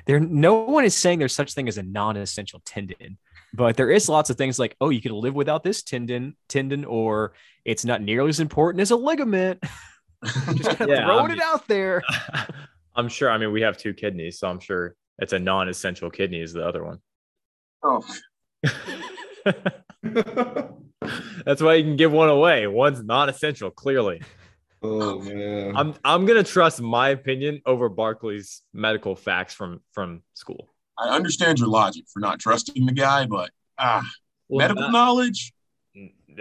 there 0.07 0.21
no 0.21 0.55
one 0.55 0.85
is 0.85 0.95
saying 0.95 1.19
there's 1.19 1.35
such 1.35 1.55
thing 1.55 1.69
as 1.69 1.79
a 1.79 1.83
non-essential 1.83 2.63
tendon, 2.65 3.19
but 3.53 3.77
there 3.77 3.91
is 3.91 4.09
lots 4.09 4.31
of 4.31 4.37
things 4.37 4.59
like, 4.59 4.77
oh, 4.81 4.91
you 4.91 5.01
could 5.01 5.13
live 5.13 5.35
without 5.35 5.63
this 5.63 5.83
tendon, 5.83 6.37
tendon, 6.49 6.85
or 6.85 7.35
it's 7.65 7.85
not 7.85 8.03
nearly 8.03 8.29
as 8.29 8.41
important 8.41 8.81
as 8.81 8.91
a 8.91 8.97
ligament. 8.97 9.63
Just 10.25 10.79
kinda 10.79 10.87
Yeah, 10.89 11.05
throwing 11.05 11.31
I 11.31 11.35
it 11.35 11.43
out 11.43 11.69
there. 11.69 12.03
I'm 12.97 13.09
sure. 13.09 13.31
I 13.31 13.39
mean, 13.39 13.53
we 13.53 13.63
have 13.63 13.77
two 13.77 13.93
kidneys, 13.93 14.39
so 14.39 14.49
I'm 14.49 14.61
sure 14.61 14.95
it's 15.19 15.33
a 15.33 15.39
non-essential 15.39 16.11
kidney 16.11 16.41
is 16.41 16.53
the 16.53 16.67
other 16.67 16.85
one. 16.85 16.99
oh, 17.83 18.03
That's 21.45 21.63
why 21.63 21.75
you 21.75 21.85
can 21.85 21.97
give 21.97 22.13
one 22.13 22.29
away. 22.29 22.67
One's 22.67 23.03
not 23.03 23.29
essential, 23.29 23.71
clearly. 23.71 24.23
oh 24.83 25.19
man. 25.21 25.77
I'm 25.77 25.95
I'm 26.05 26.27
gonna 26.27 26.43
trust 26.45 26.81
my 26.81 27.09
opinion 27.11 27.61
over 27.67 27.89
Barkley's 27.89 28.63
medical 28.73 29.15
facts 29.17 29.55
from 29.55 29.81
from 29.93 30.23
school. 30.35 30.69
I 30.99 31.09
understand 31.09 31.59
your 31.59 31.69
logic 31.69 32.05
for 32.13 32.21
not 32.21 32.39
trusting 32.39 32.87
the 32.87 32.93
guy, 32.93 33.27
but 33.27 33.51
ah, 33.79 34.09
Well, 34.49 34.59
medical 34.59 34.83
not- 34.83 34.93
knowledge. 34.93 35.53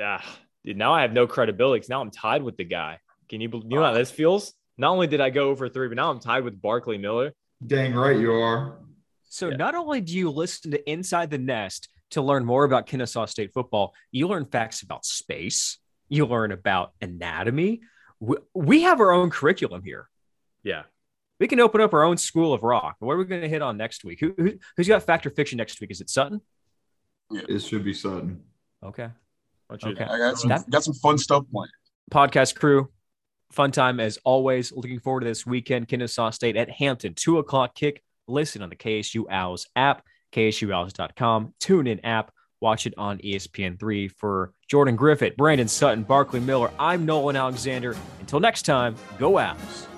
ah, 0.01 0.23
dude, 0.63 0.77
now 0.77 0.93
I 0.93 1.01
have 1.01 1.13
no 1.13 1.25
credibility 1.27 1.77
because 1.79 1.89
now 1.89 2.01
I'm 2.01 2.11
tied 2.11 2.43
with 2.43 2.57
the 2.57 2.63
guy. 2.65 2.99
Can 3.29 3.41
you 3.41 3.49
bel- 3.49 3.63
you 3.63 3.77
know 3.77 3.83
how 3.83 3.93
this 3.93 4.11
feels? 4.11 4.53
Not 4.77 4.91
only 4.91 5.07
did 5.07 5.21
I 5.21 5.29
go 5.29 5.49
over 5.49 5.69
three, 5.69 5.87
but 5.87 5.95
now 5.97 6.09
I'm 6.11 6.19
tied 6.19 6.43
with 6.43 6.61
Barkley 6.61 6.97
Miller. 6.97 7.33
Dang 7.65 7.93
right 7.95 8.19
you 8.19 8.31
are. 8.33 8.77
So 9.29 9.49
Yeah. 9.49 9.55
not 9.57 9.73
only 9.75 10.01
do 10.01 10.13
you 10.17 10.29
listen 10.29 10.71
to 10.71 10.89
Inside 10.91 11.31
the 11.31 11.37
Nest 11.39 11.89
to 12.13 12.21
learn 12.21 12.45
more 12.45 12.63
about 12.63 12.85
Kennesaw 12.87 13.25
State 13.25 13.53
football, 13.53 13.93
you 14.11 14.27
learn 14.27 14.45
facts 14.45 14.81
about 14.81 15.05
space. 15.05 15.77
You 16.09 16.25
learn 16.25 16.51
about 16.51 16.93
anatomy. 17.01 17.81
We, 18.19 18.37
we 18.53 18.81
have 18.83 18.99
our 18.99 19.11
own 19.11 19.29
curriculum 19.29 19.83
here. 19.83 20.09
Yeah. 20.63 20.83
We 21.39 21.47
can 21.47 21.59
open 21.59 21.81
up 21.81 21.93
our 21.93 22.03
own 22.03 22.17
school 22.17 22.53
of 22.53 22.63
rock. 22.63 22.95
What 22.99 23.13
are 23.13 23.17
we 23.17 23.25
going 23.25 23.41
to 23.41 23.49
hit 23.49 23.61
on 23.61 23.75
next 23.77 24.03
week? 24.05 24.19
Who, 24.19 24.33
who, 24.37 24.53
who's 24.77 24.87
got 24.87 25.03
fact 25.03 25.25
or 25.25 25.29
fiction 25.31 25.57
next 25.57 25.81
week? 25.81 25.91
Is 25.91 25.99
it 26.01 26.09
Sutton? 26.09 26.41
Yeah. 27.31 27.41
It 27.49 27.59
should 27.59 27.83
be 27.83 27.93
Sutton. 27.93 28.41
Okay. 28.83 29.09
Why 29.67 29.77
don't 29.77 29.83
you- 29.83 30.03
Okay. 30.03 30.05
I 30.05 30.17
got 30.17 30.37
some 30.37 30.49
That- 30.49 30.69
got 30.69 30.83
some 30.83 30.93
fun 30.95 31.17
stuff 31.17 31.43
planned. 31.51 31.71
podcast 32.11 32.55
crew. 32.55 32.89
Fun 33.51 33.71
time 33.71 33.99
as 33.99 34.17
always. 34.23 34.71
Looking 34.71 34.99
forward 34.99 35.21
to 35.21 35.25
this 35.27 35.45
weekend. 35.45 35.87
Kennesaw 35.87 36.29
State 36.31 36.55
at 36.57 36.69
Hampton, 36.69 37.13
two 37.15 37.37
o'clock 37.39 37.75
kick. 37.75 38.03
Listen 38.27 38.61
on 38.61 38.69
the 38.69 38.75
KSU 38.75 39.25
Owls 39.29 39.67
app, 39.75 40.03
KSUOwls.com, 40.33 41.53
TuneIn 41.59 41.99
app. 42.03 42.31
Watch 42.61 42.87
it 42.87 42.93
on 42.97 43.19
E 43.23 43.35
ESPN3 43.35 44.09
for 44.11 44.53
Jordan 44.69 44.95
Griffith, 44.95 45.35
Brandon 45.35 45.67
Sutton, 45.67 46.03
Barkley 46.03 46.39
Miller. 46.39 46.71
I'm 46.79 47.05
Nolan 47.05 47.35
Alexander. 47.35 47.95
Until 48.21 48.39
next 48.39 48.61
time, 48.63 48.95
go 49.19 49.37
Owls. 49.37 49.92